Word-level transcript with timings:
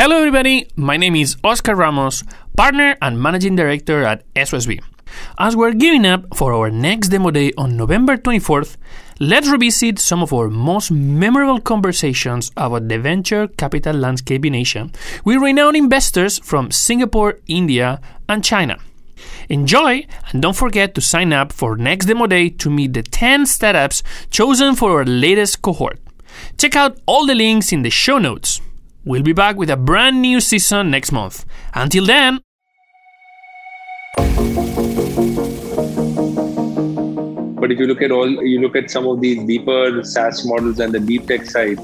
Hello, 0.00 0.18
everybody. 0.18 0.68
My 0.76 0.96
name 0.96 1.16
is 1.16 1.36
Oscar 1.42 1.74
Ramos, 1.74 2.22
partner 2.56 2.96
and 3.02 3.20
managing 3.20 3.56
director 3.56 4.04
at 4.04 4.22
SOSV. 4.34 4.80
As 5.40 5.56
we're 5.56 5.72
gearing 5.72 6.06
up 6.06 6.36
for 6.36 6.52
our 6.52 6.70
next 6.70 7.08
demo 7.08 7.32
day 7.32 7.50
on 7.58 7.76
November 7.76 8.16
24th, 8.16 8.76
let's 9.18 9.48
revisit 9.48 9.98
some 9.98 10.22
of 10.22 10.32
our 10.32 10.48
most 10.50 10.92
memorable 10.92 11.60
conversations 11.60 12.52
about 12.56 12.86
the 12.86 13.00
venture 13.00 13.48
capital 13.48 13.96
landscape 13.96 14.44
in 14.44 14.54
Asia 14.54 14.88
with 15.24 15.42
renowned 15.42 15.76
investors 15.76 16.38
from 16.38 16.70
Singapore, 16.70 17.40
India, 17.48 18.00
and 18.28 18.44
China. 18.44 18.78
Enjoy, 19.48 20.06
and 20.30 20.40
don't 20.40 20.54
forget 20.54 20.94
to 20.94 21.00
sign 21.00 21.32
up 21.32 21.52
for 21.52 21.76
next 21.76 22.06
demo 22.06 22.28
day 22.28 22.50
to 22.50 22.70
meet 22.70 22.92
the 22.92 23.02
10 23.02 23.46
startups 23.46 24.04
chosen 24.30 24.76
for 24.76 25.00
our 25.00 25.04
latest 25.04 25.60
cohort. 25.60 25.98
Check 26.56 26.76
out 26.76 27.00
all 27.04 27.26
the 27.26 27.34
links 27.34 27.72
in 27.72 27.82
the 27.82 27.90
show 27.90 28.18
notes. 28.18 28.60
We'll 29.04 29.22
be 29.22 29.32
back 29.32 29.56
with 29.56 29.70
a 29.70 29.76
brand 29.76 30.20
new 30.20 30.40
season 30.40 30.90
next 30.90 31.12
month. 31.12 31.44
Until 31.74 32.06
then, 32.06 32.40
But 37.60 37.72
if 37.72 37.80
you 37.80 37.86
look 37.86 38.02
at 38.02 38.10
all, 38.10 38.30
you 38.42 38.60
look 38.60 38.76
at 38.76 38.90
some 38.90 39.06
of 39.06 39.20
these 39.20 39.44
deeper 39.44 40.02
SaaS 40.02 40.46
models 40.46 40.80
and 40.80 40.92
the 40.92 41.00
deep 41.00 41.26
tech 41.26 41.44
side, 41.44 41.78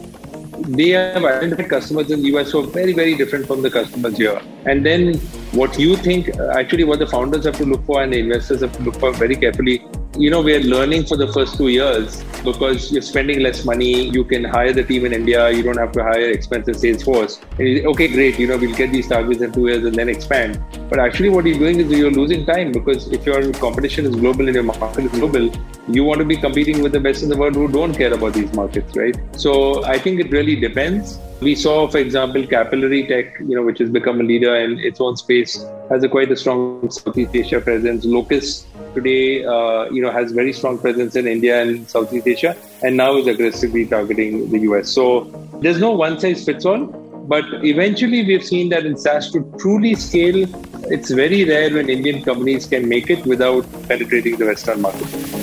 they 0.67 0.91
have 0.91 1.23
identified 1.25 1.69
customers 1.69 2.11
in 2.11 2.23
the 2.23 2.29
US 2.37 2.53
who 2.53 2.61
are 2.61 2.67
very, 2.67 2.93
very 2.93 3.15
different 3.17 3.47
from 3.47 3.61
the 3.61 3.71
customers 3.71 4.17
here. 4.17 4.41
And 4.65 4.87
then 4.87 5.15
what 5.53 5.79
you 5.79 5.97
think, 5.97 6.39
uh, 6.39 6.53
actually, 6.57 6.85
what 6.85 7.01
the 7.01 7.07
founders 7.07 7.45
have 7.45 7.59
to 7.59 7.65
look 7.65 7.85
for 7.85 8.03
and 8.03 8.13
the 8.13 8.19
investors 8.19 8.63
have 8.63 8.73
to 8.79 8.83
look 8.83 8.95
for 8.97 9.13
very 9.13 9.37
carefully 9.37 9.85
you 10.17 10.31
know, 10.31 10.41
we're 10.41 10.61
learning 10.61 11.05
for 11.07 11.17
the 11.17 11.33
first 11.33 11.57
two 11.57 11.69
years 11.69 12.23
because 12.45 12.93
you're 12.93 13.03
spending 13.03 13.41
less 13.41 13.65
money. 13.65 14.09
You 14.11 14.25
can 14.25 14.45
hire 14.45 14.73
the 14.73 14.85
team 14.85 15.07
in 15.07 15.13
India. 15.13 15.51
You 15.51 15.63
don't 15.63 15.79
have 15.79 15.93
to 15.93 16.05
hire 16.05 16.31
expensive 16.31 16.77
sales 16.77 17.03
force. 17.03 17.41
Okay, 17.59 18.09
great. 18.09 18.39
You 18.39 18.47
know, 18.47 18.57
we'll 18.57 18.77
get 18.77 18.93
these 18.93 19.09
targets 19.09 19.43
in 19.43 19.53
two 19.53 19.67
years 19.67 19.85
and 19.85 19.95
then 19.95 20.09
expand. 20.09 20.63
But 20.89 21.01
actually, 21.01 21.31
what 21.31 21.47
you're 21.47 21.59
doing 21.59 21.81
is 21.81 21.91
you're 21.91 22.11
losing 22.11 22.47
time 22.47 22.71
because 22.71 23.11
if 23.11 23.27
your 23.27 23.53
competition 23.55 24.07
is 24.07 24.15
global 24.15 24.47
and 24.47 24.55
your 24.55 24.65
market 24.65 25.05
is 25.07 25.11
global, 25.13 25.51
you 25.89 26.05
want 26.05 26.21
to 26.21 26.25
be 26.25 26.37
competing 26.37 26.83
with 26.83 26.93
the 26.93 27.01
best 27.01 27.23
in 27.23 27.29
the 27.29 27.37
world 27.37 27.55
who 27.55 27.69
don't 27.69 27.95
care 27.95 28.13
about 28.13 28.35
these 28.35 28.53
markets, 28.55 28.97
right? 28.97 29.17
So 29.37 29.85
I 29.85 29.99
think 29.99 30.21
it 30.21 30.31
really 30.31 30.57
depends. 30.57 31.19
We 31.41 31.55
saw, 31.55 31.89
for 31.89 31.99
example, 31.99 32.47
Capillary 32.47 33.07
Tech, 33.07 33.39
you 33.41 33.57
know, 33.57 33.63
which 33.63 33.79
has 33.81 33.91
become 33.91 34.21
a 34.21 34.23
leader 34.23 34.55
in 34.57 34.79
its 34.79 35.01
own 35.01 35.17
space, 35.17 35.63
has 35.91 36.03
a 36.05 36.09
quite 36.09 36.31
a 36.31 36.37
strong 36.37 36.89
Southeast 36.89 37.35
Asia 37.35 37.61
presence. 37.61 38.05
Locus 38.05 38.67
today, 38.95 39.45
uh, 39.45 39.85
you 39.91 40.01
know, 40.01 40.04
has 40.11 40.33
very 40.33 40.53
strong 40.53 40.79
presence 40.79 41.17
in 41.17 41.27
India 41.27 41.63
and 41.63 41.89
Southeast 41.89 42.27
Asia, 42.27 42.57
and 42.83 42.97
now 42.97 43.17
is 43.17 43.27
aggressively 43.27 43.87
targeting 43.87 44.51
the 44.51 44.61
US. 44.71 44.89
So 44.91 45.25
there's 45.61 45.81
no 45.81 45.93
one 45.93 46.19
size 46.19 46.45
fits 46.45 46.65
all, 46.65 46.87
but 46.87 47.45
eventually 47.65 48.25
we've 48.25 48.45
seen 48.45 48.69
that 48.71 48.85
in 48.85 48.97
SaaS 48.97 49.31
to 49.33 49.41
truly 49.59 49.95
scale, 49.95 50.47
it's 50.91 51.11
very 51.11 51.45
rare 51.45 51.73
when 51.73 51.89
Indian 51.89 52.23
companies 52.23 52.67
can 52.67 52.89
make 52.89 53.09
it 53.11 53.25
without 53.25 53.65
penetrating 53.89 54.37
the 54.37 54.47
Western 54.47 54.83
market. 54.83 55.34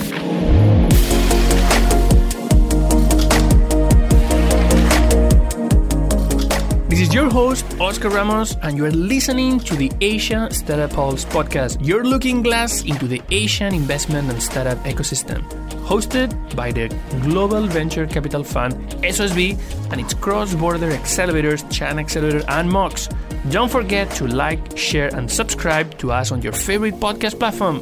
Your 7.11 7.29
host, 7.29 7.65
Oscar 7.81 8.09
Ramos, 8.09 8.55
and 8.61 8.77
you 8.77 8.85
are 8.85 8.91
listening 8.91 9.59
to 9.59 9.75
the 9.75 9.91
Asia 9.99 10.47
Startup 10.49 10.89
Pulse 10.89 11.25
podcast, 11.25 11.85
your 11.85 12.05
looking 12.05 12.41
glass 12.41 12.83
into 12.83 13.05
the 13.05 13.21
Asian 13.31 13.73
investment 13.73 14.31
and 14.31 14.41
startup 14.41 14.77
ecosystem. 14.85 15.43
Hosted 15.83 16.31
by 16.55 16.71
the 16.71 16.87
Global 17.23 17.67
Venture 17.67 18.07
Capital 18.07 18.45
Fund, 18.45 18.75
SOSV, 19.03 19.59
and 19.91 19.99
its 19.99 20.13
cross 20.13 20.55
border 20.55 20.91
accelerators, 20.91 21.65
Chinaccelerator, 21.65 22.45
and 22.47 22.69
MOX. 22.69 23.09
Don't 23.49 23.69
forget 23.69 24.09
to 24.11 24.27
like, 24.27 24.77
share, 24.77 25.13
and 25.13 25.29
subscribe 25.29 25.97
to 25.97 26.13
us 26.13 26.31
on 26.31 26.41
your 26.41 26.53
favorite 26.53 26.95
podcast 26.95 27.37
platform. 27.37 27.81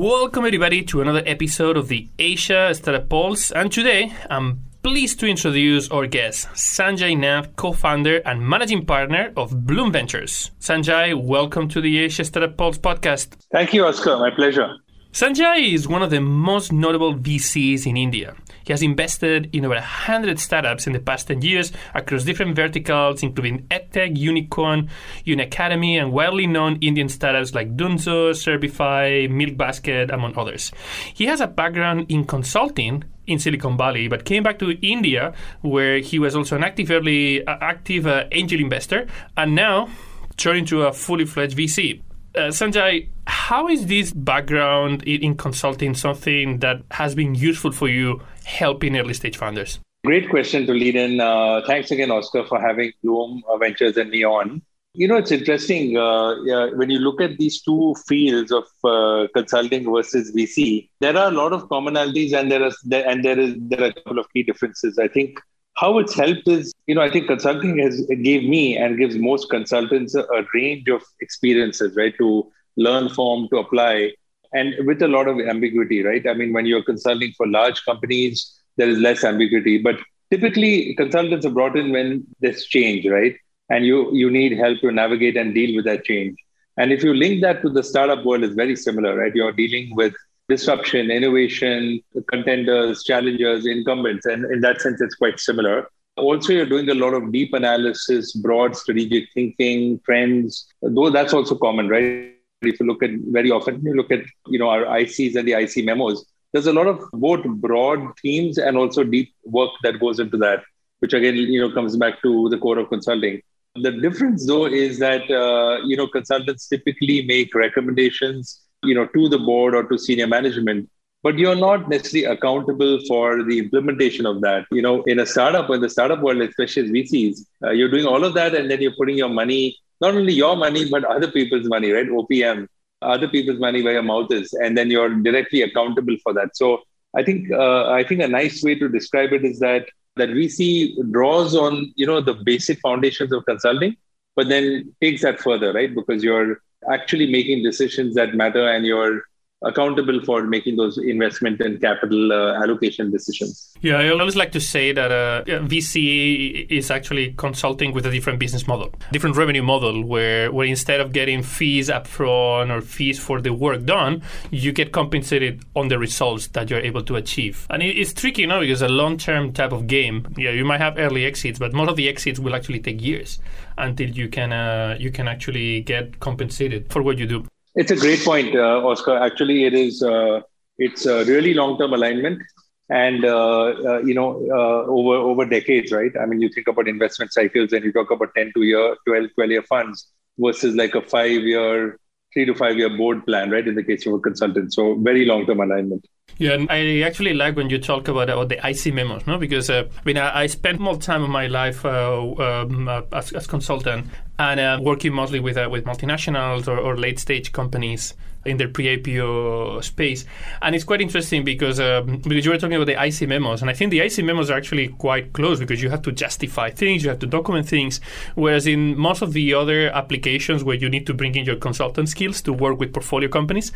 Welcome, 0.00 0.46
everybody, 0.46 0.82
to 0.84 1.00
another 1.00 1.24
episode 1.26 1.76
of 1.76 1.88
the 1.88 2.08
Asia 2.20 2.72
Startup 2.72 3.08
Pulse. 3.08 3.50
And 3.50 3.72
today, 3.72 4.12
I'm 4.30 4.62
pleased 4.84 5.18
to 5.18 5.26
introduce 5.26 5.88
our 5.88 6.06
guest, 6.06 6.46
Sanjay 6.50 7.18
Nath, 7.18 7.56
co 7.56 7.72
founder 7.72 8.18
and 8.24 8.40
managing 8.40 8.86
partner 8.86 9.32
of 9.36 9.66
Blume 9.66 9.90
Ventures. 9.90 10.52
Sanjay, 10.60 11.20
welcome 11.20 11.66
to 11.70 11.80
the 11.80 11.98
Asia 11.98 12.22
Startup 12.22 12.56
Pulse 12.56 12.78
podcast. 12.78 13.34
Thank 13.50 13.74
you, 13.74 13.86
Oscar. 13.86 14.16
My 14.18 14.30
pleasure. 14.30 14.68
Sanjay 15.10 15.74
is 15.74 15.88
one 15.88 16.04
of 16.04 16.10
the 16.10 16.20
most 16.20 16.70
notable 16.70 17.16
VCs 17.16 17.84
in 17.84 17.96
India. 17.96 18.36
He 18.68 18.72
has 18.74 18.82
invested 18.82 19.48
in 19.54 19.64
over 19.64 19.76
100 19.76 20.38
startups 20.38 20.86
in 20.86 20.92
the 20.92 21.00
past 21.00 21.28
10 21.28 21.40
years 21.40 21.72
across 21.94 22.24
different 22.24 22.54
verticals, 22.54 23.22
including 23.22 23.66
EdTech, 23.68 24.14
Unicorn, 24.14 24.90
Unacademy, 25.26 25.98
and 25.98 26.12
widely 26.12 26.46
known 26.46 26.76
Indian 26.82 27.08
startups 27.08 27.54
like 27.54 27.78
Dunzo, 27.78 28.36
Servify, 28.36 29.26
Milkbasket, 29.26 30.12
among 30.12 30.36
others. 30.36 30.70
He 31.14 31.24
has 31.24 31.40
a 31.40 31.46
background 31.46 32.10
in 32.10 32.26
consulting 32.26 33.04
in 33.26 33.38
Silicon 33.38 33.78
Valley, 33.78 34.06
but 34.06 34.26
came 34.26 34.42
back 34.42 34.58
to 34.58 34.72
India, 34.86 35.32
where 35.62 36.00
he 36.00 36.18
was 36.18 36.36
also 36.36 36.54
an 36.54 36.62
active 36.62 36.90
early, 36.90 37.42
uh, 37.46 37.56
active 37.62 38.06
uh, 38.06 38.24
angel 38.32 38.60
investor, 38.60 39.06
and 39.38 39.54
now 39.54 39.88
turned 40.36 40.58
into 40.58 40.82
a 40.82 40.92
fully 40.92 41.24
fledged 41.24 41.56
VC. 41.56 42.02
Uh, 42.34 42.50
Sanjay, 42.50 43.08
how 43.26 43.66
is 43.68 43.86
this 43.86 44.12
background 44.12 45.02
in, 45.04 45.34
consulting 45.36 45.94
something 45.94 46.58
that 46.58 46.82
has 46.90 47.14
been 47.14 47.34
useful 47.34 47.72
for 47.72 47.88
you 47.88 48.20
helping 48.48 48.96
early 48.96 49.14
stage 49.14 49.36
founders? 49.36 49.78
Great 50.04 50.28
question 50.30 50.66
to 50.66 50.72
lead 50.72 50.96
in. 50.96 51.20
Uh, 51.20 51.60
thanks 51.66 51.90
again, 51.90 52.10
Oscar, 52.10 52.44
for 52.44 52.60
having 52.60 52.92
Blume 53.02 53.42
Ventures 53.58 53.96
and 53.96 54.10
me 54.10 54.24
on. 54.24 54.62
You 54.94 55.06
know, 55.06 55.16
it's 55.16 55.30
interesting 55.30 55.96
uh, 55.96 56.34
yeah, 56.42 56.70
when 56.74 56.88
you 56.90 56.98
look 56.98 57.20
at 57.20 57.36
these 57.36 57.60
two 57.60 57.94
fields 58.06 58.50
of 58.50 58.64
uh, 58.84 59.28
consulting 59.34 59.84
versus 59.92 60.32
VC. 60.34 60.88
There 61.00 61.16
are 61.16 61.28
a 61.28 61.34
lot 61.34 61.52
of 61.52 61.68
commonalities, 61.68 62.32
and 62.32 62.50
there 62.50 62.64
is 62.64 62.76
and 62.90 63.24
there 63.24 63.38
is 63.38 63.54
there 63.58 63.82
are 63.82 63.88
a 63.88 63.92
couple 63.92 64.18
of 64.18 64.32
key 64.32 64.42
differences. 64.42 64.98
I 64.98 65.08
think 65.08 65.38
how 65.78 65.98
it's 65.98 66.14
helped 66.14 66.48
is, 66.48 66.72
you 66.86 66.94
know, 66.94 67.02
I 67.02 67.10
think 67.10 67.28
consulting 67.28 67.78
has 67.78 68.04
gave 68.22 68.42
me 68.42 68.76
and 68.76 68.98
gives 68.98 69.16
most 69.16 69.48
consultants 69.50 70.14
a, 70.14 70.22
a 70.22 70.42
range 70.52 70.88
of 70.88 71.02
experiences, 71.20 71.94
right, 71.96 72.14
to 72.18 72.50
learn 72.76 73.08
from, 73.10 73.48
to 73.50 73.58
apply, 73.58 74.12
and 74.52 74.74
with 74.86 75.02
a 75.02 75.08
lot 75.08 75.28
of 75.28 75.40
ambiguity, 75.40 76.02
right? 76.02 76.26
I 76.26 76.34
mean, 76.34 76.52
when 76.52 76.66
you're 76.66 76.82
consulting 76.82 77.32
for 77.36 77.46
large 77.46 77.84
companies, 77.84 78.60
there 78.76 78.88
is 78.88 78.98
less 78.98 79.24
ambiguity, 79.24 79.78
but 79.78 79.96
typically 80.30 80.94
consultants 80.94 81.44
are 81.44 81.50
brought 81.50 81.76
in 81.76 81.90
when 81.92 82.26
there's 82.40 82.64
change, 82.64 83.06
right? 83.06 83.36
And 83.70 83.84
you 83.84 84.14
you 84.14 84.30
need 84.30 84.56
help 84.56 84.80
to 84.80 84.90
navigate 84.90 85.36
and 85.36 85.54
deal 85.54 85.76
with 85.76 85.84
that 85.84 86.04
change. 86.04 86.36
And 86.78 86.92
if 86.92 87.02
you 87.02 87.12
link 87.12 87.42
that 87.42 87.60
to 87.62 87.68
the 87.68 87.82
startup 87.82 88.24
world, 88.24 88.44
it's 88.44 88.54
very 88.54 88.76
similar, 88.76 89.16
right? 89.16 89.34
You're 89.34 89.52
dealing 89.52 89.94
with 89.96 90.14
disruption, 90.48 91.10
innovation, 91.10 92.00
contenders, 92.30 93.02
challengers, 93.04 93.66
incumbents. 93.66 94.26
And 94.26 94.44
in 94.46 94.60
that 94.60 94.80
sense, 94.80 95.00
it's 95.00 95.16
quite 95.16 95.38
similar. 95.40 95.88
Also, 96.16 96.52
you're 96.52 96.66
doing 96.66 96.88
a 96.88 96.94
lot 96.94 97.14
of 97.14 97.32
deep 97.32 97.52
analysis, 97.52 98.32
broad 98.32 98.76
strategic 98.76 99.28
thinking, 99.34 100.00
trends. 100.04 100.66
Though 100.80 101.10
that's 101.10 101.32
also 101.32 101.56
common, 101.56 101.88
right? 101.88 102.37
If 102.62 102.80
you 102.80 102.86
look 102.86 103.02
at 103.02 103.10
very 103.26 103.50
often, 103.50 103.82
you 103.84 103.94
look 103.94 104.10
at 104.10 104.20
you 104.46 104.58
know 104.58 104.68
our 104.68 104.84
ICs 104.84 105.36
and 105.36 105.46
the 105.46 105.52
IC 105.52 105.84
memos. 105.84 106.24
There's 106.52 106.66
a 106.66 106.72
lot 106.72 106.86
of 106.86 107.00
both 107.12 107.44
broad 107.44 108.18
themes 108.20 108.58
and 108.58 108.76
also 108.76 109.04
deep 109.04 109.34
work 109.44 109.70
that 109.82 110.00
goes 110.00 110.18
into 110.18 110.36
that, 110.38 110.62
which 111.00 111.12
again 111.12 111.36
you 111.36 111.60
know 111.60 111.72
comes 111.72 111.96
back 111.96 112.22
to 112.22 112.48
the 112.48 112.58
core 112.58 112.78
of 112.78 112.88
consulting. 112.88 113.42
The 113.80 113.92
difference, 113.92 114.46
though, 114.46 114.66
is 114.66 114.98
that 114.98 115.30
uh, 115.30 115.84
you 115.84 115.96
know 115.96 116.08
consultants 116.08 116.66
typically 116.68 117.24
make 117.26 117.54
recommendations 117.54 118.62
you 118.82 118.94
know, 118.94 119.06
to 119.06 119.28
the 119.28 119.38
board 119.38 119.74
or 119.74 119.84
to 119.84 119.98
senior 119.98 120.26
management, 120.26 120.88
but 121.22 121.38
you're 121.38 121.56
not 121.56 121.88
necessarily 121.88 122.24
accountable 122.24 123.00
for 123.08 123.42
the 123.42 123.58
implementation 123.58 124.26
of 124.26 124.40
that. 124.42 124.66
You 124.70 124.82
know, 124.82 125.02
in 125.02 125.18
a 125.18 125.26
startup, 125.26 125.70
in 125.70 125.80
the 125.80 125.88
startup 125.88 126.20
world, 126.20 126.40
especially 126.40 126.84
as 126.84 126.90
VCs, 126.90 127.38
uh, 127.64 127.70
you're 127.70 127.90
doing 127.90 128.06
all 128.06 128.24
of 128.24 128.34
that, 128.34 128.54
and 128.54 128.70
then 128.70 128.80
you're 128.80 128.96
putting 128.96 129.16
your 129.16 129.28
money, 129.28 129.76
not 130.00 130.14
only 130.14 130.32
your 130.32 130.56
money, 130.56 130.88
but 130.88 131.04
other 131.04 131.30
people's 131.30 131.66
money, 131.66 131.90
right? 131.90 132.08
OPM, 132.08 132.66
other 133.02 133.28
people's 133.28 133.58
money 133.58 133.82
where 133.82 133.94
your 133.94 134.02
mouth 134.02 134.30
is, 134.32 134.52
and 134.52 134.76
then 134.76 134.90
you're 134.90 135.14
directly 135.14 135.62
accountable 135.62 136.16
for 136.22 136.32
that. 136.34 136.56
So 136.56 136.82
I 137.16 137.22
think 137.22 137.50
uh, 137.50 137.90
I 137.90 138.04
think 138.04 138.20
a 138.20 138.28
nice 138.28 138.62
way 138.62 138.74
to 138.76 138.88
describe 138.88 139.32
it 139.32 139.44
is 139.44 139.58
that 139.60 139.86
that 140.16 140.30
VC 140.30 140.94
draws 141.12 141.54
on 141.54 141.92
you 141.96 142.06
know 142.06 142.20
the 142.20 142.34
basic 142.34 142.80
foundations 142.80 143.32
of 143.32 143.44
consulting, 143.46 143.96
but 144.36 144.48
then 144.48 144.94
takes 145.00 145.22
that 145.22 145.40
further, 145.40 145.72
right? 145.72 145.94
Because 145.94 146.22
you're 146.22 146.60
actually 146.92 147.30
making 147.30 147.62
decisions 147.62 148.14
that 148.14 148.34
matter 148.34 148.68
and 148.68 148.86
you're 148.86 149.22
accountable 149.62 150.20
for 150.24 150.44
making 150.44 150.76
those 150.76 150.98
investment 150.98 151.60
and 151.60 151.80
capital 151.80 152.32
uh, 152.32 152.62
allocation 152.62 153.10
decisions. 153.10 153.74
Yeah, 153.80 153.98
I 153.98 154.08
always 154.10 154.36
like 154.36 154.52
to 154.52 154.60
say 154.60 154.92
that 154.92 155.10
uh, 155.10 155.44
VC 155.44 156.70
is 156.70 156.90
actually 156.90 157.32
consulting 157.32 157.92
with 157.92 158.06
a 158.06 158.10
different 158.10 158.38
business 158.38 158.66
model, 158.66 158.94
different 159.12 159.36
revenue 159.36 159.62
model, 159.62 160.04
where 160.04 160.52
where 160.52 160.66
instead 160.66 161.00
of 161.00 161.12
getting 161.12 161.42
fees 161.42 161.88
upfront 161.88 162.70
or 162.70 162.80
fees 162.80 163.18
for 163.18 163.40
the 163.40 163.52
work 163.52 163.84
done, 163.84 164.22
you 164.50 164.72
get 164.72 164.92
compensated 164.92 165.64
on 165.74 165.88
the 165.88 165.98
results 165.98 166.48
that 166.48 166.70
you're 166.70 166.80
able 166.80 167.02
to 167.02 167.16
achieve. 167.16 167.66
And 167.70 167.82
it's 167.82 168.12
tricky, 168.12 168.42
you 168.42 168.48
know, 168.48 168.60
because 168.60 168.82
a 168.82 168.88
long-term 168.88 169.52
type 169.52 169.72
of 169.72 169.86
game. 169.86 170.34
Yeah, 170.36 170.50
you 170.50 170.64
might 170.64 170.80
have 170.80 170.98
early 170.98 171.24
exits, 171.26 171.58
but 171.58 171.72
most 171.72 171.90
of 171.90 171.96
the 171.96 172.08
exits 172.08 172.38
will 172.38 172.54
actually 172.54 172.80
take 172.80 173.00
years 173.02 173.38
until 173.76 174.08
you 174.08 174.28
can 174.28 174.52
uh, 174.52 174.96
you 174.98 175.10
can 175.10 175.26
actually 175.26 175.80
get 175.82 176.20
compensated 176.20 176.92
for 176.92 177.02
what 177.02 177.18
you 177.18 177.26
do. 177.26 177.44
It's 177.74 177.90
a 177.90 177.96
great 177.96 178.24
point, 178.24 178.54
uh, 178.54 178.86
Oscar. 178.86 179.18
Actually, 179.18 179.64
it 179.64 179.74
is. 179.74 180.02
Uh, 180.02 180.40
it's 180.78 181.06
a 181.06 181.24
really 181.24 181.54
long-term 181.54 181.92
alignment, 181.92 182.40
and 182.88 183.24
uh, 183.24 183.66
uh 183.90 183.98
you 183.98 184.14
know, 184.14 184.46
uh, 184.50 184.90
over 184.90 185.14
over 185.14 185.44
decades, 185.44 185.92
right? 185.92 186.12
I 186.20 186.26
mean, 186.26 186.40
you 186.40 186.48
think 186.48 186.68
about 186.68 186.88
investment 186.88 187.32
cycles, 187.32 187.72
and 187.72 187.84
you 187.84 187.92
talk 187.92 188.10
about 188.10 188.34
10 188.34 188.52
to 188.54 188.62
year, 188.62 188.96
12, 189.06 189.30
12 189.34 189.50
year 189.50 189.62
funds 189.62 190.08
versus 190.38 190.74
like 190.76 190.94
a 190.94 191.02
five-year, 191.02 191.98
three 192.32 192.44
to 192.46 192.54
five-year 192.54 192.96
board 192.96 193.26
plan, 193.26 193.50
right? 193.50 193.66
In 193.66 193.74
the 193.74 193.82
case 193.82 194.06
of 194.06 194.14
a 194.14 194.18
consultant, 194.18 194.72
so 194.72 194.94
very 194.96 195.24
long-term 195.24 195.60
alignment. 195.60 196.06
Yeah, 196.36 196.52
and 196.52 196.70
I 196.70 197.00
actually 197.00 197.34
like 197.34 197.56
when 197.56 197.68
you 197.68 197.78
talk 197.78 198.06
about 198.06 198.30
about 198.30 198.48
the 198.48 198.58
IC 198.64 198.94
memos, 198.94 199.26
no? 199.26 199.38
Because 199.38 199.68
uh, 199.70 199.88
I 199.96 200.02
mean, 200.04 200.18
I, 200.18 200.42
I, 200.42 200.46
spent 200.46 200.78
more 200.78 200.96
time 200.96 201.24
of 201.24 201.30
my 201.30 201.48
life 201.48 201.84
uh, 201.84 202.20
um, 202.38 202.86
uh, 202.86 203.02
as, 203.12 203.32
as 203.32 203.46
consultant 203.48 204.06
and 204.38 204.60
uh, 204.60 204.78
working 204.80 205.12
mostly 205.12 205.40
with 205.40 205.56
uh, 205.56 205.68
with 205.70 205.84
multinationals 205.84 206.68
or, 206.68 206.78
or 206.78 206.96
late 206.96 207.18
stage 207.18 207.52
companies 207.52 208.14
in 208.44 208.56
their 208.56 208.68
pre-IPO 208.68 209.82
space. 209.84 210.24
And 210.62 210.74
it's 210.74 210.84
quite 210.84 211.00
interesting 211.00 211.44
because 211.44 211.80
um, 211.80 212.18
because 212.18 212.44
you 212.44 212.50
were 212.50 212.58
talking 212.58 212.76
about 212.76 212.86
the 212.86 213.02
IC 213.02 213.28
memos, 213.28 213.60
and 213.60 213.70
I 213.70 213.74
think 213.74 213.90
the 213.90 214.00
IC 214.00 214.24
memos 214.24 214.50
are 214.50 214.56
actually 214.56 214.88
quite 214.88 215.32
close 215.32 215.58
because 215.58 215.82
you 215.82 215.90
have 215.90 216.02
to 216.02 216.12
justify 216.12 216.70
things, 216.70 217.02
you 217.02 217.10
have 217.10 217.18
to 217.20 217.26
document 217.26 217.68
things, 217.68 218.00
whereas 218.34 218.66
in 218.66 218.96
most 218.96 219.22
of 219.22 219.32
the 219.32 219.54
other 219.54 219.90
applications 219.90 220.64
where 220.64 220.76
you 220.76 220.88
need 220.88 221.06
to 221.06 221.14
bring 221.14 221.34
in 221.34 221.44
your 221.44 221.56
consultant 221.56 222.08
skills 222.08 222.40
to 222.42 222.52
work 222.52 222.78
with 222.78 222.92
portfolio 222.92 223.28
companies, 223.28 223.72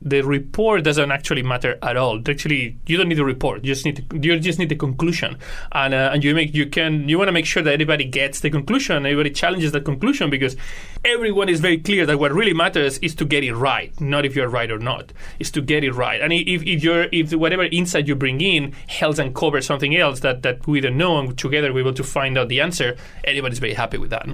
the 0.00 0.22
report 0.22 0.84
doesn't 0.84 1.10
actually 1.10 1.42
matter 1.42 1.78
at 1.82 1.96
all. 1.96 2.20
Actually, 2.28 2.78
you 2.86 2.96
don't 2.96 3.08
need 3.08 3.18
a 3.18 3.24
report. 3.24 3.64
You 3.64 3.74
just 3.74 3.84
need 3.84 3.96
to, 3.96 4.18
you 4.18 4.38
just 4.38 4.58
need 4.58 4.68
the 4.68 4.76
conclusion, 4.76 5.38
and 5.72 5.94
uh, 5.94 6.10
and 6.12 6.22
you 6.22 6.34
make 6.34 6.54
you 6.54 6.66
can 6.66 7.08
you 7.08 7.18
want 7.18 7.28
to 7.28 7.32
make 7.32 7.46
sure 7.46 7.62
that 7.62 7.72
everybody 7.72 8.04
gets 8.04 8.40
the 8.40 8.50
conclusion, 8.50 9.06
everybody 9.06 9.30
challenges 9.30 9.72
the 9.72 9.80
conclusion 9.80 10.30
because 10.30 10.56
everyone 11.04 11.48
is 11.48 11.60
very 11.60 11.78
clear 11.78 12.06
that 12.06 12.18
what 12.18 12.32
really 12.32 12.54
matters 12.54 12.98
is 12.98 13.14
to 13.16 13.24
get 13.24 13.42
it 13.42 13.54
right, 13.54 13.98
not 14.00 14.24
if 14.24 14.36
you're 14.36 14.48
right 14.48 14.70
or 14.70 14.78
not. 14.78 15.12
Is 15.38 15.50
to 15.52 15.60
get 15.60 15.84
it 15.84 15.92
right, 15.92 16.20
and 16.20 16.32
if 16.32 16.62
if 16.62 16.82
you're 16.82 17.08
if 17.12 17.32
whatever 17.32 17.64
insight 17.64 18.06
you 18.06 18.14
bring 18.14 18.40
in 18.40 18.72
helps 18.86 19.18
uncover 19.18 19.60
something 19.60 19.96
else 19.96 20.20
that 20.20 20.42
that 20.42 20.66
we 20.66 20.80
don't 20.80 20.96
know, 20.96 21.18
and 21.18 21.36
together 21.36 21.72
we're 21.72 21.80
able 21.80 21.94
to 21.94 22.04
find 22.04 22.38
out 22.38 22.48
the 22.48 22.60
answer, 22.60 22.96
everybody's 23.24 23.58
very 23.58 23.74
happy 23.74 23.98
with 23.98 24.10
that. 24.10 24.28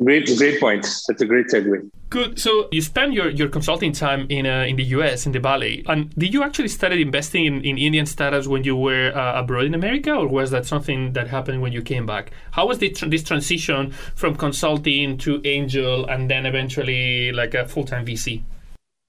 Great, 0.00 0.26
great 0.38 0.58
points. 0.58 1.04
That's 1.06 1.20
a 1.20 1.26
great 1.26 1.48
segue. 1.48 1.90
Good. 2.08 2.38
So 2.38 2.68
you 2.72 2.80
spend 2.80 3.12
your, 3.12 3.28
your 3.28 3.48
consulting 3.48 3.92
time 3.92 4.26
in 4.30 4.46
uh, 4.46 4.64
in 4.66 4.76
the 4.76 4.84
U.S. 4.96 5.26
in 5.26 5.32
the 5.32 5.38
Valley, 5.38 5.84
and 5.86 6.10
did 6.16 6.32
you 6.32 6.42
actually 6.42 6.68
start 6.68 6.92
investing 6.94 7.44
in, 7.44 7.60
in 7.62 7.76
Indian 7.76 8.06
startups 8.06 8.46
when 8.46 8.64
you 8.64 8.74
were 8.74 9.12
uh, 9.14 9.38
abroad 9.38 9.66
in 9.66 9.74
America, 9.74 10.14
or 10.14 10.26
was 10.26 10.50
that 10.50 10.64
something 10.64 11.12
that 11.12 11.28
happened 11.28 11.60
when 11.60 11.72
you 11.72 11.82
came 11.82 12.06
back? 12.06 12.32
How 12.52 12.66
was 12.66 12.78
this, 12.78 13.00
this 13.06 13.22
transition 13.22 13.92
from 14.14 14.34
consulting 14.36 15.18
to 15.18 15.42
angel, 15.44 16.06
and 16.06 16.30
then 16.30 16.46
eventually 16.46 17.30
like 17.32 17.52
a 17.52 17.68
full 17.68 17.84
time 17.84 18.06
VC? 18.06 18.42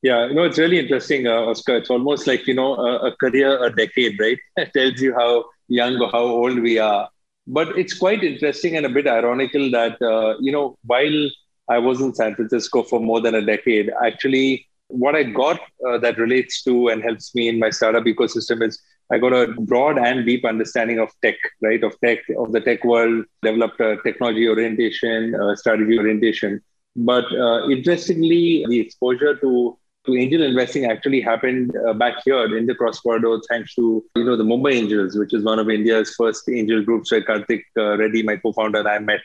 Yeah, 0.02 0.28
you 0.28 0.34
know, 0.34 0.44
it's 0.44 0.60
really 0.60 0.80
interesting, 0.80 1.28
uh, 1.28 1.46
Oscar. 1.46 1.78
It's 1.78 1.90
almost 1.90 2.28
like 2.28 2.46
you 2.46 2.56
know 2.56 2.76
a, 2.76 3.08
a 3.08 3.16
career, 3.16 3.64
a 3.64 3.74
decade, 3.74 4.20
right? 4.20 4.38
It 4.58 4.74
tells 4.74 5.00
you 5.00 5.14
how 5.14 5.46
young 5.70 5.98
or 6.02 6.10
how 6.10 6.24
old 6.24 6.60
we 6.60 6.78
are 6.78 7.10
but 7.48 7.78
it's 7.78 7.94
quite 7.94 8.24
interesting 8.24 8.78
and 8.78 8.86
a 8.86 8.90
bit 8.90 9.08
ironical 9.08 9.70
that 9.72 10.02
uh, 10.02 10.38
you 10.40 10.52
know 10.52 10.78
while 10.86 11.30
I 11.70 11.78
was 11.78 12.02
in 12.02 12.14
San 12.14 12.36
Francisco 12.36 12.84
for 12.84 13.00
more 13.00 13.22
than 13.22 13.36
a 13.36 13.42
decade, 13.42 13.92
actually 14.06 14.68
what 14.88 15.16
I 15.16 15.24
got 15.24 15.60
uh, 15.88 15.98
that 16.00 16.18
relates 16.18 16.62
to 16.64 16.90
and 16.90 17.02
helps 17.02 17.34
me 17.34 17.48
in 17.48 17.58
my 17.58 17.70
startup 17.70 18.04
ecosystem 18.04 18.66
is 18.68 18.82
I 19.12 19.18
got 19.18 19.34
a 19.34 19.48
broad 19.60 19.98
and 19.98 20.26
deep 20.26 20.46
understanding 20.46 21.00
of 21.00 21.10
tech, 21.24 21.36
right? 21.62 21.84
Of 21.84 22.00
tech, 22.04 22.20
of 22.38 22.52
the 22.52 22.62
tech 22.62 22.84
world, 22.84 23.26
developed 23.42 23.78
technology 24.04 24.48
orientation, 24.48 25.36
uh, 25.36 25.56
strategy 25.56 25.98
orientation. 25.98 26.62
But 26.96 27.26
uh, 27.34 27.70
interestingly, 27.70 28.66
the 28.68 28.80
exposure 28.80 29.36
to 29.38 29.78
to 30.06 30.16
angel 30.16 30.44
investing 30.44 30.86
actually 30.86 31.22
happened 31.22 31.72
uh, 31.88 31.94
back 31.94 32.16
here 32.26 32.58
in 32.58 32.66
the 32.66 32.76
cross 32.76 33.00
corridor 33.00 33.40
thanks 33.50 33.74
to 33.76 34.04
you 34.16 34.24
know 34.24 34.36
the 34.36 34.44
Mumbai 34.44 34.74
Angels, 34.74 35.16
which 35.16 35.34
is 35.34 35.44
one 35.44 35.60
of 35.60 35.70
India's 35.70 36.14
first 36.16 36.48
angel 36.50 36.84
groups 36.84 37.12
where 37.12 37.22
Karthik 37.22 37.64
uh, 37.78 37.98
Reddy, 37.98 38.24
my 38.24 38.36
co-founder, 38.38 38.88
I 38.88 39.00
met. 39.00 39.22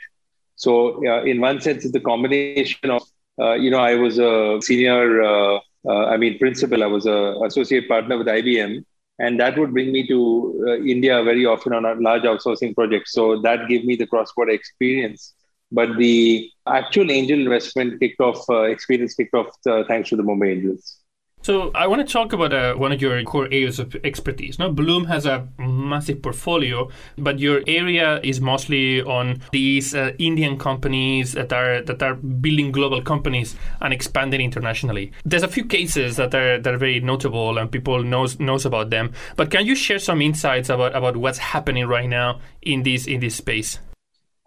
So 0.56 1.04
uh, 1.06 1.22
in 1.22 1.40
one 1.40 1.60
sense, 1.60 1.84
it's 1.84 1.94
a 1.94 2.00
combination 2.00 2.90
of 2.90 3.02
uh, 3.40 3.54
you 3.54 3.70
know 3.70 3.78
I 3.78 3.94
was 3.94 4.18
a 4.18 4.58
senior, 4.62 5.22
uh, 5.22 5.58
uh, 5.88 6.04
I 6.06 6.16
mean 6.16 6.38
principal, 6.38 6.82
I 6.82 6.86
was 6.86 7.06
a 7.06 7.34
associate 7.44 7.88
partner 7.88 8.16
with 8.18 8.26
IBM, 8.26 8.84
and 9.18 9.40
that 9.40 9.58
would 9.58 9.72
bring 9.72 9.92
me 9.92 10.06
to 10.06 10.80
India 10.86 11.22
very 11.24 11.44
often 11.44 11.72
on 11.72 11.84
a 11.84 11.94
large 11.94 12.22
outsourcing 12.22 12.74
project. 12.74 13.08
So 13.08 13.40
that 13.42 13.68
gave 13.68 13.84
me 13.84 13.96
the 13.96 14.06
cross-border 14.06 14.52
experience 14.52 15.34
but 15.70 15.96
the 15.96 16.50
actual 16.66 17.10
angel 17.10 17.38
investment 17.38 18.00
kicked 18.00 18.20
off, 18.20 18.48
uh, 18.48 18.62
experience 18.62 19.14
kicked 19.14 19.34
off 19.34 19.48
uh, 19.68 19.84
thanks 19.88 20.08
to 20.10 20.16
the 20.16 20.22
Mumbai 20.22 20.52
Angels. 20.52 20.98
So 21.42 21.70
I 21.74 21.86
want 21.86 22.06
to 22.06 22.12
talk 22.12 22.32
about 22.32 22.52
uh, 22.52 22.74
one 22.74 22.90
of 22.90 23.00
your 23.00 23.22
core 23.22 23.46
areas 23.46 23.78
of 23.78 23.94
expertise. 24.02 24.58
Now, 24.58 24.70
Blume 24.70 25.04
has 25.04 25.24
a 25.24 25.46
massive 25.58 26.20
portfolio, 26.20 26.90
but 27.16 27.38
your 27.38 27.62
area 27.66 28.20
is 28.22 28.40
mostly 28.40 29.02
on 29.02 29.40
these 29.52 29.94
uh, 29.94 30.12
Indian 30.18 30.58
companies 30.58 31.32
that 31.32 31.52
are 31.52 31.80
that 31.82 32.02
are 32.02 32.14
building 32.14 32.72
global 32.72 33.00
companies 33.02 33.54
and 33.80 33.94
expanding 33.94 34.40
internationally. 34.40 35.12
There's 35.24 35.44
a 35.44 35.48
few 35.48 35.64
cases 35.64 36.16
that 36.16 36.34
are 36.34 36.60
that 36.60 36.74
are 36.74 36.78
very 36.78 37.00
notable 37.00 37.56
and 37.56 37.70
people 37.70 38.02
knows 38.02 38.40
knows 38.40 38.66
about 38.66 38.90
them. 38.90 39.12
But 39.36 39.50
can 39.50 39.64
you 39.64 39.76
share 39.76 40.00
some 40.00 40.20
insights 40.20 40.68
about, 40.68 40.94
about 40.96 41.16
what's 41.16 41.38
happening 41.38 41.86
right 41.86 42.08
now 42.08 42.40
in 42.62 42.82
this 42.82 43.06
in 43.06 43.20
this 43.20 43.36
space? 43.36 43.78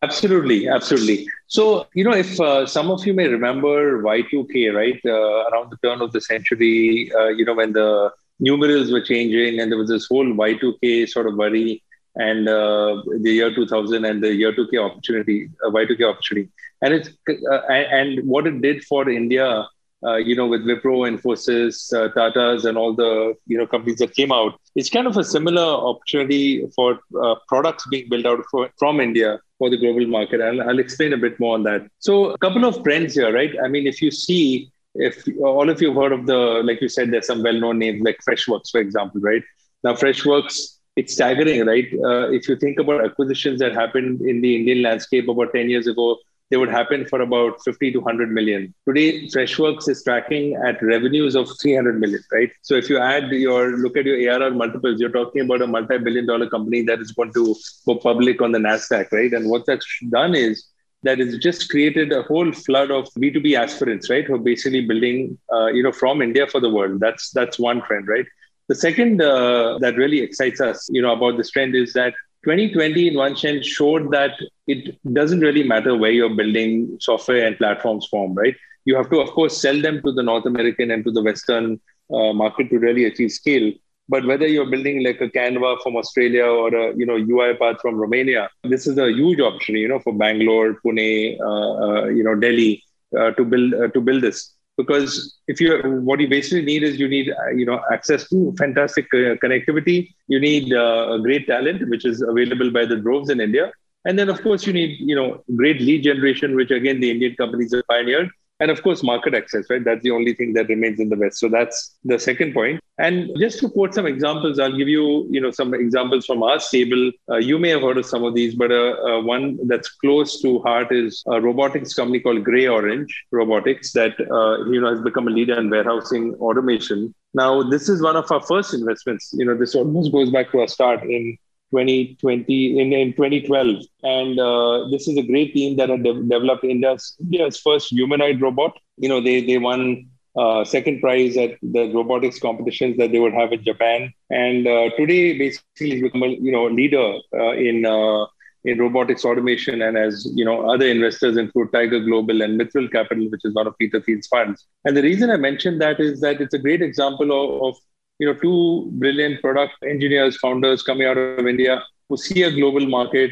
Absolutely, 0.03 0.67
absolutely. 0.67 1.27
So, 1.47 1.87
you 1.93 2.03
know, 2.03 2.13
if 2.13 2.39
uh, 2.39 2.65
some 2.65 2.89
of 2.89 3.05
you 3.05 3.13
may 3.13 3.27
remember 3.27 4.01
Y2K, 4.01 4.69
right, 4.73 4.99
uh, 5.05 5.49
around 5.49 5.71
the 5.71 5.77
turn 5.83 6.01
of 6.01 6.11
the 6.11 6.21
century, 6.21 7.11
uh, 7.15 7.27
you 7.27 7.45
know, 7.45 7.53
when 7.53 7.73
the 7.73 8.11
numerals 8.39 8.91
were 8.91 9.01
changing 9.01 9.59
and 9.59 9.71
there 9.71 9.77
was 9.77 9.89
this 9.89 10.07
whole 10.07 10.25
Y2K 10.25 11.07
sort 11.07 11.27
of 11.27 11.35
worry 11.35 11.83
and 12.15 12.47
uh, 12.49 13.01
the 13.21 13.31
year 13.31 13.53
2000 13.53 14.03
and 14.05 14.23
the 14.23 14.33
year 14.33 14.51
2K 14.51 14.83
opportunity, 14.83 15.49
uh, 15.65 15.69
Y2K 15.69 16.09
opportunity. 16.09 16.49
And 16.81 16.93
it's, 16.95 17.09
uh, 17.29 17.61
and 17.69 18.27
what 18.27 18.47
it 18.47 18.59
did 18.61 18.83
for 18.83 19.07
India 19.07 19.67
uh, 20.03 20.15
you 20.15 20.35
know, 20.35 20.47
with 20.47 20.61
Wipro, 20.65 21.07
Infosys, 21.09 21.93
uh, 21.93 22.09
Tata's, 22.13 22.65
and 22.65 22.77
all 22.77 22.93
the 22.93 23.35
you 23.45 23.57
know 23.57 23.67
companies 23.67 23.99
that 23.99 24.15
came 24.15 24.31
out. 24.31 24.59
It's 24.75 24.89
kind 24.89 25.07
of 25.07 25.17
a 25.17 25.23
similar 25.23 25.61
opportunity 25.61 26.65
for 26.75 26.99
uh, 27.21 27.35
products 27.47 27.85
being 27.87 28.09
built 28.09 28.25
out 28.25 28.43
for, 28.49 28.69
from 28.77 28.99
India 28.99 29.39
for 29.57 29.69
the 29.69 29.77
global 29.77 30.07
market. 30.07 30.41
I'll, 30.41 30.61
I'll 30.61 30.79
explain 30.79 31.13
a 31.13 31.17
bit 31.17 31.39
more 31.39 31.53
on 31.55 31.63
that. 31.63 31.87
So, 31.99 32.31
a 32.31 32.37
couple 32.37 32.65
of 32.65 32.83
trends 32.83 33.15
here, 33.15 33.33
right? 33.33 33.53
I 33.63 33.67
mean, 33.67 33.85
if 33.87 34.01
you 34.01 34.11
see, 34.11 34.71
if 34.95 35.23
all 35.39 35.69
of 35.69 35.81
you 35.81 35.89
have 35.89 35.97
heard 35.97 36.11
of 36.13 36.25
the, 36.25 36.61
like 36.63 36.81
you 36.81 36.89
said, 36.89 37.11
there's 37.11 37.27
some 37.27 37.43
well-known 37.43 37.79
names 37.79 38.01
like 38.03 38.19
Freshworks, 38.27 38.71
for 38.71 38.79
example, 38.79 39.21
right? 39.21 39.43
Now, 39.83 39.93
Freshworks 39.93 40.77
it's 40.95 41.13
staggering, 41.13 41.65
right? 41.65 41.87
Uh, 42.03 42.31
if 42.31 42.49
you 42.49 42.55
think 42.57 42.79
about 42.79 43.05
acquisitions 43.05 43.59
that 43.59 43.73
happened 43.73 44.21
in 44.21 44.41
the 44.41 44.55
Indian 44.55 44.81
landscape 44.81 45.27
about 45.29 45.53
10 45.53 45.69
years 45.69 45.87
ago, 45.87 46.17
they 46.51 46.57
would 46.57 46.69
happen 46.69 47.05
for 47.07 47.21
about 47.21 47.63
50 47.63 47.93
to 47.93 47.99
100 47.99 48.29
million. 48.29 48.73
Today, 48.87 49.27
Freshworks 49.27 49.87
is 49.87 50.03
tracking 50.03 50.55
at 50.67 50.81
revenues 50.83 51.33
of 51.33 51.49
300 51.61 51.99
million, 51.99 52.21
right? 52.31 52.51
So 52.61 52.75
if 52.75 52.89
you 52.89 52.99
add 52.99 53.31
your 53.31 53.77
look 53.77 53.95
at 53.95 54.05
your 54.05 54.17
ARR 54.33 54.51
multiples, 54.51 54.99
you're 54.99 55.09
talking 55.09 55.41
about 55.41 55.61
a 55.61 55.67
multi-billion 55.67 56.27
dollar 56.27 56.49
company 56.49 56.81
that 56.83 56.99
is 56.99 57.13
going 57.13 57.31
to 57.33 57.55
go 57.87 57.95
public 57.95 58.41
on 58.41 58.51
the 58.51 58.59
Nasdaq, 58.59 59.11
right? 59.13 59.33
And 59.33 59.49
what 59.49 59.65
that's 59.65 59.87
done 60.09 60.35
is 60.35 60.65
that 61.03 61.21
it's 61.21 61.37
just 61.37 61.69
created 61.69 62.11
a 62.11 62.23
whole 62.23 62.51
flood 62.51 62.91
of 62.91 63.05
B2B 63.13 63.57
aspirants, 63.57 64.09
right? 64.09 64.25
Who 64.25 64.35
are 64.35 64.45
basically 64.51 64.81
building, 64.81 65.39
uh, 65.51 65.67
you 65.67 65.81
know, 65.81 65.93
from 65.93 66.21
India 66.21 66.47
for 66.47 66.59
the 66.59 66.69
world. 66.69 66.99
That's 66.99 67.31
that's 67.31 67.57
one 67.57 67.81
trend, 67.83 68.09
right? 68.09 68.25
The 68.67 68.75
second 68.75 69.21
uh, 69.21 69.79
that 69.79 69.95
really 69.95 70.19
excites 70.19 70.61
us, 70.61 70.87
you 70.91 71.01
know, 71.01 71.13
about 71.13 71.37
this 71.37 71.49
trend 71.49 71.75
is 71.75 71.93
that 71.93 72.13
2020 72.43 73.09
in 73.09 73.15
one 73.15 73.35
sense 73.35 73.65
showed 73.65 74.11
that 74.11 74.31
it 74.67 74.97
doesn't 75.13 75.41
really 75.41 75.63
matter 75.63 75.95
where 75.95 76.11
you're 76.11 76.35
building 76.35 76.97
software 76.99 77.45
and 77.45 77.57
platforms 77.57 78.07
from, 78.09 78.33
right? 78.33 78.55
You 78.85 78.95
have 78.95 79.09
to, 79.11 79.19
of 79.19 79.29
course, 79.31 79.61
sell 79.61 79.79
them 79.79 80.01
to 80.01 80.11
the 80.11 80.23
North 80.23 80.45
American 80.45 80.89
and 80.91 81.03
to 81.05 81.11
the 81.11 81.21
Western 81.21 81.79
uh, 82.11 82.33
market 82.33 82.69
to 82.69 82.79
really 82.79 83.05
achieve 83.05 83.31
scale. 83.31 83.71
But 84.09 84.25
whether 84.25 84.47
you're 84.47 84.69
building 84.69 85.03
like 85.03 85.21
a 85.21 85.29
Canva 85.29 85.81
from 85.83 85.95
Australia 85.95 86.45
or 86.45 86.73
a 86.75 86.95
you 86.95 87.05
know 87.05 87.15
UiPath 87.15 87.79
from 87.79 87.95
Romania, 87.95 88.49
this 88.63 88.87
is 88.87 88.97
a 88.97 89.11
huge 89.11 89.39
opportunity, 89.39 89.81
you 89.81 89.87
know, 89.87 89.99
for 89.99 90.13
Bangalore, 90.13 90.79
Pune, 90.83 91.39
uh, 91.39 91.73
uh, 91.85 92.05
you 92.07 92.23
know, 92.23 92.35
Delhi 92.35 92.83
uh, 93.17 93.31
to 93.31 93.45
build 93.45 93.73
uh, 93.73 93.87
to 93.89 94.01
build 94.01 94.21
this. 94.21 94.53
Because 94.77 95.37
if 95.47 95.59
you 95.61 95.77
what 96.09 96.19
you 96.19 96.27
basically 96.27 96.63
need 96.63 96.83
is 96.83 96.99
you 96.99 97.07
need 97.07 97.29
uh, 97.29 97.49
you 97.51 97.65
know 97.65 97.79
access 97.91 98.27
to 98.29 98.53
fantastic 98.57 99.05
uh, 99.13 99.35
connectivity. 99.43 100.09
You 100.27 100.39
need 100.39 100.73
uh, 100.73 101.17
great 101.17 101.47
talent 101.47 101.87
which 101.89 102.05
is 102.05 102.21
available 102.21 102.71
by 102.71 102.85
the 102.85 102.97
droves 102.97 103.29
in 103.29 103.39
india. 103.39 103.71
And 104.05 104.17
then 104.17 104.29
of 104.29 104.41
course 104.41 104.65
you 104.65 104.73
need 104.73 104.97
you 104.99 105.15
know 105.15 105.43
great 105.55 105.79
lead 105.81 106.03
generation 106.03 106.55
which 106.55 106.71
again 106.71 106.99
the 106.99 107.11
indian 107.11 107.35
companies 107.35 107.73
have 107.73 107.85
pioneered 107.87 108.29
and 108.61 108.71
of 108.71 108.81
course 108.83 109.03
market 109.03 109.33
access 109.33 109.65
right? 109.69 109.83
That's 109.83 110.03
the 110.03 110.11
only 110.11 110.33
thing 110.33 110.53
that 110.53 110.69
remains 110.69 110.99
in 110.99 111.09
the 111.09 111.17
west. 111.17 111.39
So 111.39 111.49
that's 111.49 111.97
the 112.03 112.19
second 112.19 112.53
point. 112.53 112.79
And 112.97 113.29
just 113.39 113.59
to 113.59 113.69
quote 113.69 113.95
some 113.95 114.05
examples 114.05 114.59
i'll 114.59 114.77
give 114.77 114.87
you 114.87 115.27
you 115.35 115.41
know 115.41 115.51
some 115.59 115.73
examples 115.73 116.25
from 116.25 116.43
our 116.43 116.59
stable. 116.59 117.11
Uh, 117.29 117.37
you 117.37 117.57
may 117.57 117.69
have 117.69 117.81
heard 117.81 117.97
of 117.97 118.05
some 118.05 118.23
of 118.23 118.35
these 118.35 118.55
but 118.55 118.71
uh, 118.71 118.95
uh, 119.09 119.21
one 119.21 119.45
that's 119.67 119.89
close 120.03 120.41
to 120.43 120.59
heart 120.59 120.91
is 120.91 121.23
a 121.27 121.41
robotics 121.41 121.93
company 121.93 122.19
called 122.19 122.43
GreyOrange 122.43 123.11
robotics 123.31 123.91
that 123.93 124.13
uh, 124.39 124.69
you 124.71 124.79
know 124.79 124.91
has 124.93 125.01
become 125.01 125.27
a 125.27 125.31
leader 125.31 125.59
in 125.59 125.69
warehousing 125.69 126.35
automation. 126.35 127.13
Now 127.33 127.63
this 127.63 127.89
is 127.89 128.01
one 128.01 128.15
of 128.15 128.31
our 128.31 128.41
first 128.41 128.73
investments. 128.73 129.33
You 129.37 129.45
know 129.45 129.57
this 129.57 129.75
almost 129.75 130.11
goes 130.11 130.29
back 130.29 130.51
to 130.51 130.61
our 130.61 130.67
start 130.67 131.03
in 131.03 131.37
2020 131.71 132.79
in, 132.79 132.93
in 132.93 133.13
2012 133.13 133.83
and 134.03 134.39
uh, 134.39 134.87
this 134.91 135.07
is 135.07 135.17
a 135.17 135.23
great 135.23 135.53
team 135.53 135.77
that 135.77 135.89
had 135.89 136.03
de- 136.03 136.23
developed 136.23 136.63
india's, 136.63 137.15
india's 137.19 137.59
first 137.59 137.89
humanoid 137.89 138.41
robot. 138.41 138.77
You 138.97 139.09
know 139.09 139.21
they 139.21 139.41
they 139.45 139.57
won 139.57 140.07
uh, 140.35 140.63
second 140.65 141.01
prize 141.01 141.37
at 141.37 141.57
the 141.61 141.91
robotics 141.93 142.39
competitions 142.39 142.97
that 142.97 143.11
they 143.11 143.19
would 143.19 143.33
have 143.33 143.51
in 143.51 143.63
japan. 143.63 144.13
And 144.29 144.67
uh, 144.67 144.89
today 144.97 145.37
basically 145.37 146.01
become 146.01 146.23
a 146.23 146.27
you 146.27 146.51
know 146.51 146.65
leader 146.67 146.99
uh, 147.33 147.53
in 147.53 147.85
uh, 147.85 148.25
in 148.63 148.77
robotics 148.77 149.25
automation 149.25 149.81
and 149.81 149.97
as 149.97 150.27
you 150.35 150.45
know 150.45 150.69
other 150.69 150.85
investors 150.85 151.37
include 151.37 151.71
tiger 151.71 151.99
global 151.99 152.41
and 152.41 152.59
mithril 152.59 152.91
capital 152.91 153.27
which 153.31 153.41
is 153.43 153.53
one 153.53 153.67
of 153.67 153.77
peter 153.77 153.99
thiel's 154.01 154.27
funds. 154.27 154.65
And 154.85 154.95
the 154.95 155.01
reason 155.01 155.29
i 155.31 155.37
mentioned 155.37 155.81
that 155.81 155.99
is 155.99 156.21
that 156.21 156.41
it's 156.41 156.53
a 156.53 156.59
great 156.59 156.81
example 156.81 157.31
of, 157.39 157.69
of 157.69 157.81
you 158.21 158.27
know, 158.27 158.35
two 158.39 158.87
brilliant 159.03 159.41
product 159.41 159.73
engineers, 159.93 160.37
founders 160.37 160.83
coming 160.83 161.07
out 161.07 161.17
of 161.17 161.47
India 161.47 161.83
who 162.07 162.17
see 162.17 162.43
a 162.43 162.51
global 162.51 162.85
market 162.87 163.31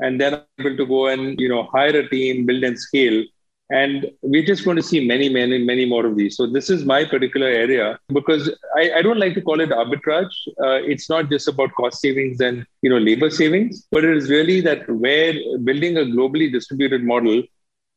and 0.00 0.18
then 0.18 0.40
able 0.58 0.76
to 0.78 0.86
go 0.86 1.08
and, 1.08 1.38
you 1.38 1.48
know, 1.48 1.64
hire 1.64 1.94
a 1.98 2.08
team, 2.08 2.46
build 2.46 2.64
and 2.64 2.78
scale. 2.78 3.22
And 3.68 4.06
we're 4.22 4.46
just 4.46 4.64
going 4.64 4.78
to 4.78 4.82
see 4.82 5.06
many, 5.06 5.28
many, 5.28 5.58
many 5.58 5.84
more 5.84 6.06
of 6.06 6.16
these. 6.16 6.38
So 6.38 6.46
this 6.46 6.70
is 6.70 6.86
my 6.86 7.04
particular 7.04 7.48
area 7.48 7.98
because 8.08 8.50
I, 8.76 8.92
I 8.96 9.02
don't 9.02 9.18
like 9.18 9.34
to 9.34 9.42
call 9.42 9.60
it 9.60 9.68
arbitrage. 9.68 10.34
Uh, 10.64 10.80
it's 10.92 11.10
not 11.10 11.28
just 11.28 11.46
about 11.46 11.74
cost 11.74 12.00
savings 12.00 12.40
and 12.40 12.66
you 12.82 12.90
know 12.90 12.98
labor 12.98 13.30
savings, 13.30 13.86
but 13.92 14.04
it 14.04 14.16
is 14.16 14.30
really 14.30 14.60
that 14.62 14.88
where 14.88 15.34
building 15.62 15.98
a 15.98 16.06
globally 16.16 16.50
distributed 16.50 17.04
model 17.04 17.42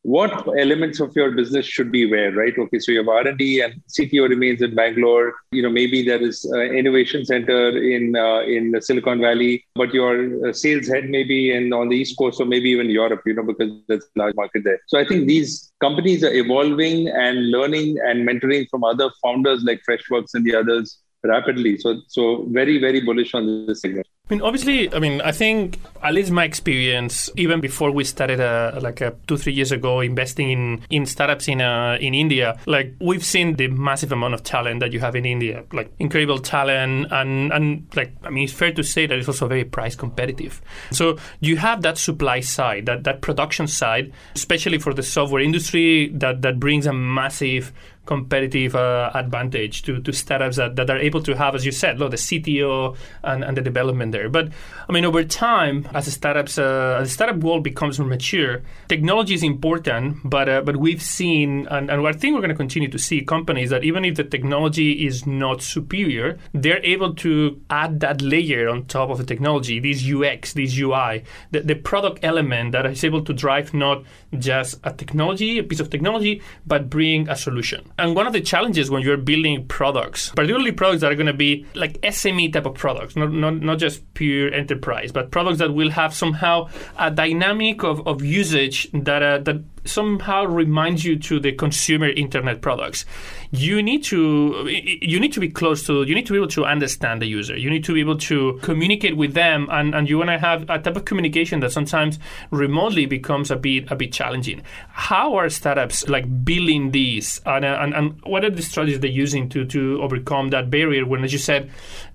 what 0.03 0.48
elements 0.60 1.00
of 1.00 1.15
your 1.15 1.31
business 1.31 1.65
should 1.65 1.91
be 1.91 2.10
where 2.10 2.31
right? 2.33 2.53
Okay 2.57 2.79
so 2.79 2.91
you 2.91 3.00
have 3.00 3.07
r&d 3.07 3.62
and 3.62 3.81
cto 3.88 4.29
remains 4.29 4.62
in 4.62 4.75
bangalore. 4.75 5.33
You 5.51 5.63
know 5.63 5.69
maybe 5.69 6.03
there 6.03 6.22
is 6.22 6.43
an 6.45 6.75
innovation 6.75 7.25
center 7.25 7.77
in 7.77 8.15
uh, 8.15 8.41
in 8.41 8.79
silicon 8.81 9.22
valley 9.22 9.65
but 9.75 9.93
your 9.93 10.50
uh, 10.50 10.53
sales 10.53 10.88
head 10.88 11.10
maybe 11.10 11.51
in 11.55 11.72
on 11.74 11.88
the 11.89 11.95
east 11.95 12.17
coast 12.17 12.41
or 12.41 12.45
maybe 12.45 12.69
even 12.69 12.89
europe 12.89 13.22
you 13.25 13.33
know 13.33 13.43
because 13.43 13.72
there's 13.88 14.03
a 14.03 14.19
large 14.19 14.36
market 14.36 14.63
there. 14.65 14.79
So 14.88 15.00
i 15.00 15.05
think 15.05 15.27
these 15.27 15.72
companies 15.79 16.24
are 16.24 16.33
evolving 16.33 17.07
and 17.07 17.50
learning 17.50 17.98
and 18.05 18.27
mentoring 18.27 18.69
from 18.69 18.83
other 18.83 19.10
founders 19.22 19.63
like 19.63 19.81
freshworks 19.88 20.33
and 20.33 20.45
the 20.45 20.55
others 20.55 21.00
rapidly. 21.24 21.77
So 21.77 22.01
so 22.07 22.45
very 22.50 22.77
very 22.79 23.00
bullish 23.00 23.33
on 23.33 23.65
this 23.67 23.81
segment 23.81 24.07
I 24.30 24.36
mean, 24.36 24.42
obviously, 24.42 24.94
I 24.94 25.00
mean, 25.00 25.20
I 25.20 25.34
think 25.34 25.82
at 26.01 26.13
least 26.13 26.32
my 26.32 26.46
experience, 26.46 27.30
even 27.36 27.60
before 27.60 27.92
we 27.92 28.06
started, 28.06 28.39
uh, 28.39 28.80
like 28.82 29.01
uh, 29.01 29.12
two 29.27 29.36
three 29.36 29.51
years 29.51 29.74
ago, 29.74 30.00
investing 30.00 30.50
in 30.50 30.82
in 30.89 31.06
startups 31.06 31.50
in 31.50 31.60
uh, 31.60 31.98
in 32.00 32.13
India, 32.13 32.58
like 32.65 32.94
we've 33.01 33.25
seen 33.25 33.58
the 33.58 33.68
massive 33.68 34.13
amount 34.13 34.34
of 34.34 34.42
talent 34.42 34.80
that 34.80 34.94
you 34.94 35.01
have 35.01 35.18
in 35.18 35.25
India, 35.25 35.65
like 35.74 35.92
incredible 36.00 36.39
talent, 36.39 37.12
and 37.12 37.51
and 37.51 37.86
like 37.98 38.13
I 38.24 38.30
mean, 38.30 38.46
it's 38.46 38.53
fair 38.53 38.72
to 38.72 38.82
say 38.82 39.08
that 39.08 39.20
it's 39.20 39.27
also 39.27 39.46
very 39.46 39.65
price 39.65 39.94
competitive. 39.94 40.62
So 40.92 41.18
you 41.42 41.58
have 41.58 41.82
that 41.82 41.98
supply 41.98 42.39
side, 42.39 42.86
that 42.86 43.03
that 43.03 43.20
production 43.20 43.68
side, 43.68 44.13
especially 44.36 44.77
for 44.77 44.94
the 44.94 45.03
software 45.03 45.42
industry, 45.42 46.08
that 46.13 46.44
that 46.44 46.62
brings 46.62 46.86
a 46.86 46.94
massive 46.94 47.74
competitive 48.05 48.75
uh, 48.75 49.12
advantage 49.13 49.83
to, 49.83 50.01
to 50.01 50.12
startups 50.12 50.57
that, 50.57 50.75
that 50.75 50.89
are 50.89 50.98
able 50.98 51.22
to 51.24 51.36
have, 51.36 51.55
as 51.55 51.65
you 51.65 51.72
said, 51.72 52.00
look, 52.00 52.12
the 52.12 52.17
CTO 52.17 52.95
and, 53.24 53.43
and 53.43 53.55
the 53.55 53.62
development 53.62 54.12
there. 54.12 54.29
But 54.29 54.50
I 54.89 54.91
mean, 54.91 55.05
over 55.05 55.24
time, 55.24 55.88
as 55.93 56.12
startups, 56.12 56.57
uh, 56.57 57.00
as 57.01 57.10
the 57.10 57.13
startup 57.13 57.38
world 57.38 57.63
becomes 57.63 58.00
more 58.00 58.07
mature, 58.07 58.62
technology 58.89 59.33
is 59.33 59.43
important. 59.43 60.17
But 60.24 60.50
uh, 60.50 60.62
but 60.62 60.77
we've 60.77 61.01
seen, 61.01 61.67
and, 61.67 61.89
and 61.89 62.05
I 62.05 62.12
think 62.12 62.33
we're 62.33 62.41
going 62.41 62.50
to 62.50 62.55
continue 62.55 62.89
to 62.89 63.00
see 63.00 63.22
companies 63.22 63.69
that 63.69 63.83
even 63.83 64.03
if 64.05 64.15
the 64.15 64.24
technology 64.24 65.05
is 65.05 65.25
not 65.25 65.62
superior, 65.62 66.38
they're 66.53 66.83
able 66.83 67.13
to 67.15 67.62
add 67.69 68.01
that 68.01 68.22
layer 68.22 68.67
on 68.69 68.86
top 68.86 69.10
of 69.10 69.17
the 69.17 69.24
technology, 69.25 69.79
these 69.79 70.12
UX, 70.12 70.53
these 70.53 70.77
UI, 70.77 71.24
the, 71.51 71.62
the 71.62 71.75
product 71.75 72.19
element 72.24 72.74
that 72.74 72.86
is 72.86 73.03
able 73.03 73.24
to 73.24 73.33
drive 73.33 73.74
not 73.74 74.03
just 74.38 74.79
a 74.83 74.91
technology, 74.91 75.57
a 75.60 75.63
piece 75.63 75.79
of 75.79 75.89
technology, 75.89 76.41
but 76.65 76.89
bring 76.89 77.29
a 77.29 77.36
solution. 77.36 77.91
And 77.98 78.16
one 78.16 78.26
of 78.26 78.34
the 78.34 78.42
challenges 78.42 78.90
when 78.90 79.04
you're 79.04 79.18
building 79.18 79.68
products, 79.68 80.30
particularly 80.30 80.72
products 80.72 81.02
that 81.02 81.12
are 81.12 81.16
going 81.16 81.28
to 81.28 81.34
be 81.34 81.66
like 81.76 82.02
SME 82.02 82.54
type 82.54 82.66
of 82.66 82.74
products, 82.74 83.16
not, 83.16 83.32
not, 83.32 83.62
not 83.62 83.78
just 83.78 84.02
pure 84.14 84.52
enterprise, 84.54 85.12
but 85.12 85.32
products 85.32 85.60
that 85.60 85.74
will 85.74 85.92
have 85.92 86.14
somehow 86.14 86.70
a 86.98 87.12
dynamic 87.12 87.84
of, 87.84 88.06
of 88.08 88.24
usage 88.24 88.90
that, 88.94 89.22
uh, 89.22 89.38
that 89.40 89.62
somehow 89.86 90.46
reminds 90.46 91.04
you 91.04 91.18
to 91.18 91.40
the 91.40 91.52
consumer 91.52 92.08
internet 92.10 92.62
products. 92.62 93.06
You 93.52 93.84
need 93.84 94.04
to 94.06 94.68
you 94.68 95.20
need 95.20 95.34
to 95.34 95.40
be 95.40 95.50
close 95.50 95.86
to 95.88 96.04
you 96.04 96.16
need 96.16 96.25
to 96.28 96.34
be 96.34 96.38
able 96.38 96.48
to 96.50 96.66
understand 96.66 97.22
the 97.22 97.28
user. 97.28 97.58
You 97.58 97.70
need 97.70 97.84
to 97.86 97.94
be 97.94 98.00
able 98.00 98.18
to 98.20 98.60
communicate 98.62 99.18
with 99.18 99.34
them 99.34 99.68
and, 99.72 99.94
and 99.94 100.10
you 100.10 100.18
want 100.18 100.30
to 100.30 100.40
have 100.40 100.63
a 100.70 100.80
type 100.80 100.96
of 100.96 101.06
communication 101.06 101.60
that 101.62 101.72
sometimes 101.72 102.20
remotely 102.52 103.06
becomes 103.06 103.52
a 103.52 103.56
bit 103.56 103.92
a 103.92 103.96
bit 103.96 104.13
challenging. 104.13 104.62
How 104.90 105.36
are 105.36 105.50
startups 105.50 106.08
like 106.08 106.46
building 106.46 106.92
these? 106.92 107.42
And, 107.46 107.66
uh, 107.66 107.78
and, 107.82 107.94
and 107.94 108.22
what 108.25 108.44
are 108.44 108.50
the 108.50 108.62
strategies 108.62 109.00
they're 109.00 109.12
using 109.12 109.50
to 109.50 109.66
to 109.66 110.02
overcome 110.02 110.50
that 110.50 110.70
barrier 110.70 111.06
when 111.06 111.24
as 111.24 111.34
you 111.34 111.40
said 111.40 111.70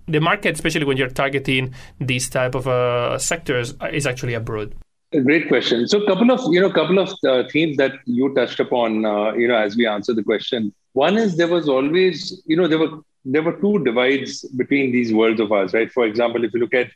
the 0.06 0.20
market 0.20 0.54
especially 0.54 0.84
when 0.84 0.96
you're 0.96 1.08
targeting 1.08 1.74
these 2.00 2.28
type 2.28 2.54
of 2.54 2.66
uh, 2.66 3.18
sectors 3.18 3.74
is 3.92 4.06
actually 4.06 4.34
abroad 4.34 4.74
great 5.24 5.48
question. 5.48 5.86
So, 5.88 6.02
a 6.02 6.06
couple 6.06 6.30
of 6.30 6.40
you 6.52 6.60
know, 6.60 6.70
couple 6.70 6.98
of 6.98 7.10
uh, 7.26 7.44
themes 7.48 7.76
that 7.76 7.92
you 8.04 8.34
touched 8.34 8.60
upon, 8.60 9.04
uh, 9.04 9.32
you 9.32 9.48
know, 9.48 9.56
as 9.56 9.76
we 9.76 9.86
answer 9.86 10.12
the 10.14 10.22
question. 10.22 10.72
One 10.92 11.16
is 11.16 11.36
there 11.36 11.48
was 11.48 11.68
always, 11.68 12.42
you 12.46 12.56
know, 12.56 12.66
there 12.66 12.78
were 12.78 13.00
there 13.24 13.42
were 13.42 13.58
two 13.60 13.82
divides 13.84 14.42
between 14.56 14.92
these 14.92 15.12
worlds 15.12 15.40
of 15.40 15.52
ours, 15.52 15.72
right? 15.72 15.90
For 15.90 16.04
example, 16.04 16.44
if 16.44 16.52
you 16.54 16.60
look 16.60 16.74
at, 16.74 16.88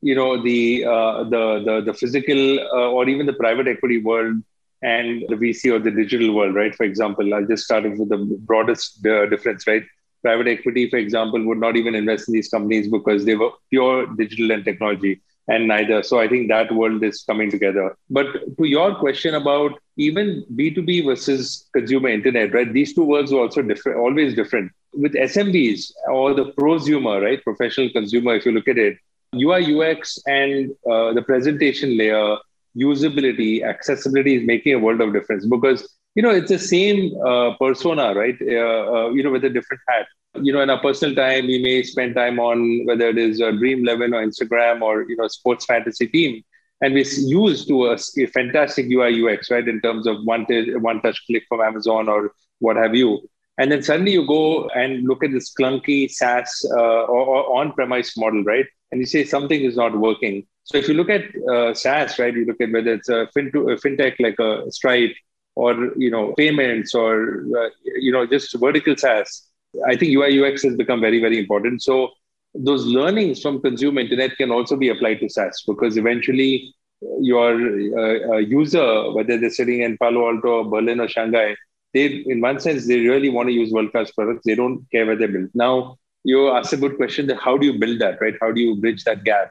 you 0.00 0.14
know, 0.14 0.42
the 0.42 0.84
uh, 0.84 1.24
the, 1.24 1.62
the 1.64 1.80
the 1.86 1.94
physical 1.94 2.58
uh, 2.60 2.90
or 2.90 3.08
even 3.08 3.26
the 3.26 3.32
private 3.34 3.68
equity 3.68 4.02
world 4.02 4.36
and 4.82 5.24
the 5.28 5.36
VC 5.36 5.70
or 5.70 5.78
the 5.78 5.90
digital 5.90 6.34
world, 6.34 6.54
right? 6.54 6.74
For 6.74 6.84
example, 6.84 7.32
I'll 7.34 7.46
just 7.46 7.64
start 7.64 7.84
with 7.84 8.08
the 8.08 8.18
broadest 8.46 9.04
uh, 9.06 9.26
difference, 9.26 9.66
right? 9.66 9.82
Private 10.22 10.48
equity, 10.48 10.88
for 10.90 10.96
example, 10.96 11.42
would 11.44 11.58
not 11.58 11.76
even 11.76 11.94
invest 11.94 12.28
in 12.28 12.34
these 12.34 12.48
companies 12.48 12.88
because 12.88 13.24
they 13.24 13.34
were 13.34 13.50
pure 13.70 14.06
digital 14.16 14.50
and 14.52 14.64
technology 14.64 15.20
and 15.48 15.68
neither. 15.68 16.02
So 16.02 16.20
I 16.20 16.28
think 16.28 16.48
that 16.48 16.72
world 16.72 17.02
is 17.04 17.22
coming 17.22 17.50
together. 17.50 17.96
But 18.10 18.26
to 18.58 18.64
your 18.64 18.94
question 18.94 19.34
about 19.34 19.78
even 19.96 20.44
B2B 20.54 21.04
versus 21.04 21.68
consumer 21.72 22.08
internet, 22.08 22.54
right? 22.54 22.72
These 22.72 22.94
two 22.94 23.04
worlds 23.04 23.32
are 23.32 23.40
also 23.40 23.62
different, 23.62 23.98
always 23.98 24.34
different. 24.34 24.72
With 24.92 25.12
SMBs 25.12 25.92
or 26.08 26.34
the 26.34 26.52
prosumer, 26.52 27.22
right? 27.22 27.42
Professional 27.42 27.90
consumer, 27.90 28.36
if 28.36 28.46
you 28.46 28.52
look 28.52 28.68
at 28.68 28.78
it, 28.78 28.96
UI, 29.34 29.74
UX, 29.74 30.18
and 30.26 30.70
uh, 30.90 31.12
the 31.12 31.22
presentation 31.22 31.96
layer, 31.98 32.36
usability, 32.76 33.64
accessibility 33.64 34.36
is 34.36 34.46
making 34.46 34.74
a 34.74 34.78
world 34.78 35.00
of 35.00 35.12
difference 35.12 35.46
because 35.46 35.88
you 36.14 36.22
know 36.22 36.30
it's 36.30 36.50
the 36.50 36.58
same 36.58 37.14
uh, 37.24 37.54
persona, 37.56 38.14
right? 38.14 38.36
Uh, 38.40 38.82
uh 38.94 39.10
you 39.10 39.22
know, 39.22 39.30
with 39.30 39.44
a 39.44 39.50
different 39.50 39.82
hat 39.88 40.06
you 40.40 40.52
know, 40.52 40.60
in 40.60 40.70
our 40.70 40.80
personal 40.80 41.14
time, 41.14 41.46
we 41.46 41.62
may 41.62 41.82
spend 41.82 42.14
time 42.14 42.40
on 42.40 42.84
whether 42.86 43.08
it 43.08 43.18
is 43.18 43.40
a 43.40 43.52
Dream 43.52 43.86
Eleven 43.86 44.14
or 44.14 44.26
Instagram 44.26 44.82
or 44.82 45.08
you 45.08 45.16
know, 45.16 45.28
sports 45.28 45.64
fantasy 45.64 46.08
team, 46.08 46.42
and 46.80 46.94
we 46.94 47.04
use 47.18 47.64
to 47.66 47.86
a, 47.86 47.94
a, 47.94 48.26
fantastic 48.26 48.86
UI 48.90 49.22
UX, 49.24 49.50
right, 49.50 49.66
in 49.66 49.80
terms 49.80 50.06
of 50.06 50.16
one 50.24 50.46
t- 50.46 50.74
one 50.76 51.00
touch 51.02 51.20
click 51.26 51.44
from 51.48 51.60
Amazon 51.60 52.08
or 52.08 52.32
what 52.58 52.76
have 52.76 52.94
you. 52.94 53.20
And 53.58 53.70
then 53.70 53.82
suddenly 53.82 54.12
you 54.12 54.26
go 54.26 54.68
and 54.70 55.06
look 55.06 55.22
at 55.22 55.30
this 55.30 55.52
clunky 55.54 56.10
SaaS 56.10 56.66
uh, 56.72 57.04
or, 57.04 57.24
or 57.24 57.60
on-premise 57.60 58.16
model, 58.16 58.42
right? 58.42 58.66
And 58.90 59.00
you 59.00 59.06
say 59.06 59.24
something 59.24 59.60
is 59.60 59.76
not 59.76 59.96
working. 59.96 60.44
So 60.64 60.76
if 60.76 60.88
you 60.88 60.94
look 60.94 61.10
at 61.10 61.22
uh, 61.48 61.72
SaaS, 61.72 62.18
right, 62.18 62.34
you 62.34 62.46
look 62.46 62.60
at 62.60 62.72
whether 62.72 62.94
it's 62.94 63.08
a, 63.08 63.28
fin- 63.32 63.52
a 63.54 63.76
fintech 63.76 64.16
like 64.18 64.40
a 64.40 64.68
Stripe 64.72 65.14
or 65.56 65.90
you 65.96 66.10
know 66.10 66.32
payments 66.36 66.94
or 66.94 67.44
uh, 67.58 67.68
you 67.84 68.12
know 68.12 68.26
just 68.26 68.54
vertical 68.58 68.96
SaaS 68.96 69.48
I 69.86 69.96
think 69.96 70.12
UI 70.12 70.40
UX 70.40 70.62
has 70.62 70.76
become 70.76 71.00
very, 71.00 71.20
very 71.20 71.38
important. 71.38 71.82
So 71.82 72.10
those 72.54 72.84
learnings 72.86 73.42
from 73.42 73.60
consumer 73.60 74.00
internet 74.00 74.36
can 74.36 74.50
also 74.50 74.76
be 74.76 74.88
applied 74.88 75.20
to 75.20 75.28
SaaS 75.28 75.62
because 75.66 75.96
eventually 75.96 76.74
your 77.20 77.54
uh, 77.98 78.34
uh, 78.34 78.36
user, 78.38 79.12
whether 79.12 79.36
they're 79.36 79.50
sitting 79.50 79.82
in 79.82 79.98
Palo 79.98 80.28
Alto 80.28 80.48
or 80.48 80.70
Berlin 80.70 81.00
or 81.00 81.08
Shanghai, 81.08 81.56
they, 81.92 82.24
in 82.26 82.40
one 82.40 82.60
sense, 82.60 82.86
they 82.86 83.00
really 83.00 83.28
want 83.28 83.48
to 83.48 83.52
use 83.52 83.72
world 83.72 83.92
class 83.92 84.10
products. 84.10 84.42
They 84.44 84.54
don't 84.54 84.84
care 84.90 85.06
where 85.06 85.16
they 85.16 85.26
build. 85.26 85.50
Now, 85.54 85.96
you 86.24 86.50
ask 86.50 86.72
a 86.72 86.76
good 86.76 86.96
question 86.96 87.26
that 87.26 87.38
how 87.38 87.56
do 87.58 87.66
you 87.66 87.78
build 87.78 88.00
that, 88.00 88.20
right? 88.20 88.34
How 88.40 88.50
do 88.52 88.60
you 88.60 88.76
bridge 88.76 89.04
that 89.04 89.24
gap? 89.24 89.50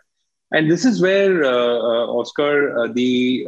And 0.53 0.69
this 0.69 0.85
is 0.85 1.01
where, 1.01 1.43
uh, 1.43 1.49
uh, 1.49 2.05
Oscar, 2.19 2.77
uh, 2.79 2.87
the 2.87 3.47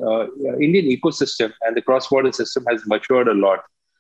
Indian 0.60 0.86
ecosystem 0.86 1.54
and 1.62 1.78
the 1.78 1.82
cross 1.82 2.08
border 2.08 2.32
system 2.32 2.66
has 2.70 2.86
matured 2.88 3.28
a 3.28 3.34
lot. 3.34 3.60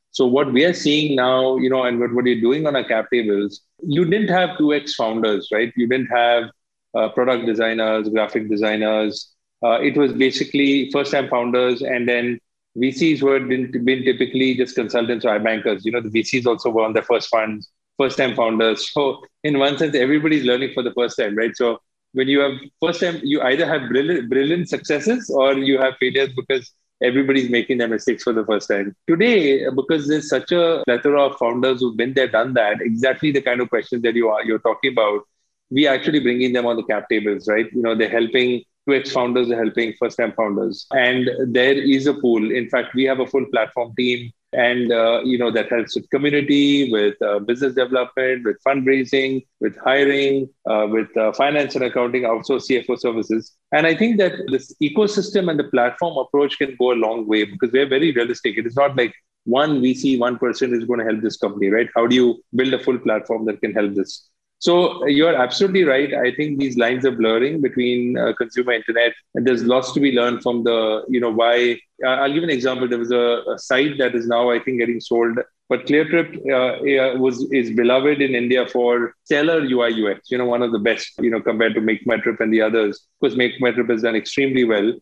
So, 0.10 0.26
what 0.26 0.52
we 0.52 0.66
are 0.66 0.74
seeing 0.74 1.16
now, 1.16 1.58
you 1.58 1.70
know, 1.70 1.84
and 1.84 2.00
what, 2.00 2.14
what 2.14 2.26
you're 2.26 2.42
doing 2.42 2.66
on 2.66 2.76
our 2.76 2.84
cap 2.84 3.08
tables, 3.12 3.62
you 3.84 4.06
didn't 4.06 4.30
have 4.30 4.58
2x 4.58 4.96
founders, 4.96 5.50
right? 5.52 5.72
You 5.76 5.88
didn't 5.88 6.08
have 6.08 6.50
uh, 6.96 7.10
product 7.10 7.46
designers, 7.46 8.10
graphic 8.10 8.50
designers. 8.50 9.34
Uh, 9.64 9.80
it 9.82 9.98
was 9.98 10.14
basically 10.14 10.90
first 10.92 11.12
time 11.12 11.30
founders 11.30 11.82
and 11.82 12.08
then 12.08 12.40
VCs 12.78 13.22
were 13.22 13.40
been, 13.40 13.72
been 13.84 14.04
typically 14.04 14.56
just 14.56 14.76
consultants 14.76 15.26
or 15.26 15.40
bankers. 15.40 15.86
You 15.86 15.92
know, 15.92 16.02
the 16.02 16.10
VCs 16.10 16.46
also 16.46 16.70
were 16.70 16.84
on 16.84 16.94
their 16.94 17.04
first 17.04 17.30
funds, 17.30 17.70
first 17.98 18.18
time 18.18 18.36
founders. 18.36 18.90
So 18.94 19.22
in 19.44 19.60
one 19.60 19.78
sense, 19.78 19.96
everybody's 19.96 20.46
learning 20.46 20.72
for 20.74 20.84
the 20.84 20.94
first 20.94 21.18
time, 21.18 21.36
right? 21.36 21.56
So 21.56 21.80
when 22.16 22.30
you 22.30 22.40
have 22.40 22.54
first 22.82 23.02
time, 23.02 23.20
you 23.24 23.42
either 23.42 23.66
have 23.66 23.90
brilliant, 23.90 24.30
brilliant 24.30 24.70
successes 24.70 25.30
or 25.30 25.54
you 25.54 25.78
have 25.78 25.96
failures 26.00 26.30
because 26.36 26.72
everybody's 27.04 27.50
making 27.50 27.78
their 27.78 27.90
mistakes 27.90 28.24
for 28.24 28.32
the 28.32 28.46
first 28.46 28.70
time. 28.70 28.96
Today, 29.06 29.70
because 29.70 30.08
there's 30.08 30.30
such 30.30 30.54
a 30.54 30.82
plethora 30.86 31.22
of 31.24 31.38
founders 31.38 31.82
who've 31.82 31.98
been 31.98 32.14
there, 32.14 32.30
done 32.30 32.54
that, 32.54 32.82
exactly 32.82 33.32
the 33.32 33.42
kind 33.42 33.60
of 33.60 33.70
questions 33.70 34.02
that 34.04 34.16
you 34.16 34.30
are 34.30 34.44
you're 34.46 34.60
talking 34.60 34.94
about, 34.94 35.24
we 35.70 35.88
actually 35.88 36.22
bringing 36.22 36.54
them 36.54 36.66
on 36.66 36.78
the 36.78 36.84
cap 36.84 37.10
tables, 37.10 37.50
right? 37.50 37.68
You 37.74 37.82
know, 37.82 37.96
they're 37.96 38.10
helping 38.10 38.64
2x 38.88 39.12
founders 39.12 39.50
are 39.50 39.62
helping 39.62 39.94
first 40.00 40.18
time 40.18 40.32
founders. 40.38 40.86
And 40.92 41.30
there 41.48 41.74
is 41.74 42.08
a 42.08 42.14
pool. 42.14 42.52
In 42.52 42.70
fact, 42.70 42.96
we 42.96 43.04
have 43.04 43.20
a 43.20 43.28
full 43.28 43.46
platform 43.48 43.94
team 43.98 44.32
and 44.56 44.92
uh, 44.92 45.22
you 45.24 45.38
know 45.38 45.52
that 45.52 45.70
helps 45.70 45.96
with 45.96 46.10
community 46.10 46.92
with 46.92 47.22
uh, 47.22 47.40
business 47.40 47.74
development 47.74 48.46
with 48.46 48.58
fundraising 48.68 49.46
with 49.60 49.78
hiring 49.78 50.50
uh, 50.70 50.88
with 50.90 51.16
uh, 51.18 51.32
finance 51.34 51.76
and 51.76 51.84
accounting 51.84 52.24
outsource 52.24 52.68
cfo 52.70 52.98
services. 52.98 53.54
And 53.72 53.86
i 53.88 53.96
think 53.96 54.18
that 54.18 54.34
this 54.48 54.74
ecosystem 54.82 55.50
and 55.50 55.60
the 55.60 55.66
platform 55.66 56.18
approach 56.18 56.58
can 56.58 56.76
go 56.80 56.92
a 56.94 57.02
long 57.06 57.28
way 57.28 57.44
because 57.46 57.72
we're 57.72 57.88
very 57.88 58.12
realistic. 58.12 58.58
It 58.58 58.66
is 58.66 58.76
not 58.76 58.96
like 58.96 59.14
one 59.44 59.82
vc 59.82 60.18
one 60.20 60.38
person 60.38 60.74
is 60.74 60.86
going 60.86 61.00
to 61.00 61.06
help 61.06 61.22
this 61.22 61.38
company 61.38 61.70
right? 61.70 61.90
How 61.96 62.08
do 62.08 62.16
you 62.16 62.44
build 62.56 62.74
a 62.74 62.80
full 62.80 62.98
platform 62.98 63.46
that 63.46 63.62
can 63.62 63.74
help 63.74 63.94
this 63.94 64.30
so 64.66 65.06
you're 65.06 65.36
absolutely 65.36 65.84
right. 65.84 66.12
I 66.12 66.34
think 66.34 66.58
these 66.58 66.76
lines 66.76 67.06
are 67.06 67.12
blurring 67.12 67.62
between 67.62 68.18
uh, 68.18 68.34
consumer 68.34 68.72
internet, 68.72 69.14
and 69.36 69.46
there's 69.46 69.64
lots 69.64 69.92
to 69.92 70.00
be 70.00 70.12
learned 70.12 70.42
from 70.42 70.64
the, 70.64 71.04
you 71.08 71.20
know, 71.20 71.30
why. 71.30 71.80
Uh, 72.04 72.16
I'll 72.22 72.34
give 72.34 72.42
an 72.42 72.50
example. 72.50 72.88
There 72.88 72.98
was 72.98 73.12
a, 73.12 73.44
a, 73.54 73.60
site 73.60 74.00
that 74.00 74.16
is 74.16 74.26
now, 74.26 74.50
I 74.50 74.58
think, 74.58 74.80
getting 74.80 75.00
sold, 75.00 75.38
but 75.70 75.86
ClearTrip 75.86 76.30
uh, 76.58 77.20
was 77.20 77.48
is 77.52 77.70
beloved 77.82 78.24
in 78.24 78.34
India 78.34 78.66
for 78.68 79.14
stellar 79.26 79.62
UI 79.62 79.92
UX. 80.04 80.32
You 80.32 80.40
know, 80.40 80.46
one 80.46 80.64
of 80.64 80.72
the 80.72 80.80
best. 80.80 81.12
You 81.20 81.30
know, 81.30 81.42
compared 81.42 81.76
to 81.76 81.82
MakeMyTrip 81.82 82.40
and 82.40 82.52
the 82.52 82.64
others, 82.64 83.06
because 83.22 83.38
MakeMyTrip 83.38 83.92
has 83.92 84.02
done 84.02 84.16
extremely 84.16 84.64
well, 84.64 84.94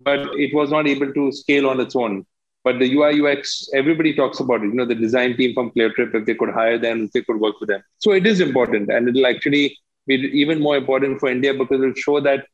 but 0.00 0.20
it 0.46 0.54
was 0.54 0.70
not 0.70 0.86
able 0.86 1.12
to 1.12 1.30
scale 1.30 1.68
on 1.68 1.78
its 1.78 1.94
own. 1.94 2.24
But 2.62 2.78
the 2.78 2.92
UI 2.94 3.20
UX, 3.20 3.68
everybody 3.74 4.14
talks 4.14 4.40
about 4.40 4.62
it. 4.62 4.66
You 4.66 4.74
know, 4.74 4.84
the 4.84 4.94
design 4.94 5.36
team 5.36 5.54
from 5.54 5.70
ClearTrip, 5.70 6.14
if 6.14 6.26
they 6.26 6.34
could 6.34 6.50
hire 6.50 6.78
them, 6.78 7.04
if 7.04 7.12
they 7.12 7.22
could 7.22 7.40
work 7.40 7.58
with 7.60 7.68
them. 7.68 7.82
So 7.98 8.12
it 8.12 8.26
is 8.26 8.40
important, 8.40 8.90
and 8.90 9.08
it'll 9.08 9.26
actually 9.26 9.78
be 10.06 10.14
even 10.14 10.60
more 10.60 10.76
important 10.76 11.20
for 11.20 11.30
India 11.30 11.54
because 11.54 11.80
it'll 11.80 11.94
show 11.94 12.20
that 12.20 12.46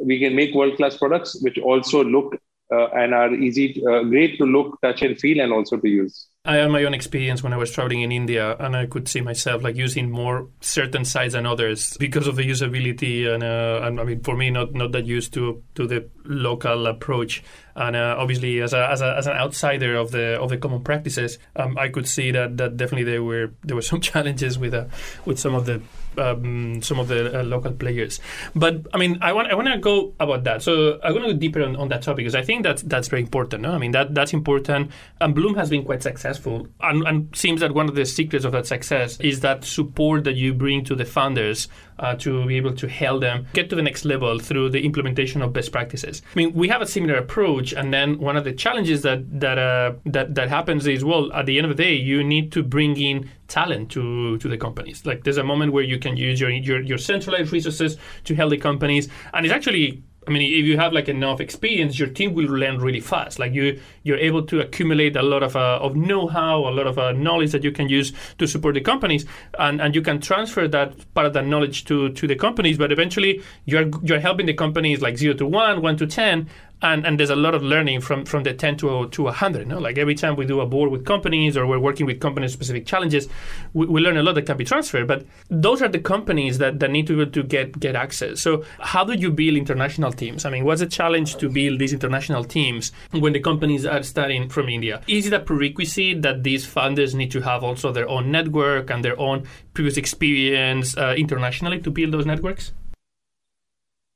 we 0.00 0.18
can 0.18 0.34
make 0.34 0.54
world 0.54 0.76
class 0.76 0.96
products 0.96 1.40
which 1.42 1.58
also 1.58 2.04
look 2.04 2.36
uh, 2.72 2.88
and 2.94 3.12
are 3.14 3.32
easy, 3.34 3.82
uh, 3.86 4.02
great 4.04 4.38
to 4.38 4.44
look, 4.44 4.80
touch, 4.80 5.02
and 5.02 5.18
feel, 5.18 5.40
and 5.40 5.52
also 5.52 5.76
to 5.76 5.88
use. 5.88 6.28
I 6.44 6.56
had 6.56 6.72
my 6.72 6.82
own 6.82 6.92
experience 6.92 7.40
when 7.42 7.52
I 7.52 7.56
was 7.56 7.70
traveling 7.70 8.00
in 8.00 8.10
India, 8.10 8.56
and 8.58 8.74
I 8.74 8.86
could 8.86 9.06
see 9.06 9.20
myself 9.20 9.62
like 9.62 9.76
using 9.76 10.10
more 10.10 10.48
certain 10.60 11.04
sites 11.04 11.34
than 11.34 11.46
others 11.46 11.96
because 11.98 12.26
of 12.26 12.34
the 12.34 12.42
usability. 12.42 13.32
And, 13.32 13.44
uh, 13.44 13.86
and 13.86 14.00
I 14.00 14.04
mean, 14.04 14.22
for 14.22 14.36
me, 14.36 14.50
not 14.50 14.74
not 14.74 14.90
that 14.92 15.06
used 15.06 15.32
to 15.34 15.62
to 15.76 15.86
the 15.86 16.08
local 16.24 16.88
approach. 16.88 17.44
And 17.76 17.94
uh, 17.94 18.16
obviously, 18.18 18.60
as 18.60 18.72
a, 18.72 18.88
as 18.90 19.02
a 19.02 19.14
as 19.16 19.26
an 19.28 19.34
outsider 19.34 19.94
of 19.94 20.10
the 20.10 20.40
of 20.40 20.50
the 20.50 20.56
common 20.56 20.82
practices, 20.82 21.38
um, 21.54 21.78
I 21.78 21.88
could 21.90 22.08
see 22.08 22.32
that 22.32 22.56
that 22.56 22.76
definitely 22.76 23.04
there 23.04 23.22
were 23.22 23.52
there 23.62 23.76
were 23.76 23.82
some 23.82 24.00
challenges 24.10 24.58
with 24.58 24.74
uh, 24.74 24.86
with 25.24 25.38
some 25.38 25.54
of 25.54 25.66
the 25.66 25.80
um, 26.18 26.82
some 26.82 26.98
of 26.98 27.08
the 27.08 27.40
uh, 27.40 27.42
local 27.42 27.72
players. 27.72 28.20
But 28.54 28.86
I 28.92 28.98
mean, 28.98 29.18
I 29.20 29.32
want 29.32 29.50
I 29.50 29.54
want 29.54 29.68
to 29.68 29.78
go 29.78 30.14
about 30.20 30.44
that. 30.44 30.62
So 30.62 30.98
I 31.02 31.12
want 31.12 31.24
to 31.24 31.32
go 31.32 31.38
deeper 31.38 31.62
on, 31.62 31.76
on 31.76 31.88
that 31.88 32.02
topic 32.02 32.18
because 32.18 32.34
I 32.34 32.42
think 32.42 32.62
that 32.64 32.82
that's 32.86 33.08
very 33.08 33.22
important. 33.22 33.62
No? 33.62 33.72
I 33.72 33.78
mean 33.78 33.92
that 33.92 34.14
that's 34.14 34.32
important. 34.32 34.90
And 35.20 35.34
Blume 35.34 35.54
has 35.54 35.70
been 35.70 35.84
quite 35.84 36.02
successful, 36.02 36.68
and, 36.80 37.06
and 37.06 37.36
seems 37.36 37.60
that 37.60 37.74
one 37.74 37.88
of 37.88 37.94
the 37.94 38.04
secrets 38.04 38.44
of 38.44 38.52
that 38.52 38.66
success 38.66 39.18
is 39.20 39.40
that 39.40 39.64
support 39.64 40.24
that 40.24 40.34
you 40.34 40.54
bring 40.54 40.84
to 40.84 40.94
the 40.94 41.04
founders 41.04 41.68
uh, 42.02 42.14
to 42.16 42.44
be 42.46 42.56
able 42.56 42.74
to 42.74 42.88
help 42.88 43.20
them 43.20 43.46
get 43.54 43.70
to 43.70 43.76
the 43.76 43.82
next 43.82 44.04
level 44.04 44.38
through 44.38 44.68
the 44.68 44.84
implementation 44.84 45.40
of 45.40 45.52
best 45.52 45.72
practices. 45.72 46.20
I 46.34 46.36
mean, 46.36 46.52
we 46.52 46.68
have 46.68 46.82
a 46.82 46.86
similar 46.86 47.14
approach, 47.14 47.72
and 47.72 47.94
then 47.94 48.18
one 48.18 48.36
of 48.36 48.44
the 48.44 48.52
challenges 48.52 49.02
that 49.02 49.40
that 49.40 49.58
uh, 49.58 49.92
that 50.06 50.34
that 50.34 50.48
happens 50.48 50.86
is 50.86 51.04
well, 51.04 51.32
at 51.32 51.46
the 51.46 51.56
end 51.58 51.66
of 51.70 51.76
the 51.76 51.82
day, 51.82 51.94
you 51.94 52.22
need 52.22 52.52
to 52.52 52.62
bring 52.62 52.96
in 52.96 53.30
talent 53.48 53.90
to 53.92 54.36
to 54.38 54.48
the 54.48 54.58
companies. 54.58 55.06
Like 55.06 55.24
there's 55.24 55.38
a 55.38 55.44
moment 55.44 55.72
where 55.72 55.84
you 55.84 55.98
can 55.98 56.16
use 56.16 56.40
your 56.40 56.50
your, 56.50 56.80
your 56.80 56.98
centralized 56.98 57.52
resources 57.52 57.96
to 58.24 58.34
help 58.34 58.50
the 58.50 58.58
companies, 58.58 59.08
and 59.32 59.46
it's 59.46 59.54
actually 59.54 60.02
I 60.26 60.30
mean, 60.30 60.42
if 60.42 60.64
you 60.64 60.78
have 60.78 60.92
like 60.92 61.08
enough 61.08 61.40
experience, 61.40 61.98
your 61.98 62.08
team 62.08 62.34
will 62.34 62.46
learn 62.46 62.78
really 62.78 63.00
fast. 63.00 63.40
Like 63.40 63.52
you, 63.52 63.80
you're 64.04 64.18
able 64.18 64.44
to 64.46 64.60
accumulate 64.60 65.16
a 65.16 65.22
lot 65.22 65.42
of 65.42 65.56
uh, 65.56 65.78
of 65.80 65.96
know-how, 65.96 66.58
a 66.60 66.70
lot 66.70 66.86
of 66.86 66.96
uh, 66.96 67.10
knowledge 67.12 67.50
that 67.52 67.64
you 67.64 67.72
can 67.72 67.88
use 67.88 68.12
to 68.38 68.46
support 68.46 68.74
the 68.74 68.80
companies, 68.80 69.26
and, 69.58 69.80
and 69.80 69.96
you 69.96 70.02
can 70.02 70.20
transfer 70.20 70.68
that 70.68 71.12
part 71.14 71.26
of 71.26 71.32
that 71.32 71.46
knowledge 71.46 71.84
to 71.86 72.10
to 72.10 72.26
the 72.28 72.36
companies. 72.36 72.78
But 72.78 72.92
eventually, 72.92 73.42
you're 73.64 73.90
you're 74.02 74.20
helping 74.20 74.46
the 74.46 74.54
companies 74.54 75.02
like 75.02 75.16
zero 75.18 75.34
to 75.34 75.46
one, 75.46 75.82
one 75.82 75.96
to 75.96 76.06
ten, 76.06 76.48
and 76.82 77.06
and 77.06 77.18
there's 77.18 77.30
a 77.30 77.36
lot 77.36 77.54
of 77.54 77.62
learning 77.62 78.00
from 78.00 78.24
from 78.24 78.42
the 78.42 78.52
10 78.52 78.76
to 78.78 79.08
to 79.08 79.22
100 79.22 79.66
no? 79.68 79.78
Like 79.78 79.98
every 79.98 80.14
time 80.14 80.36
we 80.36 80.44
do 80.44 80.60
a 80.60 80.66
board 80.66 80.90
with 80.90 81.04
companies 81.04 81.56
or 81.56 81.66
we're 81.66 81.78
working 81.78 82.06
with 82.06 82.20
company 82.20 82.48
specific 82.48 82.86
challenges 82.86 83.28
we, 83.72 83.86
we, 83.86 84.00
learn 84.00 84.16
a 84.16 84.22
lot 84.22 84.34
that 84.34 84.46
can 84.46 84.56
be 84.56 84.64
transferred. 84.64 85.06
But 85.06 85.24
those 85.48 85.80
are 85.80 85.88
the 85.88 86.00
companies 86.00 86.58
that, 86.58 86.80
that 86.80 86.90
need 86.90 87.06
to 87.06 87.24
to 87.24 87.42
get 87.42 87.78
get 87.78 87.94
access. 87.94 88.40
So 88.40 88.64
how 88.80 89.04
do 89.04 89.14
you 89.14 89.30
build 89.30 89.56
international 89.56 90.12
teams? 90.12 90.44
I 90.44 90.50
mean 90.50 90.64
what's 90.64 90.80
the 90.80 90.86
challenge 90.86 91.36
to 91.36 91.48
build 91.48 91.78
these 91.78 91.92
international 91.92 92.44
teams 92.44 92.92
when 93.12 93.32
the 93.32 93.40
companies 93.40 93.86
are 93.86 94.02
starting 94.02 94.48
from 94.48 94.68
india? 94.68 95.02
Is 95.06 95.26
it 95.26 95.32
a 95.32 95.40
prerequisite 95.40 96.22
that 96.22 96.42
these 96.42 96.66
funders 96.66 97.14
need 97.14 97.30
to 97.30 97.40
have 97.40 97.62
also 97.62 97.92
their 97.92 98.08
own 98.08 98.30
network 98.30 98.90
and 98.90 99.04
their 99.04 99.18
own 99.18 99.46
previous 99.74 99.96
experience 99.96 100.96
uh, 100.96 101.14
internationally 101.16 101.80
to 101.80 101.90
build 101.90 102.12
those 102.12 102.26
networks 102.26 102.72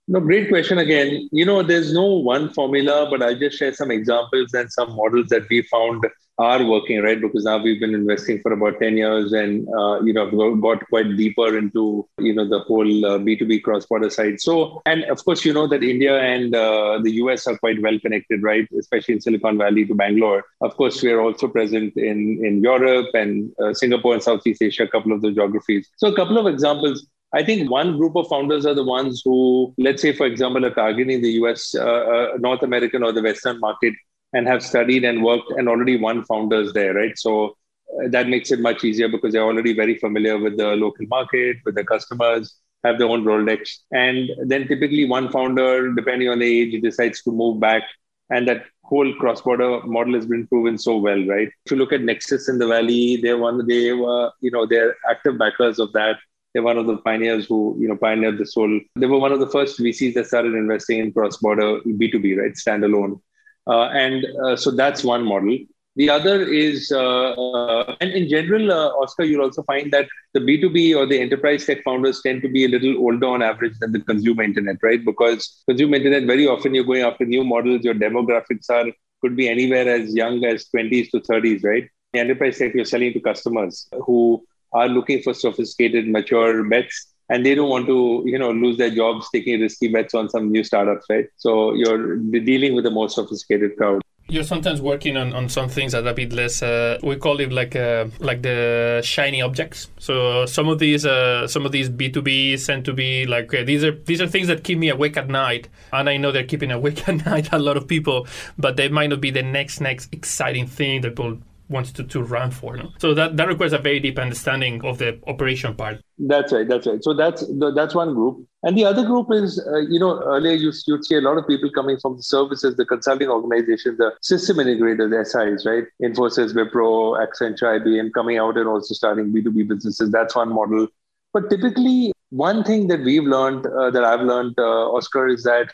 no, 0.08 0.20
great 0.20 0.48
question 0.48 0.78
again. 0.78 1.28
You 1.32 1.44
know, 1.44 1.62
there's 1.62 1.92
no 1.92 2.04
one 2.04 2.52
formula, 2.52 3.08
but 3.10 3.22
I'll 3.22 3.38
just 3.38 3.58
share 3.58 3.72
some 3.72 3.90
examples 3.90 4.54
and 4.54 4.72
some 4.72 4.94
models 4.94 5.28
that 5.28 5.48
we 5.50 5.62
found 5.62 6.04
are 6.38 6.64
working, 6.64 7.02
right? 7.02 7.20
Because 7.20 7.44
now 7.44 7.56
we've 7.58 7.80
been 7.80 7.94
investing 7.94 8.40
for 8.40 8.52
about 8.52 8.78
10 8.78 8.96
years 8.98 9.32
and, 9.32 9.66
uh, 9.76 10.00
you 10.02 10.12
know, 10.12 10.54
got 10.56 10.86
quite 10.88 11.16
deeper 11.16 11.56
into, 11.56 12.06
you 12.18 12.34
know, 12.34 12.46
the 12.46 12.60
whole 12.60 13.06
uh, 13.06 13.18
B2B 13.18 13.62
cross-border 13.62 14.10
side. 14.10 14.40
So, 14.40 14.82
and 14.86 15.04
of 15.04 15.24
course, 15.24 15.44
you 15.44 15.52
know 15.52 15.66
that 15.68 15.82
India 15.82 16.20
and 16.20 16.54
uh, 16.54 17.00
the 17.02 17.12
US 17.22 17.46
are 17.46 17.56
quite 17.58 17.80
well 17.82 17.98
connected, 17.98 18.42
right? 18.42 18.68
Especially 18.78 19.14
in 19.14 19.20
Silicon 19.20 19.58
Valley 19.58 19.86
to 19.86 19.94
Bangalore. 19.94 20.44
Of 20.60 20.76
course, 20.76 21.02
we 21.02 21.10
are 21.10 21.20
also 21.20 21.48
present 21.48 21.96
in, 21.96 22.44
in 22.44 22.62
Europe 22.62 23.08
and 23.14 23.50
uh, 23.60 23.72
Singapore 23.72 24.14
and 24.14 24.22
Southeast 24.22 24.62
Asia, 24.62 24.84
a 24.84 24.88
couple 24.88 25.12
of 25.12 25.22
the 25.22 25.32
geographies. 25.32 25.88
So 25.96 26.08
a 26.08 26.14
couple 26.14 26.38
of 26.38 26.46
examples. 26.46 27.06
I 27.34 27.44
think 27.44 27.70
one 27.70 27.98
group 27.98 28.16
of 28.16 28.28
founders 28.28 28.64
are 28.66 28.74
the 28.74 28.84
ones 28.84 29.22
who, 29.24 29.74
let's 29.78 30.00
say, 30.00 30.12
for 30.12 30.26
example, 30.26 30.64
are 30.64 30.74
targeting 30.74 31.22
the 31.22 31.32
US, 31.42 31.74
uh, 31.74 31.84
uh, 31.84 32.28
North 32.38 32.62
American 32.62 33.02
or 33.02 33.12
the 33.12 33.22
Western 33.22 33.58
market 33.60 33.94
and 34.32 34.46
have 34.46 34.62
studied 34.62 35.04
and 35.04 35.22
worked 35.22 35.50
and 35.50 35.68
already 35.68 35.96
won 35.96 36.24
founders 36.24 36.72
there, 36.72 36.94
right? 36.94 37.18
So 37.18 37.56
uh, 37.92 38.08
that 38.08 38.28
makes 38.28 38.50
it 38.52 38.60
much 38.60 38.84
easier 38.84 39.08
because 39.08 39.32
they're 39.32 39.42
already 39.42 39.74
very 39.74 39.96
familiar 39.98 40.38
with 40.38 40.56
the 40.56 40.76
local 40.76 41.06
market, 41.06 41.56
with 41.64 41.74
the 41.74 41.84
customers, 41.84 42.56
have 42.84 42.98
their 42.98 43.08
own 43.08 43.24
Rolodex. 43.24 43.70
And 43.92 44.30
then 44.44 44.68
typically 44.68 45.04
one 45.04 45.30
founder, 45.30 45.92
depending 45.94 46.28
on 46.28 46.38
the 46.38 46.60
age, 46.60 46.80
decides 46.82 47.22
to 47.22 47.32
move 47.32 47.60
back. 47.60 47.82
And 48.30 48.46
that 48.48 48.64
whole 48.84 49.12
cross-border 49.14 49.82
model 49.82 50.14
has 50.14 50.26
been 50.26 50.46
proven 50.46 50.78
so 50.78 50.96
well, 50.96 51.24
right? 51.26 51.48
If 51.64 51.72
you 51.72 51.76
look 51.76 51.92
at 51.92 52.02
Nexus 52.02 52.48
in 52.48 52.58
the 52.58 52.66
Valley, 52.66 53.16
they're 53.16 53.38
one, 53.38 53.66
they 53.66 53.92
were, 53.92 54.30
you 54.40 54.50
know, 54.50 54.66
they're 54.66 54.96
active 55.08 55.38
backers 55.38 55.78
of 55.78 55.92
that 55.92 56.16
they're 56.56 56.62
one 56.62 56.78
of 56.78 56.86
the 56.86 56.96
pioneers 56.96 57.44
who, 57.44 57.76
you 57.78 57.86
know, 57.86 57.96
pioneered 57.96 58.38
this 58.38 58.54
whole. 58.54 58.80
They 58.94 59.04
were 59.04 59.18
one 59.18 59.30
of 59.30 59.40
the 59.40 59.46
first 59.46 59.78
VCs 59.78 60.14
that 60.14 60.26
started 60.26 60.54
investing 60.54 61.00
in 61.00 61.12
cross-border 61.12 61.80
B2B, 61.80 62.38
right, 62.38 62.54
standalone. 62.54 63.20
Uh, 63.66 63.88
and 63.88 64.24
uh, 64.42 64.56
so 64.56 64.70
that's 64.70 65.04
one 65.04 65.22
model. 65.22 65.58
The 65.96 66.08
other 66.08 66.48
is, 66.48 66.90
uh, 66.90 67.32
uh 67.32 67.96
and 68.00 68.10
in 68.12 68.26
general, 68.30 68.72
uh, 68.72 68.88
Oscar, 69.02 69.24
you'll 69.24 69.42
also 69.42 69.64
find 69.64 69.92
that 69.92 70.08
the 70.32 70.40
B2B 70.40 70.96
or 70.96 71.04
the 71.04 71.20
enterprise 71.20 71.66
tech 71.66 71.84
founders 71.84 72.22
tend 72.22 72.40
to 72.40 72.48
be 72.48 72.64
a 72.64 72.68
little 72.68 72.96
older 72.96 73.26
on 73.26 73.42
average 73.42 73.78
than 73.80 73.92
the 73.92 74.00
consumer 74.00 74.42
internet, 74.42 74.76
right? 74.82 75.04
Because 75.04 75.62
consumer 75.68 75.96
internet, 75.96 76.24
very 76.24 76.46
often 76.46 76.74
you're 76.74 76.84
going 76.84 77.02
after 77.02 77.26
new 77.26 77.44
models. 77.44 77.84
Your 77.84 77.94
demographics 77.94 78.70
are 78.70 78.90
could 79.20 79.36
be 79.36 79.50
anywhere 79.50 79.86
as 79.88 80.14
young 80.14 80.42
as 80.46 80.66
20s 80.74 81.10
to 81.10 81.20
30s, 81.20 81.64
right? 81.64 81.90
enterprise 82.14 82.56
tech, 82.56 82.72
you're 82.74 82.86
selling 82.86 83.12
to 83.12 83.20
customers 83.20 83.88
who 84.06 84.45
are 84.72 84.88
looking 84.88 85.22
for 85.22 85.34
sophisticated, 85.34 86.08
mature 86.08 86.68
bets 86.68 87.12
and 87.28 87.44
they 87.44 87.54
don't 87.54 87.68
want 87.68 87.86
to 87.86 88.22
you 88.24 88.38
know 88.38 88.50
lose 88.52 88.76
their 88.76 88.90
jobs 88.90 89.28
taking 89.32 89.60
risky 89.60 89.88
bets 89.88 90.14
on 90.14 90.28
some 90.28 90.50
new 90.50 90.64
startups 90.64 91.06
right? 91.10 91.26
So 91.36 91.74
you're 91.74 92.16
dealing 92.16 92.74
with 92.74 92.86
a 92.86 92.90
more 92.90 93.08
sophisticated 93.08 93.76
crowd. 93.76 94.02
You're 94.28 94.42
sometimes 94.42 94.80
working 94.80 95.16
on, 95.16 95.32
on 95.34 95.48
some 95.48 95.68
things 95.68 95.92
that 95.92 96.04
are 96.04 96.10
a 96.10 96.14
bit 96.14 96.32
less 96.32 96.60
uh, 96.60 96.98
we 97.02 97.14
call 97.14 97.38
it 97.38 97.52
like 97.52 97.76
uh, 97.76 98.06
like 98.18 98.42
the 98.42 99.00
shiny 99.04 99.40
objects. 99.40 99.88
So 99.98 100.46
some 100.46 100.68
of 100.68 100.80
these 100.80 101.06
uh, 101.06 101.46
some 101.46 101.64
of 101.64 101.72
these 101.72 101.88
b2b 101.88 102.64
tend 102.64 102.84
to 102.86 102.92
be 102.92 103.24
like 103.26 103.54
uh, 103.54 103.62
these 103.62 103.84
are 103.84 103.92
these 103.92 104.20
are 104.20 104.26
things 104.26 104.48
that 104.48 104.64
keep 104.64 104.78
me 104.78 104.88
awake 104.88 105.16
at 105.16 105.28
night 105.28 105.68
and 105.92 106.08
i 106.08 106.16
know 106.16 106.32
they're 106.32 106.44
keeping 106.44 106.72
awake 106.72 107.08
at 107.08 107.24
night 107.24 107.48
a 107.52 107.58
lot 107.58 107.76
of 107.76 107.86
people 107.86 108.26
but 108.58 108.76
they 108.76 108.88
might 108.88 109.10
not 109.10 109.20
be 109.20 109.30
the 109.30 109.42
next 109.42 109.80
next 109.80 110.12
exciting 110.12 110.66
thing 110.66 111.02
that 111.02 111.16
will 111.18 111.38
wants 111.68 111.92
to, 111.92 112.04
to 112.04 112.22
run 112.22 112.50
for. 112.50 112.76
No? 112.76 112.92
So 112.98 113.14
that, 113.14 113.36
that 113.36 113.48
requires 113.48 113.72
a 113.72 113.78
very 113.78 114.00
deep 114.00 114.18
understanding 114.18 114.84
of 114.84 114.98
the 114.98 115.20
operation 115.26 115.74
part. 115.74 116.00
That's 116.18 116.52
right. 116.52 116.66
That's 116.68 116.86
right. 116.86 117.02
So 117.02 117.14
that's 117.14 117.44
that's 117.74 117.94
one 117.94 118.14
group, 118.14 118.46
and 118.62 118.76
the 118.76 118.86
other 118.86 119.04
group 119.04 119.26
is 119.30 119.62
uh, 119.66 119.80
you 119.80 120.00
know 120.00 120.22
earlier 120.22 120.54
you 120.54 120.72
you'd 120.86 121.04
see 121.04 121.16
a 121.16 121.20
lot 121.20 121.36
of 121.36 121.46
people 121.46 121.70
coming 121.70 121.98
from 121.98 122.16
the 122.16 122.22
services, 122.22 122.74
the 122.76 122.86
consulting 122.86 123.28
organizations, 123.28 123.98
the 123.98 124.12
system 124.22 124.56
integrators, 124.56 125.10
the 125.10 125.24
SIs, 125.24 125.66
right? 125.66 125.84
Infosys, 126.02 126.54
Wipro, 126.54 127.20
Accenture, 127.22 127.78
IBM, 127.80 128.12
coming 128.14 128.38
out 128.38 128.56
and 128.56 128.66
also 128.66 128.94
starting 128.94 129.30
B 129.30 129.42
two 129.42 129.50
B 129.50 129.62
businesses. 129.62 130.10
That's 130.10 130.34
one 130.34 130.54
model. 130.54 130.88
But 131.34 131.50
typically, 131.50 132.12
one 132.30 132.64
thing 132.64 132.86
that 132.88 133.00
we've 133.00 133.24
learned, 133.24 133.66
uh, 133.66 133.90
that 133.90 134.04
I've 134.04 134.22
learned, 134.22 134.54
uh, 134.58 134.92
Oscar, 134.92 135.28
is 135.28 135.42
that 135.42 135.70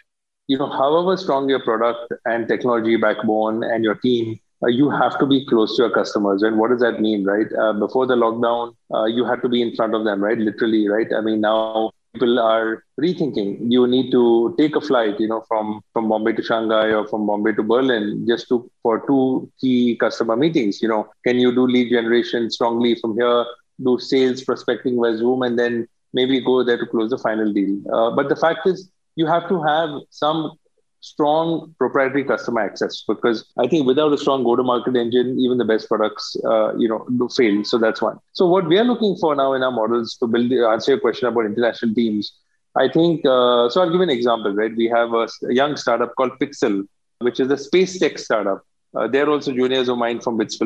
you 0.48 0.58
know 0.58 0.68
however 0.68 1.16
strong 1.16 1.48
your 1.48 1.62
product 1.62 2.12
and 2.24 2.48
technology 2.48 2.96
backbone 2.96 3.62
and 3.62 3.84
your 3.84 3.94
team 3.94 4.40
uh, 4.62 4.68
you 4.68 4.90
have 4.90 5.18
to 5.18 5.26
be 5.26 5.44
close 5.46 5.76
to 5.76 5.82
your 5.82 5.90
customers. 5.90 6.42
And 6.42 6.58
what 6.58 6.70
does 6.70 6.80
that 6.80 7.00
mean, 7.00 7.24
right? 7.24 7.46
Uh, 7.60 7.72
before 7.72 8.06
the 8.06 8.14
lockdown, 8.14 8.74
uh, 8.94 9.04
you 9.04 9.24
had 9.24 9.42
to 9.42 9.48
be 9.48 9.62
in 9.62 9.74
front 9.74 9.94
of 9.94 10.04
them, 10.04 10.22
right? 10.22 10.38
Literally, 10.38 10.88
right? 10.88 11.08
I 11.16 11.20
mean, 11.20 11.40
now 11.40 11.90
people 12.14 12.38
are 12.38 12.84
rethinking. 13.00 13.70
You 13.70 13.86
need 13.86 14.10
to 14.12 14.54
take 14.58 14.76
a 14.76 14.80
flight, 14.80 15.18
you 15.18 15.28
know, 15.28 15.44
from 15.48 15.80
from 15.92 16.08
Bombay 16.08 16.32
to 16.34 16.42
Shanghai 16.42 16.92
or 16.92 17.06
from 17.08 17.26
Bombay 17.26 17.52
to 17.54 17.62
Berlin 17.62 18.24
just 18.28 18.48
to 18.48 18.70
for 18.82 19.04
two 19.06 19.50
key 19.60 19.96
customer 19.96 20.36
meetings. 20.36 20.82
You 20.82 20.88
know, 20.88 21.08
can 21.26 21.38
you 21.38 21.54
do 21.54 21.66
lead 21.66 21.90
generation 21.90 22.50
strongly 22.50 22.94
from 22.96 23.16
here? 23.16 23.44
Do 23.82 23.98
sales 23.98 24.44
prospecting 24.44 25.00
by 25.00 25.16
Zoom, 25.16 25.42
and 25.42 25.58
then 25.58 25.88
maybe 26.12 26.40
go 26.40 26.62
there 26.62 26.78
to 26.78 26.86
close 26.86 27.10
the 27.10 27.18
final 27.18 27.52
deal. 27.52 27.78
Uh, 27.92 28.10
but 28.14 28.28
the 28.28 28.36
fact 28.36 28.66
is, 28.66 28.90
you 29.16 29.26
have 29.26 29.48
to 29.48 29.62
have 29.62 29.90
some 30.10 30.52
strong 31.02 31.74
proprietary 31.78 32.24
customer 32.24 32.60
access 32.60 33.02
because 33.06 33.44
I 33.58 33.66
think 33.66 33.86
without 33.86 34.12
a 34.12 34.18
strong 34.18 34.44
go-to-market 34.44 34.96
engine, 34.96 35.38
even 35.38 35.58
the 35.58 35.64
best 35.64 35.88
products, 35.88 36.36
uh, 36.44 36.74
you 36.76 36.88
know, 36.88 37.04
do 37.18 37.28
fail. 37.36 37.64
So 37.64 37.76
that's 37.76 38.00
one. 38.00 38.18
So 38.32 38.46
what 38.46 38.66
we 38.68 38.78
are 38.78 38.84
looking 38.84 39.16
for 39.16 39.34
now 39.34 39.52
in 39.52 39.62
our 39.62 39.72
models 39.72 40.16
to 40.18 40.26
build, 40.26 40.50
answer 40.52 40.92
your 40.92 41.00
question 41.00 41.26
about 41.28 41.44
international 41.44 41.94
teams. 41.94 42.32
I 42.76 42.88
think 42.88 43.26
uh, 43.26 43.68
so. 43.68 43.82
I'll 43.82 43.90
give 43.90 44.00
an 44.00 44.08
example. 44.08 44.54
Right, 44.54 44.74
we 44.74 44.88
have 44.88 45.12
a, 45.12 45.28
young 45.50 45.76
startup 45.76 46.14
called 46.16 46.38
Pixxel, 46.38 46.86
which 47.18 47.38
is 47.38 47.50
a 47.50 47.58
space 47.58 47.98
tech 47.98 48.18
startup. 48.18 48.62
Uh, 48.94 49.08
they're 49.08 49.28
also 49.28 49.52
juniors 49.52 49.88
of 49.88 49.98
mine 49.98 50.20
from 50.20 50.38
BITS. 50.38 50.58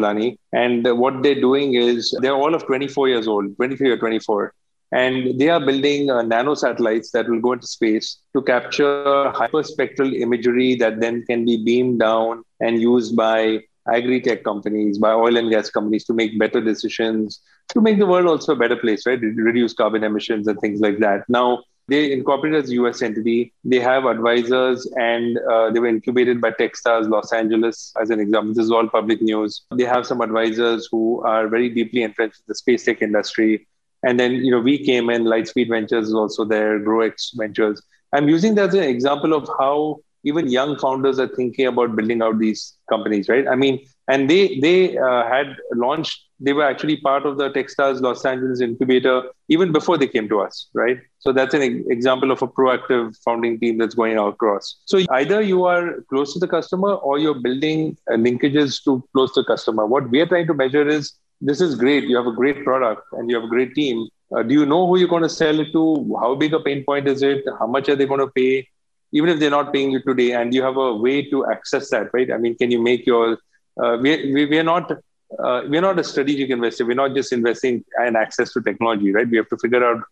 And 0.52 0.86
uh, 0.86 0.94
what 0.94 1.22
they're 1.22 1.40
doing 1.40 1.74
is 1.74 2.16
they're 2.20 2.34
all 2.34 2.54
of 2.54 2.64
24 2.66 3.08
years 3.08 3.26
old, 3.26 3.56
23 3.56 3.90
or 3.90 3.96
24. 3.96 4.52
And 4.92 5.38
they 5.38 5.48
are 5.48 5.60
building 5.60 6.10
uh, 6.10 6.22
nano 6.22 6.54
satellites 6.54 7.10
that 7.10 7.28
will 7.28 7.40
go 7.40 7.52
into 7.52 7.66
space 7.66 8.18
to 8.34 8.42
capture 8.42 9.32
hyperspectral 9.34 10.14
imagery 10.14 10.76
that 10.76 11.00
then 11.00 11.24
can 11.26 11.44
be 11.44 11.62
beamed 11.64 11.98
down 12.00 12.44
and 12.60 12.80
used 12.80 13.16
by 13.16 13.62
agri-tech 13.92 14.44
companies, 14.44 14.98
by 14.98 15.12
oil 15.12 15.36
and 15.36 15.50
gas 15.50 15.70
companies 15.70 16.04
to 16.04 16.14
make 16.14 16.38
better 16.38 16.60
decisions, 16.60 17.40
to 17.72 17.80
make 17.80 17.98
the 17.98 18.06
world 18.06 18.26
also 18.26 18.52
a 18.52 18.56
better 18.56 18.76
place, 18.76 19.06
right? 19.06 19.20
Reduce 19.20 19.72
carbon 19.72 20.04
emissions 20.04 20.46
and 20.46 20.58
things 20.60 20.80
like 20.80 20.98
that. 20.98 21.24
Now, 21.28 21.62
they 21.88 22.12
incorporated 22.12 22.64
as 22.64 22.70
a 22.70 22.74
US 22.74 23.00
entity. 23.00 23.52
They 23.64 23.78
have 23.78 24.06
advisors 24.06 24.90
and 24.96 25.38
uh, 25.38 25.70
they 25.70 25.78
were 25.78 25.86
incubated 25.86 26.40
by 26.40 26.50
Techstars 26.50 27.08
Los 27.08 27.32
Angeles, 27.32 27.92
as 28.00 28.10
an 28.10 28.18
example. 28.18 28.54
This 28.54 28.64
is 28.64 28.72
all 28.72 28.88
public 28.88 29.22
news. 29.22 29.62
They 29.72 29.84
have 29.84 30.06
some 30.06 30.20
advisors 30.20 30.88
who 30.90 31.22
are 31.22 31.46
very 31.48 31.68
deeply 31.68 32.02
entrenched 32.02 32.38
in 32.38 32.44
the 32.48 32.54
space 32.56 32.84
tech 32.84 33.02
industry. 33.02 33.68
And 34.06 34.20
then, 34.20 34.32
you 34.44 34.52
know, 34.52 34.60
we 34.60 34.78
came 34.78 35.10
in, 35.10 35.24
Lightspeed 35.24 35.68
Ventures 35.68 36.08
is 36.08 36.14
also 36.14 36.44
there, 36.44 36.78
GrowX 36.78 37.30
Ventures. 37.34 37.82
I'm 38.12 38.28
using 38.28 38.54
that 38.54 38.68
as 38.68 38.74
an 38.74 38.84
example 38.84 39.34
of 39.34 39.48
how 39.58 39.98
even 40.24 40.48
young 40.48 40.78
founders 40.78 41.18
are 41.18 41.28
thinking 41.28 41.66
about 41.66 41.94
building 41.96 42.22
out 42.22 42.38
these 42.38 42.76
companies, 42.88 43.28
right? 43.28 43.46
I 43.48 43.56
mean, 43.56 43.84
and 44.08 44.30
they 44.30 44.60
they 44.60 44.96
uh, 44.96 45.28
had 45.28 45.56
launched. 45.74 46.22
They 46.38 46.52
were 46.52 46.64
actually 46.64 46.96
part 46.98 47.26
of 47.26 47.38
the 47.38 47.50
Techstars 47.50 48.00
Los 48.00 48.24
Angeles 48.24 48.60
incubator 48.60 49.22
even 49.48 49.72
before 49.72 49.96
they 49.98 50.06
came 50.06 50.28
to 50.28 50.40
us, 50.40 50.68
right? 50.74 50.98
So 51.18 51.32
that's 51.32 51.54
an 51.54 51.62
example 51.96 52.30
of 52.30 52.42
a 52.42 52.46
proactive 52.46 53.16
founding 53.24 53.58
team 53.58 53.78
that's 53.78 53.94
going 53.94 54.18
out 54.18 54.34
across. 54.34 54.76
So 54.84 55.00
either 55.12 55.40
you 55.40 55.64
are 55.64 56.02
close 56.10 56.34
to 56.34 56.38
the 56.38 56.48
customer 56.48 56.92
or 56.94 57.18
you're 57.18 57.40
building 57.46 57.96
uh, 58.10 58.16
linkages 58.16 58.82
to 58.84 59.02
close 59.14 59.32
to 59.34 59.42
the 59.42 59.46
customer. 59.46 59.86
What 59.86 60.10
we 60.10 60.20
are 60.20 60.26
trying 60.26 60.46
to 60.48 60.54
measure 60.54 60.86
is 60.86 61.14
this 61.40 61.60
is 61.60 61.74
great. 61.74 62.04
You 62.04 62.16
have 62.16 62.26
a 62.26 62.32
great 62.32 62.64
product 62.64 63.02
and 63.12 63.30
you 63.30 63.36
have 63.36 63.44
a 63.44 63.48
great 63.48 63.74
team. 63.74 64.08
Uh, 64.34 64.42
do 64.42 64.54
you 64.54 64.66
know 64.66 64.86
who 64.86 64.98
you're 64.98 65.08
going 65.08 65.22
to 65.22 65.28
sell 65.28 65.60
it 65.60 65.72
to? 65.72 66.16
How 66.20 66.34
big 66.34 66.54
a 66.54 66.60
pain 66.60 66.84
point 66.84 67.06
is 67.06 67.22
it? 67.22 67.44
How 67.58 67.66
much 67.66 67.88
are 67.88 67.96
they 67.96 68.06
going 68.06 68.20
to 68.20 68.28
pay? 68.28 68.68
Even 69.12 69.30
if 69.30 69.38
they're 69.38 69.50
not 69.50 69.72
paying 69.72 69.92
you 69.92 70.02
today, 70.02 70.32
and 70.32 70.52
you 70.52 70.62
have 70.62 70.76
a 70.76 70.94
way 70.94 71.22
to 71.30 71.46
access 71.46 71.90
that, 71.90 72.08
right? 72.12 72.30
I 72.32 72.38
mean, 72.38 72.56
can 72.56 72.70
you 72.70 72.82
make 72.82 73.06
your? 73.06 73.38
Uh, 73.80 73.98
we, 74.00 74.32
we 74.32 74.46
we 74.46 74.58
are 74.58 74.64
not 74.64 74.90
uh, 75.38 75.62
we're 75.68 75.80
not 75.80 75.98
a 75.98 76.04
strategic 76.04 76.50
investor. 76.50 76.84
We're 76.84 76.94
not 76.94 77.14
just 77.14 77.32
investing 77.32 77.84
in 78.04 78.16
access 78.16 78.52
to 78.52 78.62
technology, 78.62 79.12
right? 79.12 79.28
We 79.28 79.36
have 79.36 79.48
to 79.50 79.56
figure 79.58 79.84
out 79.84 80.02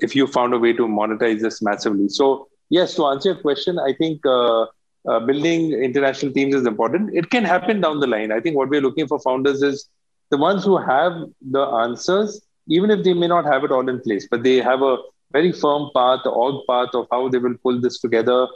if 0.00 0.16
you 0.16 0.26
found 0.26 0.54
a 0.54 0.58
way 0.58 0.72
to 0.72 0.86
monetize 0.86 1.40
this 1.40 1.62
massively. 1.62 2.08
So 2.08 2.48
yes, 2.70 2.94
to 2.94 3.06
answer 3.06 3.30
your 3.30 3.38
question, 3.40 3.78
I 3.78 3.92
think 3.92 4.24
uh, 4.26 4.62
uh, 5.08 5.20
building 5.20 5.72
international 5.72 6.32
teams 6.32 6.54
is 6.54 6.66
important. 6.66 7.14
It 7.14 7.30
can 7.30 7.44
happen 7.44 7.80
down 7.80 8.00
the 8.00 8.06
line. 8.06 8.32
I 8.32 8.40
think 8.40 8.56
what 8.56 8.68
we're 8.68 8.80
looking 8.80 9.08
for 9.08 9.18
founders 9.20 9.62
is 9.62 9.88
the 10.30 10.36
ones 10.36 10.64
who 10.64 10.76
have 10.78 11.12
the 11.50 11.62
answers, 11.84 12.40
even 12.68 12.90
if 12.90 13.04
they 13.04 13.14
may 13.14 13.26
not 13.26 13.44
have 13.44 13.64
it 13.64 13.70
all 13.70 13.88
in 13.88 14.00
place, 14.00 14.26
but 14.30 14.42
they 14.42 14.56
have 14.56 14.82
a 14.82 14.96
very 15.32 15.52
firm 15.52 15.90
path, 15.94 16.20
the 16.24 16.30
org 16.30 16.66
path 16.68 16.90
of 16.94 17.06
how 17.10 17.28
they 17.28 17.38
will 17.38 17.56
pull 17.62 17.80
this 17.80 18.00
together. 18.00 18.46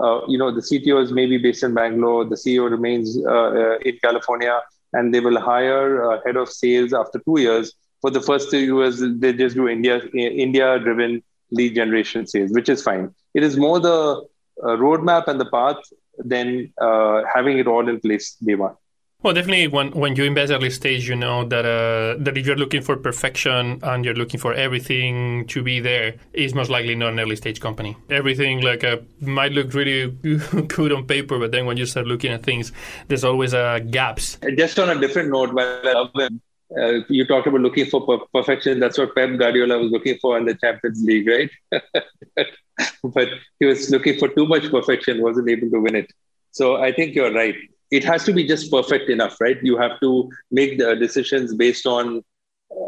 Uh, 0.00 0.20
you 0.26 0.38
know, 0.38 0.50
the 0.52 0.60
CTO 0.60 1.02
is 1.02 1.12
maybe 1.12 1.38
based 1.38 1.62
in 1.62 1.74
Bangalore, 1.74 2.24
the 2.24 2.36
CEO 2.36 2.70
remains 2.70 3.16
uh, 3.26 3.30
uh, 3.30 3.78
in 3.84 3.98
California, 4.02 4.60
and 4.92 5.14
they 5.14 5.20
will 5.20 5.40
hire 5.40 6.02
a 6.02 6.20
head 6.24 6.36
of 6.36 6.48
sales 6.48 6.92
after 6.92 7.20
two 7.20 7.40
years. 7.40 7.72
For 8.00 8.10
the 8.10 8.20
first 8.20 8.50
two 8.50 8.58
years, 8.58 9.00
they 9.00 9.32
just 9.32 9.56
do 9.56 9.68
India 9.68 10.00
India-driven 10.14 11.22
lead 11.50 11.74
generation 11.74 12.26
sales, 12.26 12.52
which 12.52 12.68
is 12.68 12.82
fine. 12.82 13.14
It 13.34 13.42
is 13.42 13.56
more 13.56 13.80
the 13.80 14.24
uh, 14.62 14.76
roadmap 14.76 15.28
and 15.28 15.40
the 15.40 15.46
path 15.46 15.76
than 16.18 16.72
uh, 16.80 17.22
having 17.32 17.58
it 17.58 17.66
all 17.66 17.88
in 17.88 18.00
place 18.00 18.36
day 18.36 18.54
one. 18.54 18.74
Well, 19.24 19.32
definitely, 19.32 19.68
when, 19.68 19.90
when 19.92 20.16
you 20.16 20.24
invest 20.24 20.52
early 20.52 20.68
stage, 20.68 21.08
you 21.08 21.16
know 21.16 21.46
that 21.46 21.64
uh, 21.64 22.22
that 22.22 22.36
if 22.36 22.46
you're 22.46 22.56
looking 22.56 22.82
for 22.82 22.94
perfection 22.94 23.80
and 23.82 24.04
you're 24.04 24.12
looking 24.12 24.38
for 24.38 24.52
everything 24.52 25.46
to 25.46 25.62
be 25.62 25.80
there, 25.80 26.16
is 26.34 26.54
most 26.54 26.68
likely 26.68 26.94
not 26.94 27.14
an 27.14 27.20
early 27.20 27.36
stage 27.36 27.58
company. 27.58 27.96
Everything 28.10 28.60
like 28.60 28.84
uh, 28.84 28.98
might 29.22 29.52
look 29.52 29.72
really 29.72 30.10
good 30.68 30.92
on 30.92 31.06
paper, 31.06 31.38
but 31.38 31.52
then 31.52 31.64
when 31.64 31.78
you 31.78 31.86
start 31.86 32.06
looking 32.06 32.32
at 32.32 32.42
things, 32.42 32.70
there's 33.08 33.24
always 33.24 33.54
uh, 33.54 33.78
gaps. 33.78 34.36
Just 34.58 34.78
on 34.78 34.90
a 34.94 35.00
different 35.00 35.30
note, 35.30 35.54
love 35.54 36.10
them, 36.14 36.42
uh, 36.78 37.00
you 37.08 37.26
talked 37.26 37.46
about 37.46 37.62
looking 37.62 37.86
for 37.86 38.04
per- 38.06 38.26
perfection. 38.34 38.78
That's 38.78 38.98
what 38.98 39.14
Pep 39.14 39.38
Guardiola 39.38 39.78
was 39.78 39.90
looking 39.90 40.18
for 40.20 40.36
in 40.36 40.44
the 40.44 40.54
Champions 40.54 41.02
League, 41.02 41.26
right? 41.26 41.50
but 43.02 43.28
he 43.58 43.64
was 43.64 43.90
looking 43.90 44.18
for 44.18 44.28
too 44.28 44.46
much 44.46 44.70
perfection, 44.70 45.22
wasn't 45.22 45.48
able 45.48 45.70
to 45.70 45.80
win 45.80 45.96
it. 45.96 46.12
So 46.50 46.76
I 46.76 46.92
think 46.92 47.14
you're 47.14 47.32
right 47.32 47.54
it 47.94 48.04
has 48.04 48.24
to 48.24 48.32
be 48.32 48.44
just 48.46 48.70
perfect 48.70 49.10
enough, 49.10 49.40
right? 49.40 49.58
You 49.62 49.76
have 49.78 50.00
to 50.00 50.30
make 50.50 50.78
the 50.78 50.94
decisions 50.96 51.54
based 51.54 51.86
on 51.86 52.22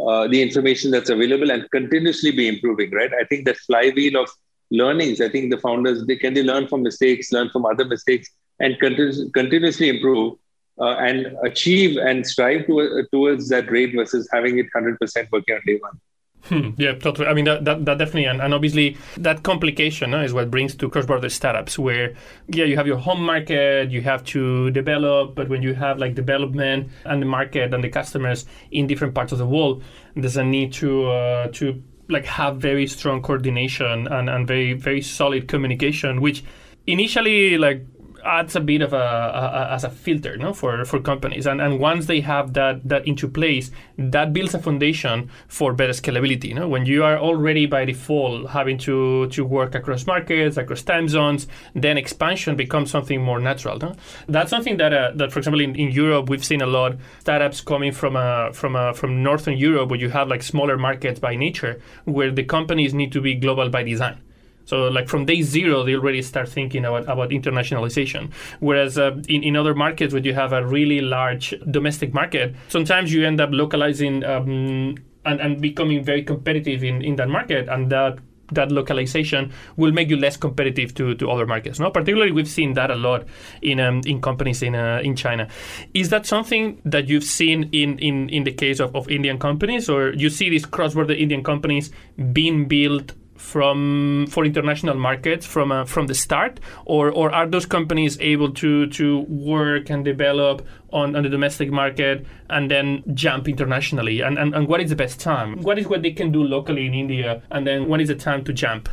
uh, 0.09 0.27
the 0.29 0.43
information 0.43 0.91
that's 0.91 1.11
available 1.11 1.51
and 1.51 1.71
continuously 1.71 2.33
be 2.33 2.49
improving, 2.49 2.91
right? 2.91 3.13
I 3.21 3.25
think 3.25 3.47
that 3.47 3.57
flywheel 3.59 4.17
of 4.23 4.29
learnings, 4.71 5.21
I 5.21 5.29
think 5.29 5.53
the 5.53 5.59
founders, 5.59 6.05
they 6.07 6.17
can 6.17 6.35
they 6.35 6.43
learn 6.43 6.67
from 6.67 6.83
mistakes, 6.83 7.33
learn 7.33 7.51
from 7.51 7.67
other 7.67 7.85
mistakes, 7.85 8.29
and 8.59 8.75
continu- 8.81 9.33
continuously 9.33 9.89
improve 9.89 10.35
uh, 10.81 10.97
and 10.97 11.37
achieve 11.45 11.97
and 11.99 12.27
strive 12.27 12.67
to, 12.67 12.81
uh, 12.81 13.03
towards 13.13 13.49
that 13.49 13.71
rate 13.71 13.95
versus 13.95 14.29
having 14.33 14.59
it 14.59 14.67
100% 14.75 14.99
working 15.31 15.55
on 15.55 15.61
day 15.67 15.79
one. 15.81 16.01
Hmm, 16.49 16.71
yeah, 16.77 16.95
totally. 16.95 17.27
I 17.27 17.35
mean, 17.35 17.45
that, 17.47 17.65
that, 17.65 17.85
that 17.85 17.99
definitely, 17.99 18.27
and, 18.27 18.41
and, 18.41 18.55
obviously, 18.55 18.97
that 19.17 19.43
complication 19.43 20.15
is 20.15 20.33
what 20.33 20.51
brings 20.51 20.75
to 20.77 20.89
cross-border 20.89 21.29
startups, 21.29 21.79
where 21.79 22.15
yeah, 22.49 22.65
you 22.65 22.77
have 22.77 22.87
your 22.87 22.99
home 22.99 23.23
market, 23.23 23.91
you 23.91 24.01
have 24.03 24.25
to 24.27 24.71
develop, 24.71 25.35
but 25.35 25.49
when 25.49 25.63
you 25.63 25.75
have 25.75 25.99
like 25.99 26.15
development 26.15 26.89
and 27.05 27.21
the 27.21 27.27
market 27.27 27.75
and 27.75 27.83
the 27.83 27.89
customers 27.89 28.47
in 28.71 28.87
different 28.87 29.15
parts 29.15 29.33
of 29.33 29.39
the 29.39 29.47
world, 29.47 29.83
there's 30.15 30.37
a 30.37 30.45
need 30.45 30.73
to 30.75 31.09
uh, 31.09 31.49
to 31.49 31.83
like 32.09 32.25
have 32.25 32.59
very 32.59 32.87
strong 32.87 33.21
coordination 33.21 34.07
and, 34.07 34.31
and 34.31 34.47
very 34.47 34.73
very 34.73 35.03
solid 35.03 35.49
communication, 35.49 36.21
which 36.21 36.45
initially 36.87 37.59
like 37.59 37.85
adds 38.27 38.57
a 38.57 38.61
bit 38.61 38.83
of 38.83 38.93
a, 38.93 38.97
a, 38.97 39.69
as 39.73 39.85
a 39.85 39.91
filter 39.91 40.37
no 40.37 40.53
for 40.53 40.85
for 40.85 41.01
companies. 41.01 41.47
And 41.47 41.61
and 41.61 41.79
once 41.79 42.07
they 42.07 42.21
have 42.21 42.53
that 42.55 42.87
that 42.89 43.07
into 43.07 43.29
place 43.29 43.71
that 43.99 44.33
builds 44.33 44.55
a 44.55 44.59
foundation 44.59 45.31
for 45.49 45.73
better 45.73 45.93
scalability 45.93 46.49
you 46.49 46.55
know 46.55 46.69
when 46.69 46.85
you 46.87 47.05
are 47.05 47.19
already 47.19 47.67
by 47.67 47.85
default 47.85 48.51
having 48.51 48.79
to 48.79 49.27
to 49.29 49.45
work 49.45 49.75
across 49.75 50.07
markets 50.07 50.57
across 50.57 50.83
time 50.83 51.09
zones 51.09 51.47
then 51.75 51.97
expansion 51.97 52.57
becomes 52.57 52.91
something 52.91 53.23
more 53.23 53.41
natural 53.41 53.79
no? 53.79 53.95
that's 54.29 54.51
something 54.51 54.77
that 54.77 54.93
uh, 54.93 55.13
that 55.15 55.33
for 55.33 55.39
example 55.39 55.61
in, 55.61 55.75
in 55.77 55.91
Europe 55.91 56.29
we've 56.29 56.45
seen 56.45 56.63
a 56.63 56.67
lot. 56.67 56.97
Startups 57.21 57.61
coming 57.61 57.93
from 57.93 58.17
a 58.17 58.53
from 58.53 58.77
a 58.77 58.95
from 58.95 59.23
northern 59.23 59.57
Europe 59.57 59.91
where 59.91 59.99
you 59.99 60.11
have 60.11 60.29
like 60.29 60.43
smaller 60.43 60.77
markets 60.77 61.21
by 61.21 61.35
nature 61.35 61.81
where 62.05 62.31
the 62.31 62.45
companies 62.45 62.93
need 62.95 63.13
to 63.13 63.21
be 63.21 63.35
global 63.35 63.69
by 63.69 63.83
design 63.83 64.21
so, 64.67 64.89
like 64.89 65.09
from 65.09 65.25
day 65.25 65.43
zero, 65.43 65.85
they 65.85 65.95
already 65.95 66.23
start 66.23 66.49
thinking 66.49 66.85
about, 66.85 67.05
about 67.05 67.31
internationalization. 67.31 68.33
Whereas 68.59 68.99
uh, 68.99 69.17
in, 69.29 69.43
in 69.45 69.57
other 69.57 69.75
markets, 69.75 70.13
where 70.13 70.23
you 70.23 70.35
have 70.35 70.53
a 70.53 70.67
really 70.67 71.01
large 71.01 71.55
domestic 71.71 72.13
market, 72.13 72.55
sometimes 72.69 73.13
you 73.13 73.25
end 73.25 73.41
up 73.41 73.51
localizing 73.53 74.25
um, 74.25 74.97
and, 75.25 75.41
and 75.41 75.61
becoming 75.63 76.05
very 76.05 76.23
competitive 76.23 76.83
in, 76.83 77.01
in 77.03 77.17
that 77.17 77.29
market, 77.29 77.69
and 77.69 77.91
that 77.91 78.19
that 78.53 78.71
localization 78.71 79.53
will 79.77 79.91
make 79.91 80.09
you 80.09 80.17
less 80.17 80.37
competitive 80.37 80.95
to, 80.95 81.17
to 81.17 81.29
other 81.29 81.47
markets. 81.47 81.81
No, 81.81 81.91
particularly 81.91 82.31
we've 82.31 82.49
seen 82.49 82.75
that 82.75 82.91
a 82.91 82.95
lot 82.95 83.27
in 83.63 83.81
um, 83.81 84.03
in 84.07 84.21
companies 84.21 84.63
in 84.63 84.75
uh, 84.75 85.01
in 85.03 85.17
China. 85.17 85.49
Is 85.95 86.11
that 86.11 86.27
something 86.27 86.81
that 86.85 87.09
you've 87.09 87.25
seen 87.25 87.69
in, 87.73 87.99
in, 87.99 88.29
in 88.29 88.45
the 88.45 88.53
case 88.53 88.81
of, 88.81 88.95
of 88.95 89.09
Indian 89.09 89.39
companies, 89.39 89.89
or 89.89 90.11
you 90.11 90.31
see 90.31 90.49
these 90.49 90.65
cross 90.65 90.95
border 90.95 91.15
Indian 91.15 91.43
companies 91.43 91.91
being 92.33 92.69
built 92.69 93.13
from 93.37 94.27
for 94.29 94.45
international 94.45 94.95
markets 94.95 95.47
from 95.47 95.73
uh, 95.73 95.85
from 95.85 96.07
the 96.07 96.15
start, 96.15 96.61
or 96.85 97.11
or 97.11 97.31
are 97.33 97.47
those 97.47 97.67
companies 97.67 98.19
able 98.21 98.53
to 98.53 98.87
to 98.89 99.21
work 99.29 99.91
and 99.91 100.05
develop 100.05 100.67
on, 100.93 101.17
on 101.17 101.23
the 101.23 101.29
domestic 101.29 101.71
market 101.71 102.27
and 102.51 102.71
then 102.71 103.03
jump 103.15 103.49
internationally? 103.49 104.21
And, 104.21 104.39
and 104.39 104.55
and 104.55 104.69
what 104.69 104.81
is 104.81 104.91
the 104.91 104.97
best 104.97 105.21
time? 105.21 105.63
What 105.63 105.79
is 105.79 105.87
what 105.87 106.03
they 106.03 106.13
can 106.13 106.33
do 106.33 106.43
locally 106.43 106.87
in 106.87 106.95
India, 106.95 107.43
and 107.51 107.67
then 107.67 107.89
when 107.89 108.01
is 108.01 108.09
the 108.09 108.15
time 108.15 108.45
to 108.45 108.53
jump? 108.53 108.89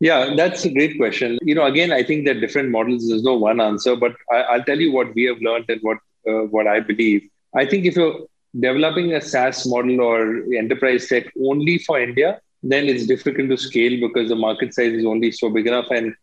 Yeah, 0.00 0.34
that's 0.36 0.64
a 0.64 0.72
great 0.72 0.96
question. 0.96 1.38
You 1.42 1.56
know, 1.56 1.66
again, 1.66 1.92
I 1.92 2.04
think 2.04 2.24
that 2.26 2.40
different 2.40 2.70
models. 2.70 3.08
There's 3.08 3.24
no 3.24 3.36
one 3.36 3.60
answer, 3.60 3.96
but 3.96 4.14
I, 4.30 4.56
will 4.56 4.64
tell 4.64 4.78
you 4.78 4.92
what 4.92 5.14
we 5.14 5.24
have 5.24 5.40
learned 5.40 5.64
and 5.68 5.80
what 5.82 5.98
uh, 6.28 6.44
what 6.54 6.66
I 6.66 6.80
believe. 6.80 7.28
I 7.54 7.66
think 7.66 7.84
if 7.84 7.96
you're 7.96 8.26
developing 8.58 9.12
a 9.14 9.20
SaaS 9.20 9.66
model 9.66 10.00
or 10.00 10.44
enterprise 10.54 11.08
tech 11.08 11.24
only 11.44 11.78
for 11.78 12.00
India, 12.00 12.40
then 12.62 12.86
it's 12.88 13.06
difficult 13.06 13.48
to 13.50 13.56
scale 13.56 14.00
because 14.00 14.28
the 14.28 14.36
market 14.36 14.74
size 14.74 14.92
is 14.92 15.04
only 15.04 15.30
so 15.32 15.50
big 15.50 15.66
enough. 15.66 15.86
And 15.90 16.14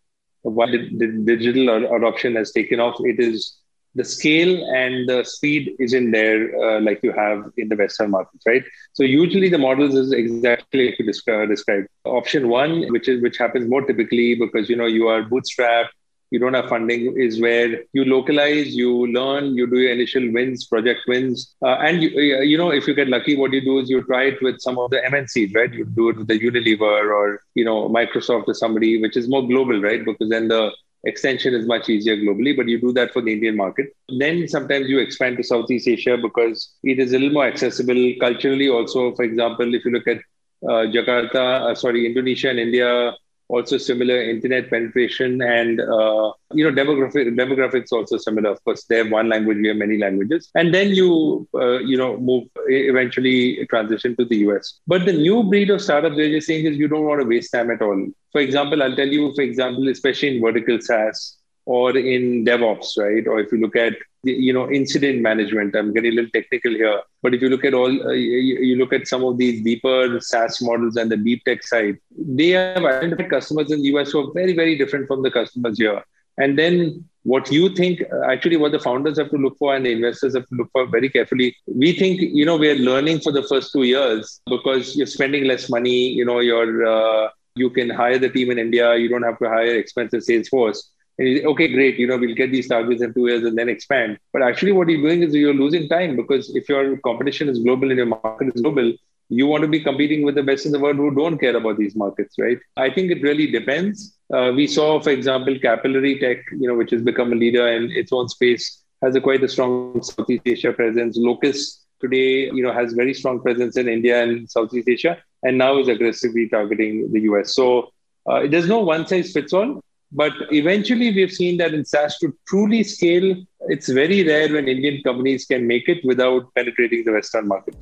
while 0.41 0.71
the, 0.71 1.23
digital 1.25 1.95
adoption 1.95 2.35
has 2.35 2.51
taken 2.51 2.79
off, 2.79 2.95
it 2.99 3.19
is 3.19 3.57
the 3.95 4.03
scale 4.03 4.69
and 4.75 5.07
the 5.07 5.23
speed 5.23 5.73
isn't 5.79 6.11
there 6.11 6.53
uh, 6.61 6.81
like 6.81 6.99
you 7.01 7.13
have 7.13 7.49
in 7.57 7.69
the 7.69 7.77
Western 7.77 8.11
markets, 8.11 8.43
right? 8.45 8.63
So 8.93 9.03
usually 9.03 9.47
the 9.47 9.57
models 9.57 9.95
is 9.95 10.11
exactly 10.11 10.87
like 10.87 10.99
you 10.99 11.05
described. 11.05 11.87
Option 12.03 12.49
one, 12.49 12.91
which 12.91 13.07
is 13.07 13.21
which 13.21 13.37
happens 13.37 13.69
more 13.69 13.81
typically 13.81 14.35
because 14.35 14.69
you 14.69 14.75
know 14.75 14.85
you 14.85 15.07
are 15.07 15.23
bootstrapped 15.23 15.89
you 16.35 16.39
don't 16.43 16.57
have 16.59 16.69
funding 16.69 17.01
is 17.25 17.39
where 17.45 17.67
you 17.97 18.05
localize, 18.05 18.75
you 18.75 18.91
learn, 19.17 19.55
you 19.59 19.67
do 19.73 19.79
your 19.79 19.93
initial 19.97 20.25
wins, 20.37 20.65
project 20.65 21.01
wins, 21.07 21.55
uh, 21.63 21.77
and 21.87 22.03
you, 22.03 22.09
uh, 22.09 22.41
you 22.51 22.57
know 22.61 22.71
if 22.79 22.87
you 22.87 22.95
get 23.01 23.07
lucky, 23.17 23.37
what 23.41 23.53
you 23.57 23.61
do 23.69 23.79
is 23.79 23.89
you 23.89 24.01
try 24.03 24.23
it 24.31 24.41
with 24.47 24.59
some 24.67 24.77
of 24.85 24.91
the 24.91 25.01
MNCs, 25.11 25.55
right? 25.59 25.73
You 25.73 25.85
do 25.85 26.09
it 26.09 26.17
with 26.17 26.27
the 26.27 26.39
Unilever 26.47 27.03
or 27.19 27.39
you 27.55 27.65
know 27.69 27.77
Microsoft 27.99 28.49
or 28.49 28.57
somebody 28.63 29.01
which 29.01 29.15
is 29.21 29.29
more 29.29 29.47
global, 29.53 29.81
right? 29.89 30.03
Because 30.03 30.29
then 30.35 30.49
the 30.49 30.71
extension 31.05 31.53
is 31.53 31.65
much 31.73 31.89
easier 31.89 32.17
globally, 32.17 32.55
but 32.57 32.67
you 32.67 32.79
do 32.81 32.91
that 32.93 33.13
for 33.13 33.21
the 33.21 33.31
Indian 33.31 33.55
market. 33.55 33.95
Then 34.19 34.47
sometimes 34.47 34.89
you 34.89 34.99
expand 34.99 35.37
to 35.37 35.43
Southeast 35.43 35.87
Asia 35.87 36.17
because 36.17 36.73
it 36.83 36.99
is 36.99 37.13
a 37.13 37.19
little 37.19 37.33
more 37.33 37.47
accessible 37.47 38.13
culturally. 38.19 38.69
Also, 38.69 39.13
for 39.15 39.23
example, 39.23 39.73
if 39.73 39.85
you 39.85 39.91
look 39.91 40.07
at 40.07 40.17
uh, 40.63 40.85
Jakarta, 40.95 41.71
uh, 41.71 41.75
sorry, 41.75 42.05
Indonesia 42.05 42.49
and 42.49 42.59
India, 42.59 43.13
also 43.47 43.77
similar 43.77 44.21
internet 44.21 44.69
penetration 44.69 45.41
and 45.41 45.79
uh, 45.79 46.31
you 46.53 46.63
know 46.63 46.71
demographic 46.71 47.27
demographics 47.35 47.91
also 47.91 48.17
similar. 48.17 48.49
Of 48.49 48.63
course 48.63 48.83
they 48.85 48.97
have 48.97 49.11
one 49.11 49.29
language 49.29 49.57
we 49.57 49.67
have 49.67 49.77
many 49.77 49.97
languages. 49.97 50.49
And 50.55 50.73
then 50.73 50.89
you 50.89 51.47
uh, 51.53 51.79
you 51.79 51.97
know 51.97 52.17
move 52.17 52.47
eventually 52.67 53.65
transition 53.67 54.15
to 54.17 54.25
the 54.25 54.37
us 54.37 54.79
but 54.87 55.05
the 55.05 55.13
new 55.13 55.43
breed 55.43 55.69
of 55.69 55.81
startups 55.81 56.15
they're 56.17 56.29
just 56.29 56.47
saying 56.47 56.65
is 56.65 56.77
you 56.77 56.87
don't 56.87 57.05
want 57.05 57.21
to 57.21 57.27
waste 57.27 57.51
time 57.51 57.71
at 57.71 57.81
all. 57.81 58.07
For 58.31 58.41
example 58.41 58.83
i'll 58.83 58.95
tell 58.95 59.07
you 59.07 59.33
for 59.35 59.41
example 59.41 59.87
especially 59.89 60.35
in 60.35 60.41
vertical 60.41 60.79
saas 60.81 61.37
or 61.65 61.97
in 61.97 62.45
DevOps, 62.45 62.97
right? 62.97 63.25
Or 63.27 63.39
if 63.39 63.51
you 63.51 63.59
look 63.59 63.75
at 63.75 63.93
you 64.23 64.53
know 64.53 64.69
incident 64.71 65.21
management, 65.21 65.75
I'm 65.75 65.93
getting 65.93 66.13
a 66.13 66.15
little 66.15 66.31
technical 66.31 66.71
here, 66.71 67.01
but 67.21 67.33
if 67.33 67.41
you 67.41 67.49
look 67.49 67.65
at 67.65 67.73
all, 67.73 67.89
uh, 68.07 68.11
you, 68.11 68.57
you, 68.69 68.75
look 68.75 68.93
at 68.93 69.07
some 69.07 69.23
of 69.23 69.37
these 69.37 69.63
deeper 69.63 70.19
SaaS 70.19 70.61
models 70.61 70.95
and 70.95 71.11
the 71.11 71.17
deep 71.17 71.43
tech 71.43 71.63
side, 71.63 71.97
they 72.17 72.49
have 72.49 72.83
identified 72.83 73.29
customers 73.29 73.71
in 73.71 73.81
the 73.81 73.89
US 73.95 74.11
who 74.11 74.27
are 74.27 74.33
very 74.33 74.53
very 74.53 74.77
different 74.77 75.07
from 75.07 75.23
the 75.23 75.31
customers 75.31 75.77
here. 75.77 76.03
And 76.37 76.59
then 76.59 77.05
what 77.23 77.49
you 77.51 77.69
think, 77.69 78.01
uh, 78.11 78.29
actually, 78.29 78.57
what 78.57 78.71
the 78.71 78.79
founders 78.79 79.17
have 79.17 79.31
to 79.31 79.37
look 79.37 79.57
for 79.57 79.75
and 79.75 79.85
the 79.85 79.91
investors 79.91 80.35
have 80.35 80.47
to 80.47 80.55
look 80.55 80.69
for 80.71 80.85
very 80.85 81.09
carefully. 81.09 81.55
We 81.65 81.93
think 81.93 82.21
you 82.21 82.45
know 82.45 82.57
we're 82.57 82.75
learning 82.75 83.21
for 83.21 83.31
the 83.31 83.43
first 83.43 83.73
two 83.73 83.83
years 83.83 84.41
because 84.47 84.95
you're 84.95 85.07
spending 85.07 85.45
less 85.45 85.69
money. 85.69 86.09
You 86.09 86.25
know, 86.25 86.39
you're 86.39 86.85
uh, 86.85 87.29
you 87.55 87.69
can 87.69 87.89
hire 87.89 88.19
the 88.19 88.29
team 88.29 88.51
in 88.51 88.59
India. 88.59 88.95
You 88.95 89.07
don't 89.07 89.23
have 89.23 89.39
to 89.39 89.49
hire 89.49 89.77
expensive 89.77 90.23
sales 90.23 90.49
force 90.49 90.91
okay, 91.19 91.67
great, 91.71 91.97
you 91.97 92.07
know, 92.07 92.17
we'll 92.17 92.35
get 92.35 92.51
these 92.51 92.67
targets 92.67 93.01
in 93.01 93.13
two 93.13 93.27
years 93.27 93.43
and 93.43 93.57
then 93.57 93.69
expand. 93.69 94.19
But 94.33 94.41
actually, 94.41 94.73
what 94.73 94.89
you're 94.89 95.01
doing 95.01 95.23
is 95.23 95.33
you're 95.33 95.53
losing 95.53 95.87
time 95.87 96.15
because 96.15 96.55
if 96.55 96.67
your 96.67 96.97
competition 96.97 97.49
is 97.49 97.59
global 97.59 97.89
and 97.89 97.97
your 97.97 98.07
market 98.07 98.53
is 98.53 98.61
global, 98.61 98.93
you 99.29 99.47
want 99.47 99.63
to 99.63 99.67
be 99.67 99.79
competing 99.79 100.23
with 100.23 100.35
the 100.35 100.43
best 100.43 100.65
in 100.65 100.71
the 100.71 100.79
world 100.79 100.97
who 100.97 101.13
don't 101.13 101.37
care 101.37 101.55
about 101.55 101.77
these 101.77 101.95
markets, 101.95 102.35
right? 102.37 102.59
I 102.77 102.89
think 102.89 103.11
it 103.11 103.23
really 103.23 103.49
depends. 103.49 104.15
Uh, 104.31 104.51
we 104.55 104.67
saw, 104.67 104.99
for 104.99 105.09
example, 105.09 105.57
Capillary 105.59 106.19
Tech, 106.19 106.37
you 106.51 106.67
know, 106.67 106.75
which 106.75 106.91
has 106.91 107.01
become 107.01 107.31
a 107.31 107.35
leader 107.35 107.67
in 107.67 107.91
its 107.91 108.11
own 108.11 108.29
space, 108.29 108.83
has 109.01 109.15
a 109.15 109.21
quite 109.21 109.43
a 109.43 109.47
strong 109.47 110.01
Southeast 110.03 110.43
Asia 110.45 110.73
presence. 110.73 111.17
Locus 111.17 111.85
today, 112.01 112.51
you 112.51 112.61
know, 112.61 112.73
has 112.73 112.93
very 112.93 113.13
strong 113.13 113.41
presence 113.41 113.77
in 113.77 113.87
India 113.87 114.21
and 114.21 114.49
Southeast 114.49 114.87
Asia, 114.87 115.17
and 115.43 115.57
now 115.57 115.79
is 115.79 115.87
aggressively 115.87 116.47
targeting 116.47 117.11
the 117.11 117.21
US. 117.21 117.55
So 117.55 117.91
uh, 118.29 118.47
there's 118.47 118.67
no 118.67 118.79
one 118.79 119.07
size 119.07 119.31
fits 119.31 119.53
all. 119.53 119.81
But 120.15 120.31
eventually, 120.51 121.13
we've 121.13 121.31
seen 121.31 121.57
that 121.57 121.73
in 121.73 121.83
SaaS 121.83 122.17
to 122.19 122.33
truly 122.47 122.83
scale, 122.83 123.35
it's 123.67 123.89
very 123.89 124.25
rare 124.25 124.53
when 124.53 124.69
Indian 124.69 125.03
companies 125.03 125.45
can 125.45 125.67
make 125.67 125.89
it 125.89 126.05
without 126.05 126.53
penetrating 126.55 127.03
the 127.03 127.11
Western 127.11 127.49
market. 127.49 127.75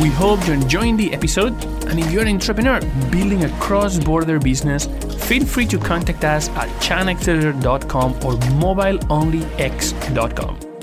We 0.00 0.10
hope 0.10 0.46
you're 0.46 0.56
enjoying 0.56 0.98
the 0.98 1.14
episode. 1.14 1.54
And 1.86 1.98
if 1.98 2.10
you're 2.10 2.22
an 2.22 2.28
entrepreneur 2.28 2.80
building 3.10 3.44
a 3.44 3.48
cross 3.58 3.98
border 3.98 4.38
business, 4.38 4.86
feel 5.24 5.46
free 5.46 5.66
to 5.66 5.78
contact 5.78 6.24
us 6.24 6.50
at 6.50 6.68
chinaccelerator.com 6.80 8.12
or 8.14 8.34
mobileonlyx.com. 8.34 10.73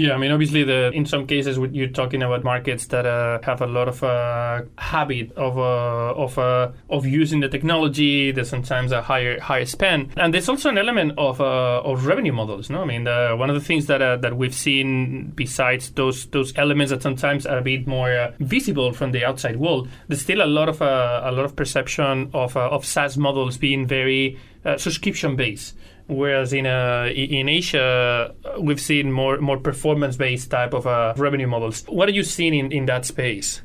Yeah, 0.00 0.14
I 0.14 0.16
mean, 0.16 0.30
obviously, 0.30 0.64
the 0.64 0.90
in 0.92 1.04
some 1.04 1.26
cases 1.26 1.58
you're 1.72 1.88
talking 1.88 2.22
about 2.22 2.42
markets 2.42 2.86
that 2.86 3.04
uh, 3.04 3.38
have 3.42 3.60
a 3.60 3.66
lot 3.66 3.86
of 3.86 4.02
uh, 4.02 4.62
habit 4.78 5.30
of 5.32 5.58
uh, 5.58 6.14
of 6.16 6.38
uh, 6.38 6.72
of 6.88 7.04
using 7.04 7.40
the 7.40 7.50
technology. 7.50 8.32
There's 8.32 8.48
sometimes 8.48 8.92
a 8.92 9.02
higher 9.02 9.38
higher 9.38 9.66
spend, 9.66 10.14
and 10.16 10.32
there's 10.32 10.48
also 10.48 10.70
an 10.70 10.78
element 10.78 11.18
of 11.18 11.38
uh, 11.42 11.82
of 11.84 12.06
revenue 12.06 12.32
models. 12.32 12.70
No, 12.70 12.80
I 12.80 12.86
mean, 12.86 13.04
one 13.38 13.50
of 13.50 13.54
the 13.54 13.60
things 13.60 13.88
that 13.88 14.00
uh, 14.00 14.16
that 14.16 14.38
we've 14.38 14.54
seen 14.54 15.32
besides 15.36 15.90
those 15.90 16.24
those 16.28 16.56
elements 16.56 16.92
that 16.92 17.02
sometimes 17.02 17.44
are 17.44 17.58
a 17.58 17.62
bit 17.62 17.86
more 17.86 18.32
visible 18.38 18.94
from 18.94 19.12
the 19.12 19.26
outside 19.26 19.56
world, 19.56 19.86
there's 20.08 20.22
still 20.22 20.40
a 20.40 20.48
lot 20.48 20.70
of 20.70 20.80
a 20.80 21.30
lot 21.30 21.44
of 21.44 21.54
perception 21.54 22.30
of 22.32 22.56
of 22.56 22.86
SaaS 22.86 23.18
models 23.18 23.58
being 23.58 23.86
very 23.86 24.38
subscription 24.78 25.36
based 25.36 25.76
whereas 26.10 26.52
in 26.52 26.66
uh, 26.66 27.08
in 27.14 27.48
Asia 27.48 28.34
we've 28.58 28.80
seen 28.80 29.12
more 29.12 29.38
more 29.38 29.58
performance 29.58 30.16
based 30.16 30.50
type 30.50 30.74
of 30.74 30.86
uh, 30.86 31.14
revenue 31.16 31.46
models. 31.46 31.84
What 31.88 32.08
are 32.08 32.12
you 32.12 32.24
seeing 32.24 32.54
in, 32.54 32.72
in 32.72 32.86
that 32.86 33.06
space? 33.06 33.62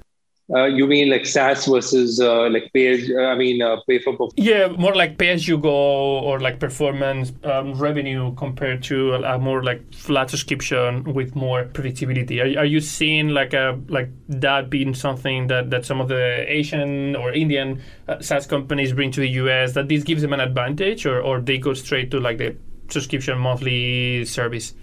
Uh, 0.53 0.65
you 0.65 0.85
mean 0.85 1.09
like 1.09 1.25
SaaS 1.25 1.65
versus 1.65 2.19
uh, 2.21 2.47
like 2.49 2.71
pay? 2.71 2.87
As, 2.87 3.09
uh, 3.09 3.23
I 3.23 3.35
mean, 3.35 3.63
uh, 3.63 3.77
pay 3.87 3.97
for 3.97 4.11
performance. 4.11 4.35
Yeah, 4.37 4.67
more 4.67 4.93
like 4.93 5.17
pay 5.17 5.29
as 5.29 5.47
you 5.47 5.57
go 5.57 6.19
or 6.19 6.39
like 6.39 6.59
performance 6.59 7.33
um, 7.43 7.73
revenue 7.73 8.33
compared 8.35 8.83
to 8.83 9.15
a, 9.15 9.35
a, 9.35 9.39
more 9.39 9.63
like 9.63 9.91
flat 9.91 10.29
subscription 10.29 11.03
with 11.15 11.35
more 11.35 11.65
predictability. 11.65 12.39
Are, 12.39 12.59
are 12.59 12.65
you 12.65 12.79
seeing 12.79 13.29
like 13.29 13.53
a 13.53 13.79
like 13.87 14.11
that 14.29 14.69
being 14.69 14.93
something 14.93 15.47
that, 15.47 15.71
that 15.71 15.83
some 15.83 15.99
of 15.99 16.09
the 16.09 16.45
Asian 16.47 17.15
or 17.15 17.31
Indian 17.31 17.81
uh, 18.07 18.21
SaaS 18.21 18.45
companies 18.45 18.93
bring 18.93 19.09
to 19.11 19.21
the 19.21 19.29
US 19.29 19.73
that 19.73 19.89
this 19.89 20.03
gives 20.03 20.21
them 20.21 20.31
an 20.31 20.41
advantage, 20.41 21.07
or 21.07 21.21
or 21.21 21.41
they 21.41 21.57
go 21.57 21.73
straight 21.73 22.11
to 22.11 22.19
like 22.19 22.37
the 22.37 22.55
subscription 22.89 23.39
monthly 23.39 24.25
service? 24.25 24.75